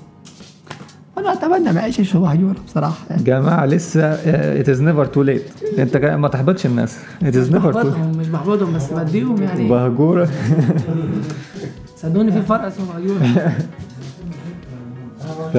أنا 1.17 1.33
أتمنى 1.33 1.71
ما 1.71 1.79
اعيشش 1.79 2.11
في 2.11 2.17
مهجوره 2.17 2.55
بصراحة. 2.67 2.97
يعني 3.09 3.23
جماعة 3.23 3.65
لسه 3.65 4.03
it 4.03 4.69
is 4.69 4.81
never 4.81 5.05
too 5.05 5.21
late 5.23 5.43
أنت 5.79 5.97
ما 5.97 6.27
تحبطش 6.27 6.65
الناس. 6.65 6.97
ات 7.23 7.35
از 7.35 7.51
نيفر 7.53 7.73
تو 7.83 7.89
مش 8.19 8.27
بحبطهم 8.27 8.73
بس 8.73 8.93
بديهم 8.93 9.41
يعني. 9.41 9.69
بهجوره 9.69 10.29
صدقوني 11.97 12.31
في 12.31 12.41
فرق 12.41 12.65
اسمه 12.65 12.85
مهجوره 12.93 13.23
ف 15.53 15.57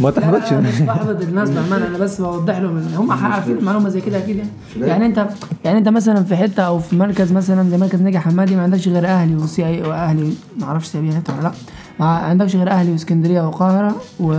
ما 0.00 0.10
تحبطش 0.10 0.52
بحبط 0.82 1.22
الناس 1.22 1.50
بأمانة 1.50 1.86
أنا 1.86 1.98
بس 1.98 2.20
بوضح 2.20 2.58
لهم 2.58 2.76
إن 2.76 2.94
هم 2.96 3.12
عارفين 3.12 3.58
المعلومه 3.58 3.88
زي 3.88 4.00
كده 4.00 4.18
أكيد 4.18 4.36
يعني. 4.36 4.50
يعني 4.76 5.06
أنت 5.06 5.26
يعني 5.64 5.78
أنت 5.78 5.88
مثلا 5.88 6.24
في 6.24 6.36
حتة 6.36 6.62
أو 6.62 6.78
في 6.78 6.96
مركز 6.96 7.32
مثلا 7.32 7.70
زي 7.70 7.76
مركز 7.78 8.02
ناجي 8.02 8.18
حمادي 8.18 8.56
ما 8.56 8.62
عندكش 8.62 8.88
غير 8.88 9.06
أهلي 9.06 9.34
وسي 9.34 9.66
اي 9.66 9.82
واهلي 9.82 10.32
ما 10.60 10.66
أعرفش 10.66 10.86
سي 10.86 10.98
اي 10.98 11.12
حتة 11.16 11.32
ولا 11.34 11.42
لأ. 11.42 11.52
ما 12.00 12.06
عندكش 12.06 12.56
غير 12.56 12.70
أهلي 12.70 12.92
وإسكندرية 12.92 13.42
والقاهره 13.42 13.94
و 14.20 14.32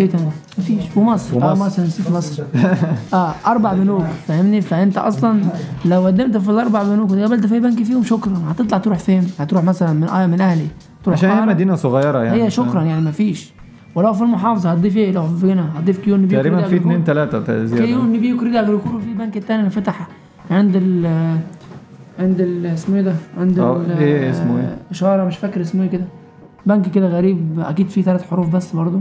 إيه 0.00 0.06
تاني؟ 0.10 0.24
مفيش. 0.58 0.84
ومصر. 0.96 1.42
آه 1.42 1.50
ومصر. 1.52 1.64
مصر 1.66 1.82
نسيت 1.82 2.10
مصر. 2.10 2.42
آه 3.14 3.34
أربع 3.46 3.72
بنوك 3.72 4.04
فاهمني؟ 4.28 4.60
فأنت 4.60 4.98
أصلا 4.98 5.40
لو 5.84 6.06
قدمت 6.06 6.36
في 6.36 6.50
الأربع 6.50 6.82
بنوك 6.82 7.10
واتقابلت 7.10 7.46
في 7.46 7.54
أي 7.54 7.60
بنك 7.60 7.82
فيهم 7.82 8.04
شكرا. 8.04 8.42
هتطلع 8.50 8.78
تروح 8.78 8.98
فين؟ 8.98 9.30
هتروح 9.38 9.64
مثلا 9.64 9.92
من 9.92 10.08
آه 10.08 10.26
من 10.26 10.40
أهلي. 10.40 10.66
تروح 11.04 11.16
عشان 11.18 11.30
هي. 11.30 11.40
مدينة 11.46 11.74
صغيرة 11.76 12.18
يعني. 12.18 12.42
هي 12.42 12.50
شكرا 12.50 12.82
يعني 12.82 13.00
ما 13.00 13.10
فيش 13.10 13.52
ولو 13.94 14.12
في 14.12 14.22
المحافظة 14.22 14.72
هتضيف 14.72 14.96
إيه؟ 14.96 15.12
لو 15.12 15.26
في 15.26 15.52
هنا 15.52 15.78
هتضيف 15.78 15.98
QNB 15.98 16.36
تقريبا 16.36 16.62
في 16.62 16.76
اثنين 16.76 17.04
ثلاثة 17.04 17.42
كيو 17.42 17.64
زيادة. 17.64 18.02
إن 18.02 18.20
بي 18.20 18.32
وكريد 18.34 18.56
اجريكول 18.56 18.94
وفي 18.94 19.14
بنك 19.14 19.36
التاني 19.36 19.60
اللي 19.60 19.70
فتح 19.70 20.08
عند 20.50 20.72
ال 20.76 21.06
عند 22.18 22.40
ال 22.40 22.66
اسمه 22.66 22.96
إيه 22.96 23.02
ده؟ 23.02 23.14
عند 23.38 23.58
آه، 23.58 23.76
ال- 23.76 23.98
إيه 23.98 24.30
اسمه 24.30 24.58
إيه؟ 24.58 24.76
إشارة 24.90 25.24
مش 25.24 25.36
فاكر 25.36 25.60
اسمه 25.60 25.82
إيه 25.82 25.88
كده. 25.90 26.04
بنك 26.66 26.90
كده 26.90 27.06
غريب 27.08 27.60
أكيد 27.60 27.88
فيه 27.88 28.02
ثلاث 28.02 28.30
حروف 28.30 28.48
بس 28.56 28.72
برضه. 28.72 29.00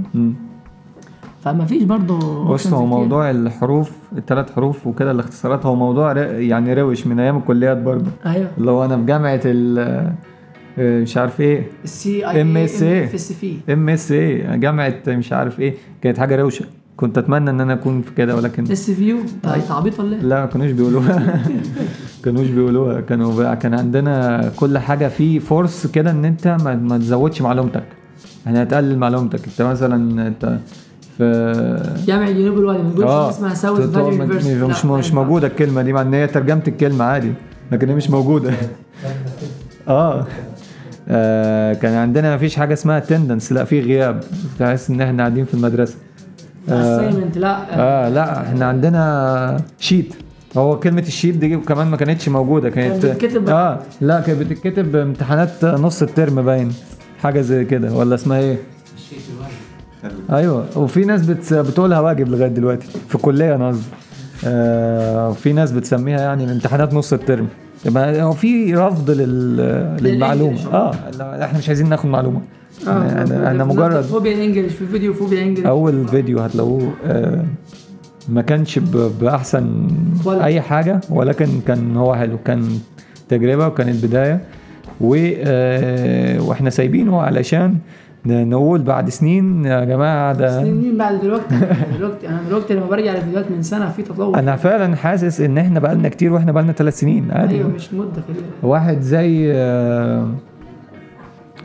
فما 1.41 1.65
فيش 1.65 1.83
برضه 1.83 2.43
بص 2.45 2.73
هو 2.73 2.85
موضوع 2.85 3.29
الحروف 3.31 3.91
الثلاث 4.17 4.55
حروف 4.55 4.87
وكده 4.87 5.11
الاختصارات 5.11 5.65
هو 5.65 5.75
موضوع 5.75 6.17
يعني 6.17 6.73
روش 6.73 7.07
من 7.07 7.19
أيام 7.19 7.37
الكليات 7.37 7.77
برضه 7.77 8.11
أيوه. 8.25 8.47
اللي 8.57 8.71
هو 8.71 8.85
أنا 8.85 8.97
في 8.97 9.03
جامعة 9.05 9.41
ال 9.45 9.79
آه، 9.79 10.13
مش 10.77 11.17
عارف 11.17 11.41
إيه. 11.41 11.67
السي 11.83 12.29
اي. 12.29 12.41
اف 13.03 13.13
اس 13.15 13.33
في 13.33 13.55
ام 13.73 13.89
اس 13.89 14.11
إيه 14.11 14.55
جامعة 14.55 14.93
مش 15.07 15.33
عارف 15.33 15.59
إيه. 15.59 15.73
كانت 16.01 16.17
حاجة 16.17 16.35
روشة. 16.35 16.65
كنت 16.97 17.17
أتمنى 17.17 17.49
إن 17.49 17.61
أنا 17.61 17.73
أكون 17.73 18.01
في 18.01 18.11
كده 18.17 18.35
ولكن 18.35 18.71
اس 18.71 18.91
فيو 18.91 19.17
تعبيط 19.69 19.99
ولا 19.99 20.15
إيه؟ 20.15 20.21
لا 20.21 20.39
ما 20.39 20.45
كانوش 20.45 20.71
بيقولوها. 20.71 21.43
كانوش 22.25 22.47
بيقولوها. 22.47 23.01
كانوا 23.01 23.35
بقى 23.37 23.57
كان 23.57 23.73
عندنا 23.73 24.41
كل 24.55 24.77
حاجة 24.77 25.07
في 25.07 25.39
فورس 25.39 25.87
كده 25.87 26.11
إن 26.11 26.25
أنت 26.25 26.47
ما, 26.63 26.75
ما 26.75 26.97
تزودش 26.97 27.41
معلومتك. 27.41 27.83
يعني 28.45 28.63
هتقلل 28.63 28.97
معلومتك. 28.97 29.39
أنت 29.47 29.61
مثلا 29.61 30.27
أنت 30.27 30.59
في 31.17 32.03
جامع 32.07 32.29
جنوب 32.31 32.57
الوادي. 32.57 32.83
ما 32.83 32.89
تقولش 32.89 33.07
آه 33.09 33.29
اسمها 33.29 33.53
South 33.53 33.91
تقول- 33.91 34.13
Valley 34.17 34.25
مش 34.25 34.45
University 34.45 34.87
مش, 34.87 35.05
مش 35.05 35.13
موجودة 35.13 35.47
الكلمة 35.47 35.81
دي 35.81 35.93
مع 35.93 36.01
إن 36.01 36.13
هي 36.13 36.27
ترجمة 36.27 36.63
الكلمة 36.67 37.05
عادي 37.05 37.33
لكن 37.71 37.89
هي 37.89 37.95
مش 37.95 38.09
موجودة. 38.09 38.53
آه. 39.87 40.27
آه، 41.11 41.73
كان 41.73 41.93
عندنا 41.93 42.29
ما 42.29 42.37
فيش 42.37 42.55
حاجة 42.55 42.73
اسمها 42.73 42.97
attendance 42.97 43.51
لا 43.51 43.63
في 43.63 43.79
غياب. 43.81 44.23
تحس 44.59 44.89
إن 44.89 45.01
إحنا 45.01 45.17
قاعدين 45.23 45.45
في 45.45 45.53
المدرسة. 45.53 45.95
assignment 46.69 47.37
لا. 47.37 47.57
آه 47.79 48.09
لا 48.09 48.41
إحنا 48.47 48.65
عندنا 48.65 49.57
sheet 49.79 50.13
هو 50.57 50.79
كلمة 50.79 51.01
ال 51.01 51.07
sheet 51.07 51.35
دي 51.35 51.57
كمان 51.57 51.87
ما 51.87 51.97
كانتش 51.97 52.29
موجودة 52.29 52.69
كانت 52.69 53.05
كانت 53.05 53.15
بتتكتب- 53.25 53.49
آه 53.49 53.79
لا 54.01 54.19
كانت 54.21 54.39
بتتكتب 54.39 54.91
بامتحانات 54.91 55.65
نص 55.65 56.01
الترم 56.01 56.41
باين 56.41 56.71
حاجة 57.23 57.41
زي 57.41 57.65
كده 57.65 57.93
ولا 57.93 58.15
اسمها 58.15 58.39
إيه؟ 58.39 58.57
أيوه. 60.31 60.65
وفي 60.75 61.05
ناس 61.05 61.25
بت... 61.25 61.53
بتقولها 61.53 61.99
واجب 61.99 62.27
لغاية 62.29 62.47
دلوقتي 62.47 62.87
في 63.07 63.15
الكلية 63.15 63.55
أنا 63.55 63.67
قصدي. 63.67 63.83
آه 64.45 65.29
وفي 65.29 65.53
ناس 65.53 65.71
بتسميها 65.71 66.19
يعني 66.19 66.51
امتحانات 66.51 66.93
نص 66.93 67.13
الترم. 67.13 67.47
يبقى 67.85 68.21
هو 68.21 68.31
في 68.31 68.75
رفض 68.75 69.11
لل... 69.11 69.57
للإنجليش. 70.01 70.65
آه 70.65 70.91
إحنا 71.43 71.57
مش 71.57 71.67
عايزين 71.67 71.89
ناخد 71.89 72.05
معلومة. 72.09 72.41
إحنا 72.87 73.47
إحنا 73.47 73.63
مجرد 73.65 74.01
فوبيا 74.01 74.45
انجلش 74.45 74.73
في 74.73 74.85
فيديو 74.85 75.13
فوبيا 75.13 75.43
انجلش 75.43 75.65
أول 75.65 76.07
فيديو 76.07 76.39
هتلاقوه 76.39 76.93
آه، 77.05 77.43
ما 78.29 78.41
كانش 78.41 78.79
بأحسن. 79.21 79.87
أي 80.27 80.61
حاجة 80.61 81.01
ولكن 81.09 81.47
كان 81.67 81.97
هو 81.97 82.15
حلو. 82.15 82.37
كان 82.45 82.69
تجربة 83.29 83.67
وكانت 83.67 84.05
بداية. 84.05 84.41
و 85.01 85.15
آه، 85.37 86.41
وإحنا 86.41 86.69
سايبينه 86.69 87.21
علشان 87.21 87.69
ن- 87.71 87.77
نقول 88.25 88.81
بعد 88.81 89.09
سنين 89.09 89.65
يا 89.65 89.85
جماعة 89.85 90.33
ده 90.33 90.61
سنين 90.63 90.97
بعد 90.97 91.21
دلوقتي 91.21 91.55
دلوقتي. 91.97 92.29
أنا 92.29 92.39
دلوقتي 92.47 92.73
لما 92.73 92.85
برجع 92.85 93.13
لفيديوهات 93.13 93.51
من 93.51 93.61
سنة 93.61 93.89
في 93.89 94.01
تطور. 94.03 94.39
أنا 94.39 94.55
فعلا 94.55 94.95
حاسس 94.95 95.41
إن 95.41 95.57
إحنا 95.57 95.79
بقالنا 95.79 96.09
كتير 96.09 96.33
وإحنا 96.33 96.51
بقالنا 96.51 96.71
ثلاث 96.71 96.99
سنين 96.99 97.31
عادي. 97.31 97.55
أيوه 97.55 97.67
مش 97.69 97.93
مدة 97.93 98.21
كبيره 98.29 98.43
واحد 98.63 99.01
زي 99.01 99.51
آه، 99.53 100.29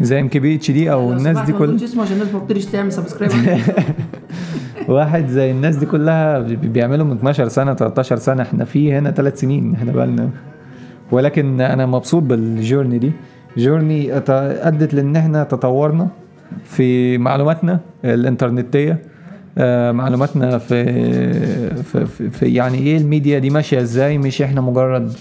زي 0.00 0.20
إم 0.20 0.28
كي 0.28 0.38
بي 0.38 0.54
إتش 0.54 0.70
دي 0.70 0.92
أو 0.92 1.12
الناس 1.12 1.38
دي 1.40 1.52
ما 1.52 1.58
كل 1.58 1.66
تقولش 1.66 1.82
اسمه 1.82 2.02
عشان 2.02 2.14
الناس 2.16 2.32
ما 2.34 2.38
بتقدرش 2.38 2.64
تعمل 2.64 2.92
subscribe 2.92 3.32
واحد 4.88 5.26
زي 5.28 5.50
الناس 5.50 5.76
دي 5.76 5.86
كلها 5.86 6.38
بي- 6.38 6.56
بيعملوا 6.56 7.06
من 7.06 7.12
12 7.12 7.48
سنة 7.48 7.74
13 7.74 8.16
سنة. 8.16 8.42
إحنا 8.42 8.64
في 8.64 8.92
هنا 8.92 9.10
ثلاث 9.10 9.40
سنين 9.40 9.74
إحنا 9.74 9.92
بقالنا. 9.92 10.30
ولكن 11.12 11.60
أنا 11.60 11.86
مبسوط 11.86 12.22
بال 12.22 12.39
journey 12.39 12.98
دي. 12.98 13.12
journey 13.56 14.16
أدت 14.18 14.94
لإن 14.94 15.16
إحنا 15.16 15.44
تطورنا. 15.44 16.08
في 16.64 17.18
معلوماتنا 17.18 17.80
الإنترنتية 18.04 19.02
آه، 19.58 19.92
معلوماتنا 19.92 20.58
في, 20.58 20.84
في, 21.82 22.06
في, 22.06 22.30
في 22.30 22.46
يعني 22.54 22.78
إيه 22.78 22.96
الميديا 22.96 23.38
دي 23.38 23.50
ماشية 23.50 23.80
إزاي؟ 23.80 24.18
مش 24.18 24.42
إحنا 24.42 24.60
مجرد 24.60 25.12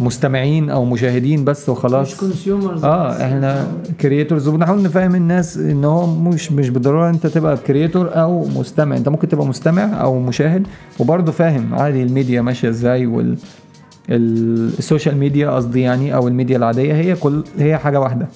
مستمعين 0.00 0.70
أو 0.70 0.84
مشاهدين 0.84 1.44
بس 1.44 1.62
مش 1.62 1.68
وخلاص 1.68 2.16
consumers 2.20 2.84
آه 2.84 3.24
إحنا 3.26 3.66
creators 4.00 4.48
وبنحاول 4.48 4.82
نفهم 4.82 5.14
الناس 5.14 5.56
إن 5.56 5.84
هو 5.84 6.06
مش 6.06 6.52
مش 6.52 6.70
بالضرورة 6.70 7.10
أنت 7.10 7.26
تبقى 7.26 7.56
creator 7.56 8.10
أو 8.20 8.44
مستمع. 8.48 8.96
أنت 8.96 9.08
ممكن 9.08 9.28
تبقى 9.28 9.46
مستمع 9.46 10.02
أو 10.02 10.18
مشاهد 10.20 10.66
وبرضه 10.98 11.32
فاهم 11.32 11.74
عادي 11.74 12.02
الميديا 12.02 12.40
ماشية 12.42 12.68
إزاي 12.68 13.06
وال 13.06 13.36
ال- 14.10 14.78
ال 14.78 14.83
social 14.83 15.16
media 15.16 15.50
قصدي 15.50 15.80
يعني 15.80 16.14
أو 16.14 16.28
الميديا 16.28 16.56
العادية. 16.56 16.94
هي 16.94 17.14
كل 17.14 17.44
هي 17.58 17.76
حاجة 17.78 18.00
واحدة. 18.00 18.26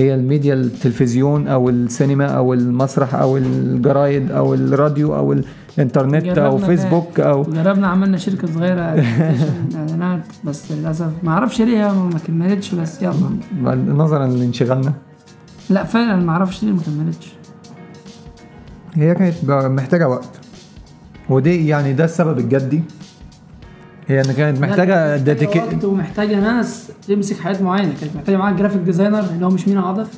هي 0.00 0.14
الميديا 0.14 0.54
التلفزيون 0.54 1.48
أو 1.48 1.68
السينما 1.68 2.26
أو 2.26 2.54
المسرح 2.54 3.14
أو 3.14 3.36
الجرايد 3.36 4.30
أو 4.30 4.54
الراديو 4.54 5.16
أو 5.16 5.32
الإنترنت 5.78 6.38
أو 6.38 6.58
فيسبوك 6.58 7.20
أو 7.20 7.42
جربنا 7.42 7.86
عملنا 7.86 8.16
شركة 8.16 8.48
صغيرة 8.54 8.80
اعلانات 9.74 10.22
بس 10.44 10.72
للأسف 10.72 11.10
ما 11.22 11.32
أعرفش 11.32 11.60
ليه 11.60 11.92
ما 11.92 12.18
كملتش 12.26 12.74
بس 12.74 13.02
يلا. 13.02 13.14
نظرا 13.86 14.26
لانشغالنا. 14.26 14.92
لا 15.70 15.84
فعلا 15.84 16.16
ما 16.16 16.32
أعرفش 16.32 16.64
ليه 16.64 16.72
ما 16.72 16.80
كملتش. 16.82 17.32
هي 18.94 19.14
كانت 19.14 19.34
محتاجة 19.50 20.08
وقت. 20.08 20.40
ودي 21.28 21.68
يعني 21.68 21.92
ده 21.92 22.04
السبب 22.04 22.38
الجدي. 22.38 22.82
هي 24.10 24.20
إن 24.20 24.32
كانت 24.32 24.60
محتاجة 24.60 24.94
لا، 24.94 25.16
dedicate 25.16 25.58
وقت 25.58 25.84
ومحتاجة 25.84 26.40
ناس 26.40 26.88
تمسك 27.08 27.38
حاجات 27.40 27.62
معينة. 27.62 27.92
كانت 28.00 28.16
محتاجة 28.16 28.36
معاك 28.36 28.54
graphic 28.54 28.80
designer 28.80 29.18
اللي 29.20 29.46
هو 29.46 29.50
مش 29.50 29.68
مين 29.68 29.78
عاطف. 29.78 30.08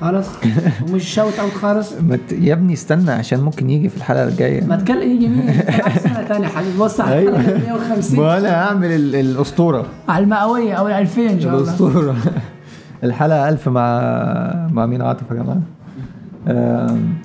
خالص 0.00 0.26
ومش 0.90 1.14
shout 1.14 1.38
out 1.38 1.52
خالص. 1.52 1.92
ما 2.00 2.16
ت- 2.16 2.32
يا 2.32 2.52
ابني 2.54 2.72
استنى 2.72 3.10
عشان 3.10 3.40
ممكن 3.40 3.70
يجي 3.70 3.88
في 3.88 3.96
الحلقة 3.96 4.28
الجاية. 4.28 4.64
ما 4.64 4.76
تكلم 4.76 5.10
يجي 5.10 5.28
مين؟ 5.28 5.52
سنه 6.02 6.24
ثانية 6.28 6.46
حبيبي 6.46 6.78
بص 6.78 7.00
على 7.00 7.14
أيوة. 7.14 7.36
الحلقة 7.36 7.58
150 7.58 8.18
ما 8.20 8.38
أنا 8.38 8.48
هعمل 8.54 8.86
ال- 8.92 9.14
الأسطورة. 9.16 9.86
على 10.08 10.24
المئوية 10.24 10.74
أو 10.74 10.88
ال 10.88 10.92
2000 10.92 11.22
إن 11.30 11.40
شاء 11.40 11.52
الله. 11.54 11.62
الأسطورة. 11.64 12.16
الحلقة 13.04 13.48
ألف 13.48 13.68
مع 13.68 14.00
مع 14.72 14.86
مين 14.86 15.02
عاطف 15.02 15.22
يا 15.30 15.34
جماعة؟ 15.36 15.52
آم، 15.56 15.62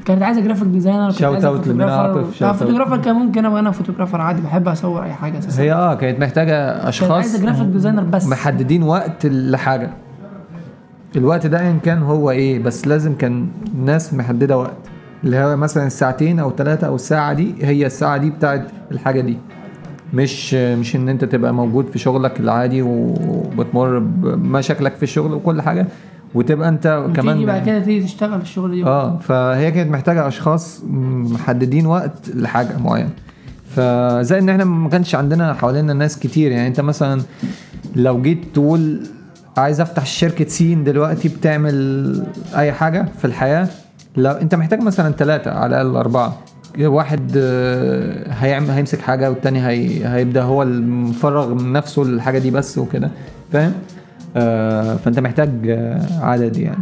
كانت 0.06 0.22
عايزة 0.22 0.42
graphic 0.42 0.68
designer 0.68 1.12
كانت 1.12 1.24
عايزة 1.24 1.64
out 1.64 1.68
لمنى. 1.68 1.84
عاطف،. 1.84 2.44
photographer 2.44 2.98
كان 2.98 3.16
ممكن 3.16 3.46
ابقى 3.46 3.60
أنا 3.60 3.72
photographer 3.72 4.22
عادي 4.22 4.42
بحب 4.42 4.68
أصور 4.68 5.04
أي 5.04 5.14
حاجة 5.14 5.40
أساسا. 5.40 5.62
هي 5.62 5.74
آه 5.74 5.94
كانت 5.94 6.20
محتاجة 6.20 6.72
كانت 6.74 6.86
أشخاص 6.88 7.12
عايزة 7.12 7.44
graphic 7.44 7.68
designer 7.68 8.04
بس. 8.04 8.28
محددين 8.28 8.84
وقت 8.84 9.26
لحاجة. 9.26 9.90
الوقت 11.16 11.48
ده 11.48 11.60
ايا 11.60 11.78
كان 11.84 12.04
هو 12.04 12.32
إيه 12.32 12.64
بس 12.64 12.88
لازم 12.88 13.16
كان 13.16 13.48
ناس 13.86 14.14
محددة 14.14 14.58
وقت. 14.58 14.78
اللي 15.24 15.38
هو 15.38 15.58
مثلا 15.58 15.88
الساعتين 15.88 16.40
أو 16.40 16.52
ثلاثة 16.52 16.88
أو 16.88 16.96
الساعة 16.96 17.34
دي 17.34 17.56
هي 17.62 17.86
الساعة 17.86 18.18
دي 18.18 18.30
بتاعت 18.30 18.68
الحاجة 18.92 19.22
دي. 19.22 19.38
مش 20.14 20.54
مش 20.54 20.96
إن 20.96 21.10
أنت 21.10 21.26
تبقى 21.26 21.54
موجود 21.54 21.88
في 21.88 22.00
شغلك 22.00 22.40
العادي 22.40 22.82
وبتمر 22.82 24.00
بمشاكلك 24.00 24.96
في 24.96 25.04
الشغل 25.04 25.34
وكل 25.34 25.62
حاجة. 25.62 25.88
وتبقى 26.36 26.70
انت 26.70 27.06
كمان 27.16 27.34
تيجي 27.36 27.46
بعد 27.46 27.66
كده 27.66 27.80
تيجي 27.80 28.06
تشتغل 28.06 28.42
الشغل 28.42 28.72
دي 28.72 28.86
آه 28.86 29.18
فهي 29.18 29.72
كانت 29.72 29.92
محتاجة 29.92 30.28
أشخاص 30.28 30.82
محددين 31.34 31.86
وقت 31.86 32.30
لحاجة 32.36 32.78
معينة. 32.78 33.10
فزي 33.76 34.40
إن 34.40 34.50
إحنا 34.50 34.64
ما 34.64 34.90
كانش 34.90 35.16
عندنا 35.16 35.54
حوالينا 35.54 35.94
ناس 35.94 36.20
كتير. 36.20 36.52
يعني 36.52 36.68
أنت 36.68 36.82
مثلا 36.82 37.22
لو 37.96 38.22
جيت 38.22 38.44
تقول 38.54 39.00
عايز 39.58 39.82
أفتح 39.82 40.06
شركة 40.06 40.46
سين 40.48 40.84
دلوقتي 40.84 41.30
بتعمل 41.30 42.24
أي 42.58 42.72
حاجة 42.72 43.06
في 43.18 43.26
الحياة 43.26 43.68
لو 44.18 44.32
أنت 44.32 44.56
محتاج 44.56 44.82
مثلا 44.82 45.12
ثلاثة 45.12 45.52
على 45.52 45.82
الأقل 45.82 45.96
أربعة. 45.96 46.38
واحد 46.80 47.32
آه، 47.38 48.32
هيعمل 48.32 48.70
هيمسك 48.70 49.02
حاجة 49.02 49.30
والتاني 49.30 49.68
هي 49.68 50.08
هيبدأ 50.08 50.42
هو 50.44 50.64
المفرغ 50.64 51.54
من 51.54 51.74
نفسه 51.74 52.02
للحاجة 52.04 52.40
دي 52.40 52.52
بس 52.52 52.78
وكده. 52.78 53.12
فاهم؟ 53.52 53.74
فانت 54.98 55.20
محتاج 55.20 55.50
آه، 55.70 56.20
عدد 56.20 56.58
يعني. 56.58 56.78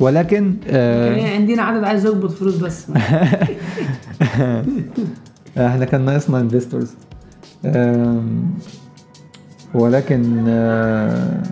ولكن 0.00 0.54
آه 0.70 1.06
يعني 1.16 1.34
عندنا 1.34 1.62
عدد 1.62 1.84
عايز 1.84 2.06
يقبض 2.06 2.30
فلوس 2.30 2.56
بس. 2.56 2.86
إحنا 5.58 5.84
كان 5.84 6.04
ناقصنا 6.04 6.40
انفستورز 6.40 6.94
ولكن 9.74 10.44
آه، 10.48 11.42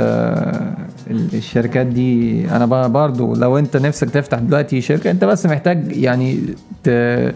آه، 0.00 0.76
ال- 1.10 1.34
الشركات 1.34 1.86
دي 1.86 2.44
أنا 2.50 2.66
برضو 2.86 3.34
لو 3.34 3.58
أنت 3.58 3.76
نفسك 3.76 4.10
تفتح 4.10 4.38
دلوقتي 4.38 4.80
شركة 4.80 5.10
أنت 5.10 5.24
بس 5.24 5.46
محتاج 5.46 5.96
يعني 5.96 6.40
ت- 6.84 7.34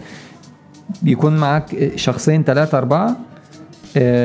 بيكون 1.01 1.37
معاك 1.37 1.91
شخصين 1.95 2.43
ثلاثة 2.43 2.77
أربعة 2.77 3.07
آه، 3.09 3.15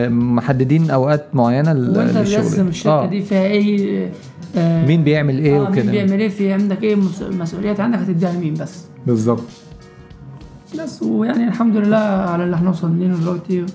محددين 0.09 0.91
أوقات 0.91 1.25
معينة 1.35 1.73
لل- 1.73 1.99
وأنت 1.99 2.19
بتقسم 2.19 2.69
الشركة 2.69 3.03
آه، 3.05 3.07
دي 3.07 3.23
فيها 3.23 3.43
إيه 3.43 4.11
آه 4.57 4.87
مين 4.87 5.05
بيعمل 5.05 5.39
إيه 5.39 5.57
آه، 5.57 5.61
مين 5.61 5.69
وكده. 5.71 5.91
بيعمل 5.91 6.21
إيه 6.21 6.29
في 6.29 6.53
عندك 6.53 6.83
إيه 6.83 6.95
مس- 6.97 7.23
مسؤوليات 7.23 7.81
عندك 7.81 7.99
هتديها 7.99 8.33
لمين 8.33 8.55
بس؟ 8.55 8.85
بالظبط. 9.07 9.43
بس 10.83 11.03
ويعني 11.03 11.49
الحمد 11.49 11.77
لله 11.77 11.97
على 11.97 12.45
اللي 12.45 12.57
إحنا 12.57 12.71
وصلنا 12.71 13.05
له 13.05 13.17
دلوقتي. 13.21 13.67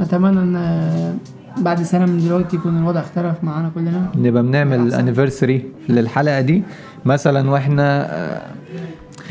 نتمنى 0.00 0.38
إن 0.40 0.56
آه، 0.56 1.14
بعد 1.58 1.82
سنة 1.82 2.06
من 2.06 2.18
دلوقتي 2.18 2.56
يكون 2.56 2.78
الوضع 2.78 3.00
اختلف 3.00 3.34
معانا 3.42 3.70
كلنا. 3.74 4.10
نبقى 4.16 4.42
بنعمل 4.42 4.94
انيفرساري 4.94 5.64
للحلقة 5.88 6.40
دي. 6.40 6.62
مثلا 7.04 7.50
وإحنا 7.50 8.14
آه، 8.14 8.42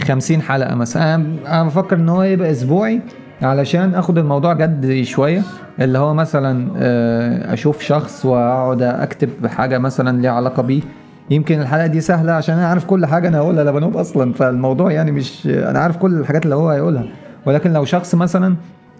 50 0.07 0.41
حلقة 0.41 0.75
مثلا. 0.75 1.15
أنا 1.15 1.25
أنا 1.47 1.63
بفكر 1.63 1.95
إن 1.95 2.09
هو 2.09 2.23
يبقى 2.23 2.51
أسبوعي. 2.51 3.01
علشان 3.41 3.95
آخد 3.95 4.17
الموضوع 4.17 4.53
جد 4.53 5.01
شوية 5.03 5.41
اللي 5.79 5.97
هو 5.97 6.13
مثلا 6.13 6.71
آه، 6.77 7.53
أشوف 7.53 7.81
شخص 7.81 8.25
وأقعد 8.25 8.81
أكتب 8.81 9.47
حاجة 9.47 9.77
مثلا 9.77 10.21
ليها 10.21 10.31
علاقة 10.31 10.63
بيه 10.63 10.81
يمكن 11.29 11.61
الحلقة 11.61 11.87
دي 11.87 12.01
سهلة 12.01 12.31
عشان 12.31 12.57
أنا 12.57 12.67
عارف 12.67 12.85
كل 12.85 13.05
حاجة 13.05 13.27
أنا 13.27 13.37
هقولها 13.37 13.63
لبنوب 13.63 13.97
أصلا 13.97 14.33
فالموضوع 14.33 14.91
يعني 14.91 15.11
مش 15.11 15.47
أنا 15.47 15.79
عارف 15.79 15.97
كل 15.97 16.13
الحاجات 16.13 16.45
اللي 16.45 16.55
هو 16.55 16.69
هيقولها 16.69 17.05
ولكن 17.45 17.73
لو 17.73 17.85
شخص 17.85 18.15
مثلا 18.15 18.55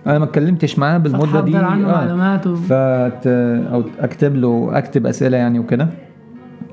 أنا 0.08 0.20
ما 0.20 0.26
اتكلمتش 0.26 0.80
معاه 0.80 0.98
بالمدة 0.98 1.42
دي 1.42 1.58
عنه 1.58 1.90
آه. 1.90 1.92
معلومات 1.92 2.48
و... 2.48 2.56
فت 2.56 3.28
أو 3.72 3.84
أكتب 4.00 4.36
له 4.36 4.70
أكتب 4.74 5.08
أسئلة 5.08 5.38
يعني 5.38 5.60
وكده 5.60 5.88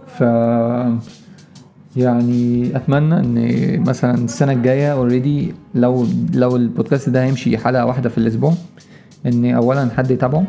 ف 0.06 0.22
يعني 1.96 2.72
أتمنى 2.76 3.18
إن 3.18 3.80
مثلا 3.86 4.14
السنة 4.14 4.52
الجاية 4.52 4.92
already 4.92 5.54
لو 5.74 6.06
لو 6.34 6.56
البودكاست 6.56 7.08
ده 7.08 7.24
هيمشي 7.24 7.58
حلقة 7.58 7.86
واحدة 7.86 8.08
في 8.08 8.18
الأسبوع 8.18 8.52
إن 9.26 9.44
اولا 9.54 9.88
حد 9.96 10.10
يتابعه 10.10 10.44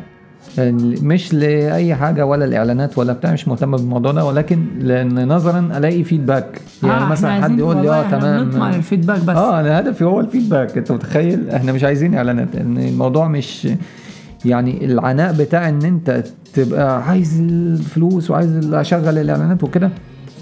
مش 1.04 1.34
لأي 1.34 1.96
حاجة 1.96 2.26
ولا 2.26 2.46
الإعلانات 2.46 2.98
ولا 2.98 3.14
بتاع 3.14 3.34
مش 3.34 3.48
مهتم 3.48 3.72
بالموضوع 3.72 4.12
ده 4.12 4.26
ولكن 4.26 4.66
لأن 4.80 5.28
نظرا 5.28 5.70
ألاقي 5.78 6.04
feedback 6.04 6.62
يعني 6.84 7.04
آه، 7.04 7.10
مثلا 7.10 7.32
حد 7.44 7.60
يقول 7.60 7.78
لي 7.82 7.90
آه 7.90 8.10
تمام. 8.12 8.44
بنطمع 8.46 8.76
لل 8.76 8.85
feedback 8.85 9.22
بس. 9.22 9.36
آه 9.38 9.60
أنا 9.60 9.80
هدفي 9.80 10.04
هو 10.04 10.20
ال 10.20 10.26
feedback 10.26 10.78
أنت 10.78 10.92
متخيل؟ 10.92 11.50
إحنا 11.50 11.72
مش 11.72 11.84
عايزين 11.84 12.16
إعلانات 12.16 12.56
إن 12.56 12.78
الموضوع 12.78 13.28
مش 13.28 13.68
يعني 14.46 14.86
العناء 14.86 15.34
بتاع 15.34 15.70
إن 15.70 15.82
أنت 15.82 16.24
تبقى 16.54 17.04
عايز 17.04 17.40
الفلوس 17.40 18.32
وعايز 18.32 18.74
أشغل 18.74 19.18
الإعلانات 19.18 19.64
وكده. 19.64 19.90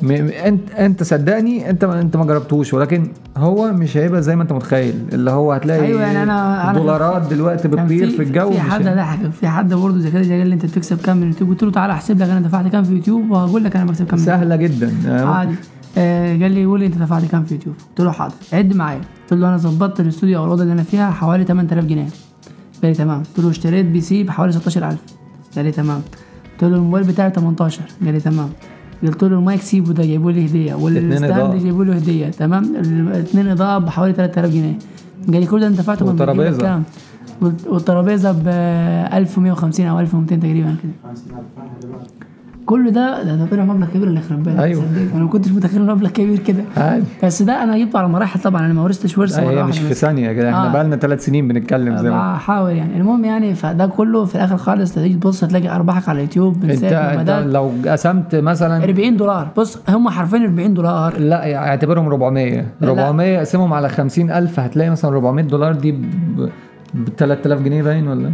م- 0.03 0.11
أنت 0.45 0.71
أنت 0.71 1.03
صدقني 1.03 1.69
أنت 1.69 1.83
أنت 1.83 2.17
ما 2.17 2.25
جربتوش 2.25 2.73
ولكن 2.73 3.07
هو 3.37 3.71
مش 3.73 3.97
هيبقى 3.97 4.21
زي 4.21 4.35
ما 4.35 4.43
أنت 4.43 4.53
متخيل 4.53 4.93
اللي 5.13 5.31
هو 5.31 5.51
هتلاقي 5.53 5.81
أيوة، 5.85 6.01
يعني 6.01 6.25
أنا- 6.25 6.75
دولارات 6.75 7.21
دلوقتي 7.33 7.67
بتطير 7.67 8.09
في 8.09 8.23
الجو 8.23 8.51
في 8.51 8.59
حد 8.59 8.83
ضحك 8.83 9.31
في 9.31 9.47
حد 9.47 9.73
برضه 9.73 9.99
زي 9.99 10.11
كده 10.11 10.21
جه 10.21 10.37
قال 10.39 10.47
لي 10.47 10.53
أنت 10.55 10.65
بتكسب 10.65 10.97
كام 11.01 11.17
من 11.17 11.23
اليوتيوب؟ 11.23 11.49
قلت 11.49 11.63
له 11.63 11.71
تعالى 11.71 11.93
أحسب 11.93 12.21
لك 12.21 12.29
أنا 12.29 12.39
دفعت 12.39 12.67
كام 12.67 12.83
في 12.83 12.93
يوتيوب 12.93 13.31
وهقول 13.31 13.63
لك 13.63 13.75
أنا 13.75 13.85
بكسب 13.85 14.05
كام 14.05 14.19
من 14.19 14.25
سهلة 14.25 14.55
جدا 14.55 14.93
عادي. 15.27 15.55
آه 15.97 16.37
قال 16.41 16.51
لي 16.51 16.65
قول 16.65 16.79
لي 16.79 16.85
أنت 16.85 16.97
دفعت 16.97 17.25
كام 17.25 17.43
في 17.43 17.53
يوتيوب 17.53 17.75
قلت 17.89 18.01
له 18.01 18.11
حاضر. 18.11 18.33
عد 18.53 18.73
معايا. 18.75 19.01
قلت 19.31 19.39
له 19.41 19.47
أنا 19.49 19.57
ظبطت 19.57 19.99
الاستوديو 19.99 20.39
أو 20.39 20.43
الأوضة 20.45 20.63
اللي 20.63 20.73
أنا 20.73 20.83
فيها 20.83 21.11
حوالي 21.11 21.43
8000 21.43 21.85
جنيه. 21.85 22.07
قال 22.83 22.91
لي 22.91 22.93
تمام. 22.93 23.17
قلت 23.37 23.39
له 23.45 23.49
اشتريت 23.49 23.85
PC 23.85 24.23
بحوالي 24.23 24.51
16000 24.51 24.97
قال 25.55 25.65
لي 25.65 25.71
تمام. 25.71 26.01
قلت 26.53 26.63
له 26.71 26.77
الموبايل 26.77 27.05
بتاعي 27.07 27.29
18 27.31 27.81
قال 28.05 28.13
لي 28.13 28.19
تمام. 28.19 28.49
قلت 29.03 29.23
له 29.23 29.37
المايك 29.37 29.61
سيبه 29.61 29.93
ده 29.93 30.03
جايبوا 30.05 30.31
لي 30.31 30.45
هدية. 30.45 30.73
وال 30.75 31.00
stand 31.00 31.61
جايبوا 31.63 31.85
له 31.85 31.93
هدية 31.95 32.27
تمام 32.29 32.63
الاثنين 32.75 33.47
إضاءة 33.47 33.77
بحوالي 33.77 34.13
3000 34.13 34.51
جنيه 34.51 34.73
قال 35.27 35.39
لي 35.39 35.45
كل 35.45 35.59
ده 35.59 35.67
أنت 35.67 35.77
دفعته 35.77 36.05
ما 36.05 36.11
بتجيب 36.11 36.29
لك 36.29 36.37
والترابيزة؟ 36.37 36.61
كام؟ 36.61 36.83
وال- 37.41 37.55
والترابيزة 37.67 38.31
ب 38.31 38.47
1150 38.47 39.85
أو 39.85 39.99
1200 39.99 40.35
تقريبا 40.39 40.75
كده 40.83 40.91
كل 42.65 42.91
ده 42.91 43.23
ده, 43.23 43.35
ده 43.35 43.45
طلع 43.45 43.63
مبلغ 43.65 43.87
كبير 43.87 44.07
اللي 44.07 44.19
يخرب 44.19 44.43
بالك 44.43 44.59
أيوة. 44.59 44.81
صدقني. 44.81 45.11
أنا 45.15 45.23
ما 45.23 45.29
كنتش 45.29 45.51
متخيل 45.51 45.81
مبلغ 45.85 46.09
كبير 46.09 46.39
كده. 46.39 46.63
عادي 46.77 47.05
بس 47.23 47.41
ده 47.41 47.63
أنا 47.63 47.77
جبته 47.77 47.99
على 47.99 48.07
مراحل 48.07 48.39
طبعا 48.39 48.65
أنا 48.65 48.73
ما 48.73 48.81
ورثتش 48.81 49.17
ورثة 49.17 49.41
مره 49.41 49.47
واحدة 49.49 49.63
مش 49.63 49.79
في. 49.79 49.93
ثانية 49.93 50.31
كده 50.33 50.49
إحنا 50.49 50.69
آه. 50.69 50.73
بقالنا 50.73 50.95
ثلاث 50.95 51.25
سنين 51.25 51.47
بنتكلم 51.47 51.97
زي 51.97 52.09
ما 52.09 52.33
بحاول 52.33 52.71
يعني. 52.71 52.97
المهم 52.97 53.25
يعني 53.25 53.55
فده 53.55 53.85
كله 53.85 54.25
في 54.25 54.35
الآخر 54.35 54.57
خالص 54.57 54.93
تيجي 54.93 55.13
تبص 55.13 55.39
تلاقي 55.39 55.75
أرباحك 55.75 56.09
على 56.09 56.17
اليوتيوب 56.17 56.63
من 56.63 56.69
أنت 56.69 56.83
انت 56.83 57.29
لو 57.29 57.71
قسمت 57.87 58.35
مثلا 58.35 58.83
40 58.83 59.17
دولار. 59.17 59.47
بص 59.57 59.77
هم 59.89 60.09
حرفيا 60.09 60.37
40 60.37 60.73
دولار. 60.73 61.17
لا 61.19 61.45
يعني 61.45 61.67
اعتبرهم 61.67 62.05
400 62.07 62.65
لا. 62.81 62.89
400 62.89 63.37
اقسمهم 63.37 63.73
على 63.73 63.89
50000 63.89 64.59
هتلاقي 64.59 64.89
مثلا 64.89 65.11
400 65.11 65.45
دولار 65.45 65.73
دي 65.75 65.91
ب 65.91 66.49
3000 67.17 67.61
جنيه 67.61 67.83
باين 67.83 68.07
ولا؟ 68.07 68.31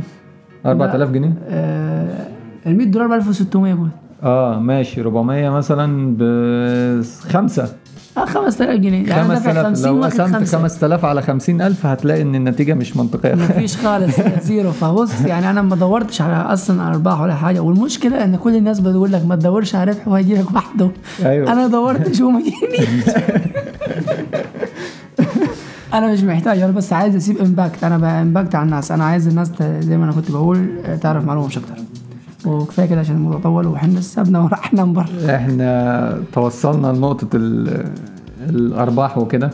4000 0.65 1.09
جنيه؟ 1.11 1.33
آه 1.49 2.25
ال 2.65 2.77
100 2.77 2.87
دولار 2.87 3.07
ب 3.07 3.11
1600 3.11 3.73
بقول. 3.73 3.89
آه 4.23 4.59
ماشي. 4.59 5.01
400 5.01 5.49
مثلا 5.49 6.15
ب 6.17 6.21
5 7.31 7.69
آه 8.17 8.25
5000 8.25 8.79
جنيه. 8.79 9.07
يعني 9.09 9.21
أنا 9.25 9.33
دافع 9.33 9.63
5000 9.63 9.65
50 9.65 9.95
لو 9.97 10.03
قسمت 10.03 10.35
5 10.35 10.57
5000 10.57 11.05
على 11.05 11.21
50000 11.21 11.85
هتلاقي 11.85 12.21
إن 12.21 12.35
النتيجة 12.35 12.73
مش 12.73 12.97
منطقية. 12.97 13.33
مفيش 13.35 13.77
خالص. 13.85 14.15
زيرو. 14.43 14.71
فبص 14.71 15.21
يعني 15.25 15.49
أنا 15.49 15.61
ما 15.61 15.75
دورتش 15.75 16.21
على 16.21 16.53
أصلا 16.53 16.89
أرباح 16.89 17.21
ولا 17.21 17.35
حاجة. 17.35 17.59
والمشكلة 17.59 18.23
إن 18.23 18.35
كل 18.35 18.55
الناس 18.55 18.79
بتقول 18.79 19.11
لك 19.11 19.25
ما 19.25 19.35
تدورش 19.35 19.75
على 19.75 19.91
ربح 19.91 20.07
وهيجي 20.07 20.35
لك 20.35 20.51
وحده 20.55 20.91
أيوة. 21.25 21.51
أنا 21.51 21.67
دورتش 21.67 22.21
وما 22.21 22.39
جينيش. 22.41 23.03
أنا 25.93 26.11
مش 26.13 26.23
محتاج. 26.23 26.59
أنا 26.59 26.71
بس 26.71 26.93
عايز 26.93 27.15
أسيب 27.15 27.37
impact. 27.37 27.83
أنا 27.83 27.97
بقى 27.97 28.21
impact 28.21 28.55
على 28.55 28.65
الناس. 28.65 28.91
أنا 28.91 29.03
عايز 29.03 29.27
الناس 29.27 29.51
زي 29.79 29.97
ما 29.97 30.03
أنا 30.05 30.11
كنت 30.11 30.31
بقول 30.31 30.67
تعرف 31.01 31.25
معلومة 31.25 31.47
مش 31.47 31.57
أكتر. 31.57 31.73
وكفاية 32.45 32.85
كده 32.85 32.99
عشان 32.99 33.15
الموضوع 33.15 33.39
طول 33.39 33.67
وإحنا 33.67 34.01
سابنا 34.01 34.39
ورحنا 34.39 34.83
نبر 34.83 35.05
إحنا 35.29 36.19
توصلنا 36.33 36.87
لنقطة 36.87 37.27
ال- 37.35 37.85
الأرباح 38.49 39.17
وكده. 39.17 39.49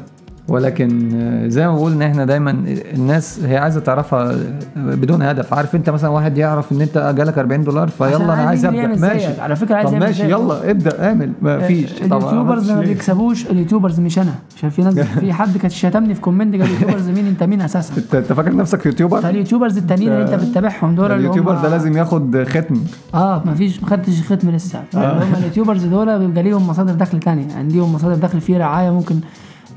ولكن 0.47 1.09
زي 1.47 1.67
ما 1.67 1.73
بقول 1.73 1.91
إن 1.91 2.01
إحنا 2.01 2.25
دايما 2.25 2.51
الناس 2.95 3.39
هي 3.43 3.57
عايزة 3.57 3.79
تعرفها 3.79 4.35
بدون 4.75 5.21
هدف. 5.21 5.53
عارف 5.53 5.75
أنت 5.75 5.89
مثلا 5.89 6.09
واحد 6.09 6.37
يعرف 6.37 6.71
إن 6.71 6.81
أنت 6.81 7.13
جالك 7.17 7.37
40 7.37 7.63
دولار 7.63 7.87
فيلا 7.87 8.15
أنا 8.15 8.33
عايز 8.33 8.65
أبدأ. 8.65 8.87
ماشي. 8.87 9.41
على 9.41 9.55
فكرة 9.55 9.75
عايز 9.75 9.89
طب 9.89 9.95
ماشي 9.95 10.13
زيك. 10.13 10.29
يلا 10.29 10.71
ابدأ 10.71 11.07
اعمل. 11.07 11.31
ما 11.41 11.59
فيش. 11.59 11.93
طبعا 11.93 12.19
ال 12.19 12.25
YouTubers 12.25 12.71
ما؟ 12.71 12.79
بيكسبوش. 12.79 13.45
ال 13.45 13.51
YouTubers 13.51 13.99
مش 13.99 14.19
أنا. 14.19 14.33
عشان 14.57 14.69
في 14.69 14.81
ناس 14.81 14.99
في 15.19 15.33
حد 15.33 15.57
كان 15.57 15.69
شتمني 15.69 16.15
في 16.15 16.21
comment 16.21 16.55
قال 16.55 16.63
ال 16.63 16.68
YouTubers 16.68 17.09
مين 17.09 17.27
أنت 17.27 17.43
مين 17.43 17.61
أساسا؟ 17.61 17.93
أنت 18.13 18.33
فاكر 18.33 18.55
نفسك 18.55 18.85
YouTuber؟ 18.85 19.21
فال 19.21 19.32
YouTubers 19.32 19.77
التانيين 19.77 20.11
اللي 20.11 20.35
أنت 20.35 20.43
بتتابعهم 20.43 20.95
دول 20.95 21.11
ال 21.11 21.16
YouTuber 21.16 21.55
ده 21.55 21.69
لازم 21.69 21.97
ياخد 21.97 22.43
ختم. 22.43 22.75
آه 23.13 23.43
ما 23.45 23.53
فيش 23.53 23.83
ما 23.83 23.89
خدتش 23.89 24.21
ختم 24.21 24.49
لسه. 24.49 24.79
هم 24.93 25.33
ال 25.37 25.42
YouTubers 25.42 25.85
دول 25.85 26.19
بيبقى 26.19 26.43
ليهم 26.43 26.67
مصادر 26.67 26.93
دخل 26.93 27.19
تانية. 27.19 27.55
عندهم 27.57 27.93
مصادر 27.93 28.15
دخل 28.15 28.41
فيه 28.41 28.57
رعاية 28.57 28.89
ممكن 28.89 29.15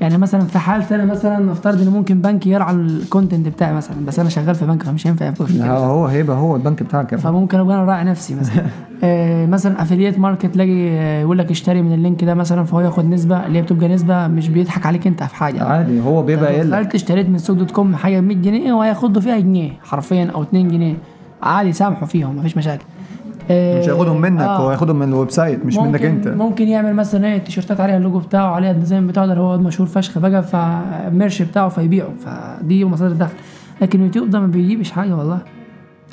يعني 0.01 0.17
مثلا 0.17 0.41
في 0.41 0.59
حالتي 0.59 0.95
أنا 0.95 1.05
مثلا 1.05 1.39
نفترض 1.39 1.81
ان 1.81 1.87
ممكن 1.87 2.21
بنك 2.21 2.47
يرعى 2.47 2.75
ال 2.75 2.84
content 2.84 3.47
بتاعي 3.47 3.73
مثلا 3.73 4.05
بس 4.05 4.19
أنا 4.19 4.29
شغال 4.29 4.55
في 4.55 4.65
بنك 4.65 4.83
فمش 4.83 5.07
هينفع 5.07 5.27
يبقى 5.27 5.47
في 5.47 5.53
كده 5.53 5.77
هو 5.77 6.05
هيبقى 6.05 6.37
هو 6.37 6.55
البنك 6.55 6.83
بتاعك. 6.83 7.15
فممكن 7.15 7.59
أبقى 7.59 7.75
أنا 7.75 7.85
راعي 7.85 8.03
نفسي 8.03 8.35
مثلا. 8.35 8.65
آه 9.03 9.45
مثلا 9.45 9.81
affiliate 9.81 10.19
market 10.19 10.45
تلاقي 10.45 10.69
يقول 11.21 11.37
لك 11.37 11.51
اشتري 11.51 11.81
من 11.81 11.93
ال 11.93 11.99
link 11.99 12.23
ده 12.23 12.33
مثلا 12.33 12.63
فهو 12.63 12.81
ياخد 12.81 13.05
نسبة 13.05 13.45
اللي 13.45 13.57
هي 13.57 13.61
بتبقى 13.61 13.87
نسبة 13.87 14.27
مش 14.27 14.49
بيضحك 14.49 14.85
عليك 14.85 15.07
أنت 15.07 15.23
في 15.23 15.35
حاجة. 15.35 15.63
عادي 15.63 16.01
هو 16.01 16.23
بيبقى 16.23 16.53
يقل 16.57 16.69
دخلت 16.69 16.95
اشتريت 16.95 17.29
من 17.29 17.37
سوق 17.37 17.55
دوت 17.55 17.71
كوم 17.71 17.95
حاجة 17.95 18.19
ب 18.19 18.23
100 18.23 18.37
جنيه 18.37 18.73
وهياخدوا 18.73 19.21
فيها 19.21 19.39
جنيه 19.39 19.71
حرفيا 19.83 20.31
أو 20.35 20.43
2 20.43 20.67
جنيه. 20.67 20.95
عادي 21.43 21.71
سامحوا 21.73 22.07
فيهم 22.07 22.37
مفيش 22.37 22.57
مشاكل. 22.57 22.85
مش 23.51 23.89
هياخدهم 23.89 24.21
منك 24.21 24.41
آه. 24.41 24.57
هو 24.57 24.69
هياخدهم 24.69 24.99
من 24.99 25.09
ال 25.09 25.31
website 25.31 25.65
مش 25.65 25.75
ممكن 25.75 25.89
منك 25.91 26.05
انت. 26.05 26.27
ممكن 26.27 26.67
يعمل 26.67 26.93
مثلا 26.95 27.27
إيه 27.27 27.37
التيشيرتات 27.37 27.79
عليها 27.79 27.97
اللوجو 27.97 28.19
بتاعه 28.19 28.51
عليها 28.55 28.71
ال 28.71 28.76
design 28.76 29.07
بتاعه 29.07 29.25
ده 29.25 29.33
هو 29.33 29.57
مشهور 29.57 29.87
فشخ 29.89 30.19
بقى 30.19 30.43
فال 30.43 30.71
merch 30.71 31.41
بتاعه 31.41 31.69
فيبيعه. 31.69 32.09
فدي 32.25 32.85
مصادر 32.85 33.13
دخل. 33.15 33.33
لكن 33.81 33.99
اليوتيوب 33.99 34.29
ده 34.29 34.39
ما 34.39 34.47
بيجيبش 34.47 34.91
حاجة 34.91 35.15
والله. 35.15 35.39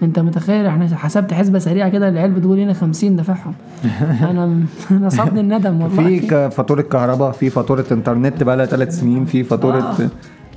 أنت 0.02 0.18
متخيل 0.18 0.66
إحنا 0.66 0.96
حسبت 0.96 1.32
حسبة 1.34 1.58
سريعة 1.58 1.88
كده 1.88 2.08
العيال 2.08 2.30
بتقول 2.30 2.58
هنا 2.60 2.72
50 2.72 3.16
دافعهم 3.16 3.54
أنا 4.30 4.60
أنا 4.90 5.08
صابني 5.08 5.40
الندم 5.40 5.80
والله. 5.80 5.96
في 6.18 6.50
فاتورة 6.50 6.82
كهرباء 6.82 7.30
في 7.32 7.50
فاتورة 7.50 7.84
إنترنت 7.92 8.42
بقى 8.42 8.56
لها 8.56 8.66
ثلاث 8.66 9.00
سنين 9.00 9.24
في 9.24 9.44
فاتورة 9.44 9.78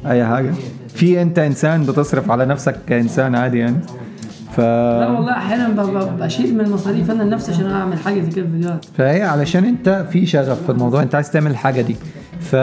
آه. 0.06 0.12
أي 0.12 0.26
حاجة. 0.26 0.52
في 0.88 1.22
أنت 1.22 1.40
إنسان 1.40 1.84
بتصرف 1.84 2.32
على 2.32 2.46
نفسك 2.46 2.76
كإنسان 2.88 3.36
عادي 3.36 3.58
يعني. 3.60 3.76
ف 4.60 4.62
لا 4.62 5.10
والله 5.10 5.32
أحيانا 5.32 5.68
بشيل 6.20 6.53
من 6.53 6.62
المصاريف 6.62 7.12
أنا 7.12 7.24
لنفسي 7.24 7.51
عشان 7.51 7.72
أعمل 7.72 7.97
حاجة 7.99 8.22
زي 8.22 8.30
كده 8.32 8.45
في 8.45 8.51
فيديوهات 8.51 8.86
فهي 8.97 9.24
علشان 9.24 9.66
أنت 9.66 10.05
في 10.12 10.26
شغف 10.26 10.64
في 10.64 10.70
الموضوع 10.70 11.01
أنت 11.01 11.16
عايز 11.16 11.32
تعمل 11.32 11.51
الحاجة 11.51 11.82
دي. 11.82 11.95
ف 12.39 12.55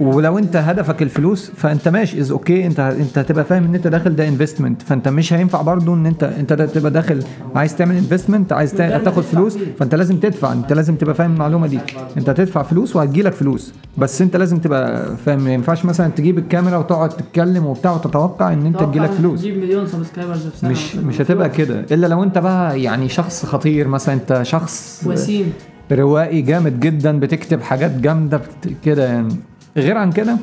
ولو 0.00 0.38
انت 0.38 0.56
هدفك 0.56 1.02
الفلوس 1.02 1.50
فانت 1.56 1.88
ماشي. 1.88 2.20
is 2.20 2.30
okay 2.30 2.66
انت 2.66 2.80
انت 2.80 3.18
هتبقى 3.18 3.44
فاهم 3.44 3.64
ان 3.64 3.74
انت 3.74 3.86
داخل 3.86 4.16
ده 4.16 4.28
investment 4.28 4.82
فانت 4.82 5.08
مش 5.08 5.32
هينفع 5.32 5.62
برضو 5.62 5.94
ان 5.94 6.06
انت 6.06 6.22
انت 6.22 6.52
تبقى 6.52 6.90
داخل 6.90 7.22
عايز 7.54 7.76
تعمل 7.76 7.96
investment 7.96 8.52
عايز 8.52 8.72
تا- 8.74 8.98
تاخد 8.98 9.22
فلوس 9.22 9.58
فانت 9.78 9.94
لازم 9.94 10.16
تدفع. 10.16 10.52
انت 10.52 10.72
لازم 10.72 10.94
تبقى 10.96 11.14
فاهم 11.14 11.32
المعلومة 11.32 11.66
دي. 11.66 11.78
انت 12.16 12.28
هتدفع 12.28 12.62
فلوس 12.62 12.96
وهتجيلك 12.96 13.32
فلوس. 13.32 13.72
بس 13.98 14.22
انت 14.22 14.36
لازم 14.36 14.58
تبقى 14.58 15.16
فاهم. 15.16 15.40
ما 15.40 15.52
ينفعش 15.54 15.84
مثلا 15.84 16.08
تجيب 16.08 16.38
الكاميرا 16.38 16.76
وتقعد 16.76 17.08
تتكلم 17.08 17.66
وبتاع 17.66 17.92
وتتوقع 17.92 18.52
ان 18.52 18.66
انت 18.66 18.80
تجيلك 18.82 19.10
فلوس. 19.10 19.40
تجيب 19.40 19.58
مليون 19.58 19.86
subscribers 19.86 20.46
في 20.46 20.58
سنة 20.58 20.70
مش. 20.70 20.96
مش 20.96 21.20
هتبقى 21.20 21.50
كده. 21.50 21.80
إلا 21.92 22.06
لو 22.06 22.22
انت 22.22 22.38
بقى 22.38 22.82
يعني 22.82 23.08
شخص 23.08 23.46
خطير 23.46 23.88
مثلا. 23.88 24.14
انت 24.14 24.40
شخص 24.42 25.02
وسيم. 25.06 25.52
روائي 25.92 26.42
جامد 26.42 26.80
جدا 26.80 27.20
بتكتب 27.20 27.62
حاجات 27.62 27.90
جامدة. 27.90 28.40
كده 28.84 29.04
يعني. 29.04 29.36
غير 29.76 29.96
عن 29.98 30.12
كده 30.12 30.36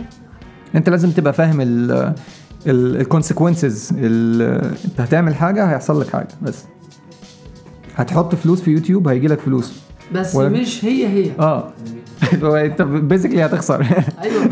انت 0.76 0.90
لازم 0.90 1.12
تبقى 1.12 1.34
فاهم 1.34 1.62
ال 1.62 2.14
ال 2.68 2.78
consequences 2.78 3.94
انت 4.86 5.02
هتعمل 5.02 5.36
حاجة 5.36 5.66
هيحصل 5.72 6.02
لك 6.02 6.10
حاجة 6.10 6.28
بس. 6.42 6.64
هتحط 7.96 8.36
فلوس 8.36 8.62
في 8.62 8.72
يوتيوب 8.72 9.08
هيجي 9.08 9.28
لك 9.28 9.40
فلوس. 9.40 9.82
بس 10.14 10.36
ولا- 10.36 10.50
مش 10.50 10.86
هي 10.86 11.08
هي. 11.08 11.32
آه. 11.40 11.72
انت 12.44 12.82
basically 12.82 13.46
هتخسر. 13.46 13.82
أيوه. 14.24 14.50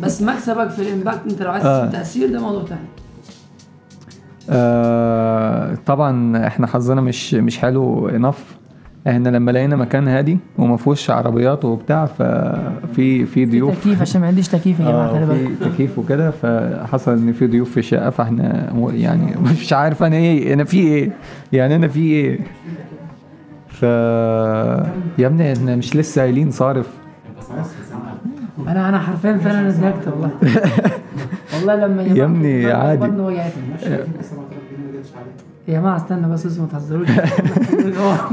بس 0.00 0.22
مكسبك 0.22 0.70
في 0.70 0.82
ال 0.82 0.87
impact 0.87 1.20
انت 1.30 1.42
لو 1.42 1.50
عايز 1.50 1.64
آه. 1.66 1.80
تسيب 1.86 1.92
تأثير 1.92 2.32
ده 2.32 2.40
موضوع 2.40 2.62
تاني. 2.62 2.80
آه 4.50 5.74
طبعا 5.86 6.46
إحنا 6.46 6.66
حظنا 6.66 7.00
مش 7.00 7.34
مش 7.34 7.58
حلو 7.58 8.08
enough 8.08 8.44
إحنا 9.08 9.28
لما 9.28 9.50
لقينا 9.50 9.76
مكان 9.76 10.08
هادي 10.08 10.38
وما 10.58 10.76
فيهوش 10.76 11.10
عربيات 11.10 11.64
وبتاع 11.64 12.06
ففي 12.06 13.26
في 13.26 13.46
ضيوف. 13.46 13.80
تكييف 13.80 14.00
عشان 14.00 14.20
ما 14.20 14.26
عنديش 14.26 14.48
تكييف 14.48 14.80
يا 14.80 14.84
جماعة 14.84 15.12
خلي 15.12 15.26
بالك 15.26 15.48
في 15.58 15.70
تكييف 15.70 15.98
وكده 15.98 16.30
فحصل 16.30 17.12
إن 17.12 17.32
في 17.32 17.46
ضيوف 17.46 17.70
في 17.70 17.76
الشقة 17.76 18.10
فإحنا 18.10 18.72
يعني 18.94 19.34
مش 19.60 19.72
عارف 19.72 20.02
أنا 20.02 20.16
إيه 20.16 20.54
أنا 20.54 20.64
في 20.64 20.78
إيه؟ 20.78 21.10
يعني 21.52 21.76
أنا 21.76 21.88
في 21.88 22.00
إيه؟ 22.00 22.38
ف 23.68 23.82
يا 25.18 25.26
ابني 25.26 25.52
إحنا 25.52 25.76
مش 25.76 25.96
لسه 25.96 26.22
قايلين 26.22 26.50
صارف. 26.50 26.86
أنا 28.68 28.88
أنا 28.88 28.98
حرفيا 28.98 29.36
فعلا 29.36 29.68
اتضايقت 29.68 30.08
والله. 30.08 30.30
والله 31.54 31.86
لما 31.86 32.02
يا 32.02 32.24
ابني 32.24 32.72
عادي. 32.72 33.06
يا 35.68 35.80
جماعة 35.80 35.96
استنى 35.96 36.32
بس 36.32 36.46
اسمه 36.46 36.62
ما 36.62 36.68
تهزروش. 36.72 37.08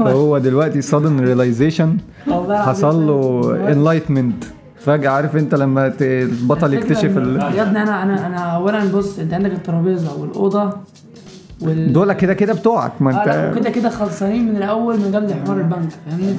هو 0.00 0.38
دلوقتي 0.38 0.82
sudden 0.82 1.20
realization 1.20 1.88
والله 2.32 2.62
حصل 2.62 3.06
له 3.06 3.42
enlightenment. 3.74 4.44
فجأة 4.80 5.10
عارف 5.10 5.36
انت 5.36 5.54
لما 5.54 5.92
البطل 6.00 6.74
يكتشف 6.74 7.18
ال... 7.18 7.36
يا 7.36 7.62
ابني 7.62 7.82
أنا 7.82 8.02
أنا 8.02 8.26
أنا 8.26 8.36
اولا 8.38 8.84
بص 8.84 9.18
أنت 9.18 9.34
عندك 9.34 9.52
الترابيزة 9.52 10.20
والأوضة 10.20 10.72
وال 11.62 11.92
دول 11.92 12.12
كده 12.12 12.34
كده 12.34 12.52
بتوعك 12.54 12.92
ما 13.00 13.10
آه 13.26 13.48
انت 13.48 13.58
كده 13.58 13.70
كده 13.70 13.88
خلصانين 13.88 14.48
من 14.48 14.56
الأول 14.56 14.96
من 15.00 15.16
قبل 15.16 15.34
حوار 15.46 15.58
البنك 15.58 15.88
فاهمني؟ 16.10 16.36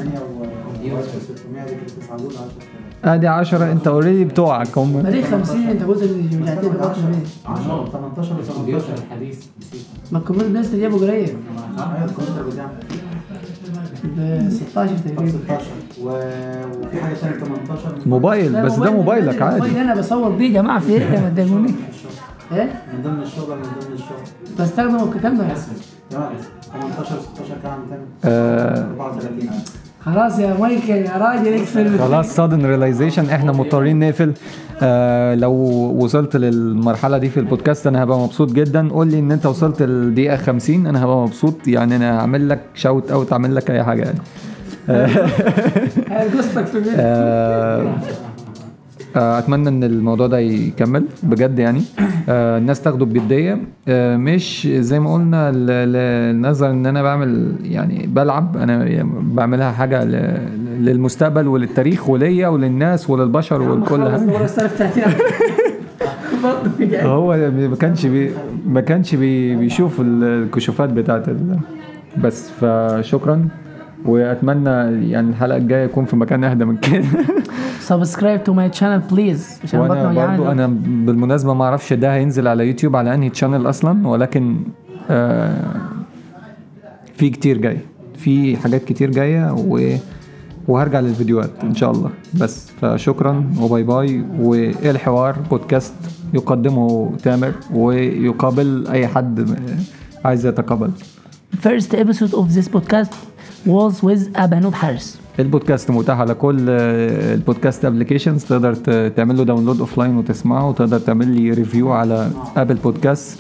ادي 3.05 3.27
10 3.27 3.71
انت 3.71 3.87
اوريدي 3.87 4.25
بتوعك 4.25 4.77
هم 4.77 4.93
ما 5.03 5.09
ليه 5.09 5.23
50 5.23 5.63
انت 5.63 5.81
اللي 5.81 6.21
ليه؟ 6.37 6.45
10 7.45 7.89
18 7.91 8.33
و 8.39 8.41
18 8.41 8.85
الحديث 9.07 9.37
نسيت. 9.61 9.81
ما 10.11 10.19
الكمبيوتر 10.19 10.47
ده 10.53 10.59
لسه 10.59 10.77
جايبه 10.77 10.97
قريب 10.97 11.09
أيوه 11.77 12.05
الكمبيوتر 12.05 12.49
بتاعك 12.49 12.69
ب 14.03 14.49
16 14.49 14.91
تقريبا. 14.97 15.27
16 15.45 15.61
و- 16.03 16.07
وفي 16.87 17.01
حاجة 17.01 17.13
ثانية 17.13 17.35
18 17.37 17.95
موبايل 18.05 18.61
بس 18.65 18.75
ده 18.75 18.91
موبايلك 18.91 19.41
عادي. 19.41 19.59
موبايل 19.59 19.77
أنا 19.77 19.95
بصور 19.95 20.29
بيه 20.29 20.45
يا 20.47 20.61
جماعة 20.61 20.79
في 20.79 20.91
إيه؟ 20.91 21.19
ما 21.19 21.29
تضايقوني 21.29 21.73
إيه؟ 22.53 22.83
من 22.93 23.03
ضمن 23.03 23.21
الشغل 23.21 23.57
من 23.57 23.63
ضمن 23.63 23.93
الشغل 23.93 24.57
بستخدمه 24.59 25.13
ككاميرا 25.13 25.47
تمام. 26.09 26.29
18 26.73 27.05
16 27.05 27.53
كام 27.63 27.79
تاني 27.89 28.01
آه 28.25 28.77
34 28.99 29.49
خلاص 30.05 30.39
يا 30.39 30.53
مايكل 30.59 30.89
يا 30.93 31.17
راجل 31.17 31.53
اقفل. 31.53 31.99
خلاص 31.99 32.39
sudden 32.39 32.65
realization 32.65 33.29
إحنا 33.29 33.51
مضطرين 33.51 33.99
نقفل. 33.99 34.33
آه 34.81 35.35
لو 35.35 35.51
وصلت 35.99 36.35
للمرحلة 36.35 37.17
دي 37.17 37.29
في 37.29 37.39
البودكاست 37.39 37.87
أنا 37.87 38.03
هبقى 38.03 38.19
مبسوط 38.19 38.51
جدا. 38.51 38.89
قول 38.91 39.07
لي 39.07 39.19
إن 39.19 39.31
أنت 39.31 39.45
وصلت 39.45 39.81
الدقيقه 39.81 40.37
50 40.37 40.87
أنا 40.87 41.03
هبقى 41.03 41.17
مبسوط. 41.17 41.67
يعني 41.67 41.95
أنا 41.95 42.19
هعمل 42.19 42.49
لك 42.49 42.59
shout 42.73 43.11
out 43.11 43.31
أعمل 43.33 43.55
لك 43.55 43.71
أي 43.71 43.83
حاجة 43.83 44.01
يعني. 44.01 44.19
قصتك 46.37 46.65
في 46.65 46.77
البيت 46.77 46.93
آه، 46.97 47.81
آه، 47.81 47.95
أتمنى 49.15 49.69
إن 49.69 49.83
الموضوع 49.83 50.27
ده 50.27 50.39
يكمل 50.39 51.05
بجد 51.23 51.59
يعني. 51.59 51.81
آه، 52.29 52.57
الناس 52.57 52.81
تاخده 52.81 53.05
بجدية. 53.05 53.57
آه، 53.87 54.17
مش 54.17 54.67
زي 54.71 54.99
ما 54.99 55.13
قلنا 55.13 55.51
نظرا 56.49 56.71
إن 56.71 56.85
أنا 56.85 57.03
بعمل 57.03 57.55
يعني 57.63 58.07
بلعب. 58.07 58.57
أنا 58.57 59.03
بعملها 59.21 59.71
حاجة 59.71 60.03
للمستقبل 60.79 61.47
وللتاريخ 61.47 62.09
وليا 62.09 62.47
وللناس 62.47 63.09
وللبشر 63.09 63.61
ولكل 63.61 64.09
حاجة. 64.11 64.23
نور 64.23 64.43
السنة 64.43 64.67
في 64.67 64.77
30 64.77 65.03
برضه 66.43 66.69
في 66.77 66.85
جاي. 66.85 67.05
هو 67.05 67.51
ما 67.69 67.75
كانش 67.75 68.05
بي 68.05 68.31
ما 68.67 68.81
كانش 68.81 69.15
بي 69.15 69.55
بيشوف 69.55 70.01
الكشوفات 70.01 70.89
بتاعت. 70.89 71.25
بس. 72.23 72.49
فشكرا. 72.49 73.47
وأتمنى 74.05 74.69
يعني 75.11 75.29
الحلقة 75.29 75.57
الجاية 75.57 75.83
يكون 75.83 76.05
في 76.05 76.15
مكان 76.15 76.43
أهدى 76.43 76.65
من 76.65 76.77
كده. 76.77 77.03
subscribe 77.79 78.43
to 78.43 78.53
my 78.53 78.73
channel 78.73 78.99
please 78.99 79.59
عشان 79.63 79.79
وأنا 79.79 80.27
برضو 80.27 80.51
أنا 80.51 80.67
بالمناسبة 81.05 81.53
ما 81.53 81.63
أعرفش 81.65 81.93
ده 81.93 82.15
هينزل 82.15 82.47
على 82.47 82.67
يوتيوب 82.67 82.95
على 82.95 83.13
أنهي 83.13 83.29
channel 83.29 83.69
أصلا 83.69 84.07
ولكن 84.07 84.57
آه 85.09 85.55
في 87.15 87.29
كتير 87.29 87.57
جاي. 87.57 87.77
في 88.17 88.57
حاجات 88.57 88.83
كتير 88.83 89.11
جاية 89.11 89.53
و 89.53 89.95
وهرجع 90.67 90.99
للفيديوهات 90.99 91.49
إن 91.63 91.75
شاء 91.75 91.91
الله. 91.91 92.09
بس 92.39 92.71
فشكرا 92.81 93.49
وباي 93.59 93.83
باي. 93.83 94.23
وإيه 94.39 94.91
الحوار؟ 94.91 95.35
بودكاست 95.49 95.93
يقدمه 96.33 97.11
تامر 97.23 97.51
ويقابل 97.73 98.87
أي 98.91 99.07
حد 99.07 99.49
عايز 100.25 100.45
يتقابل. 100.45 100.91
First 101.63 101.93
episode 101.93 102.33
of 102.33 102.55
this 102.55 102.67
podcast. 102.77 103.32
Was 103.67 103.93
with 104.03 104.39
أبانوب 104.39 104.73
حارس 104.73 105.19
البودكاست 105.39 105.91
متاح 105.91 106.19
على 106.19 106.33
كل 106.33 106.65
آه، 106.69 107.33
ال 107.33 107.40
podcast 107.40 107.85
applications 107.85 108.43
تقدر 108.45 108.73
تعمل 109.09 109.37
له 109.37 109.43
download 109.43 109.79
offline 109.79 110.17
وتسمعه. 110.17 110.69
وتقدر 110.69 110.99
تعمل 110.99 111.27
لي 111.27 111.51
review 111.51 111.91
على 111.91 112.31
Apple 112.57 112.75
Podcast 112.75 113.39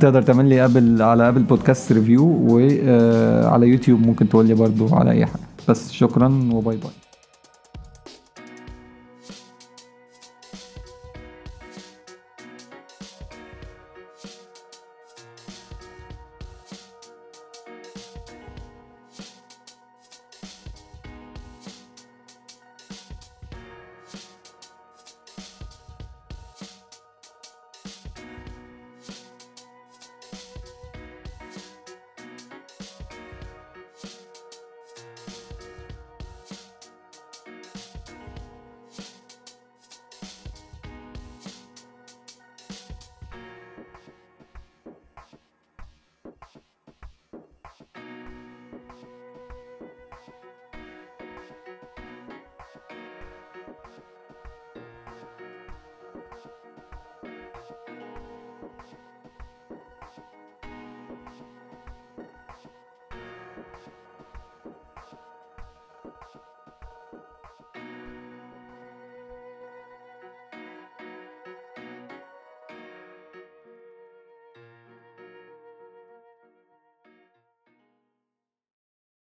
تقدر 0.00 0.22
تعمل 0.22 0.48
لي 0.48 0.64
Apple 0.64 1.02
على 1.02 1.28
Apple 1.28 1.42
Podcast 1.42 1.92
review 1.92 2.24
وعلى 2.48 3.68
يوتيوب 3.68 4.00
ممكن 4.00 4.28
تقول 4.28 4.46
لي 4.46 4.54
برضو 4.54 4.94
على 4.94 5.10
أي 5.10 5.26
حاجة. 5.26 5.42
بس 5.68 5.92
شكرا 5.92 6.50
وباي 6.52 6.76
باي. 6.76 6.90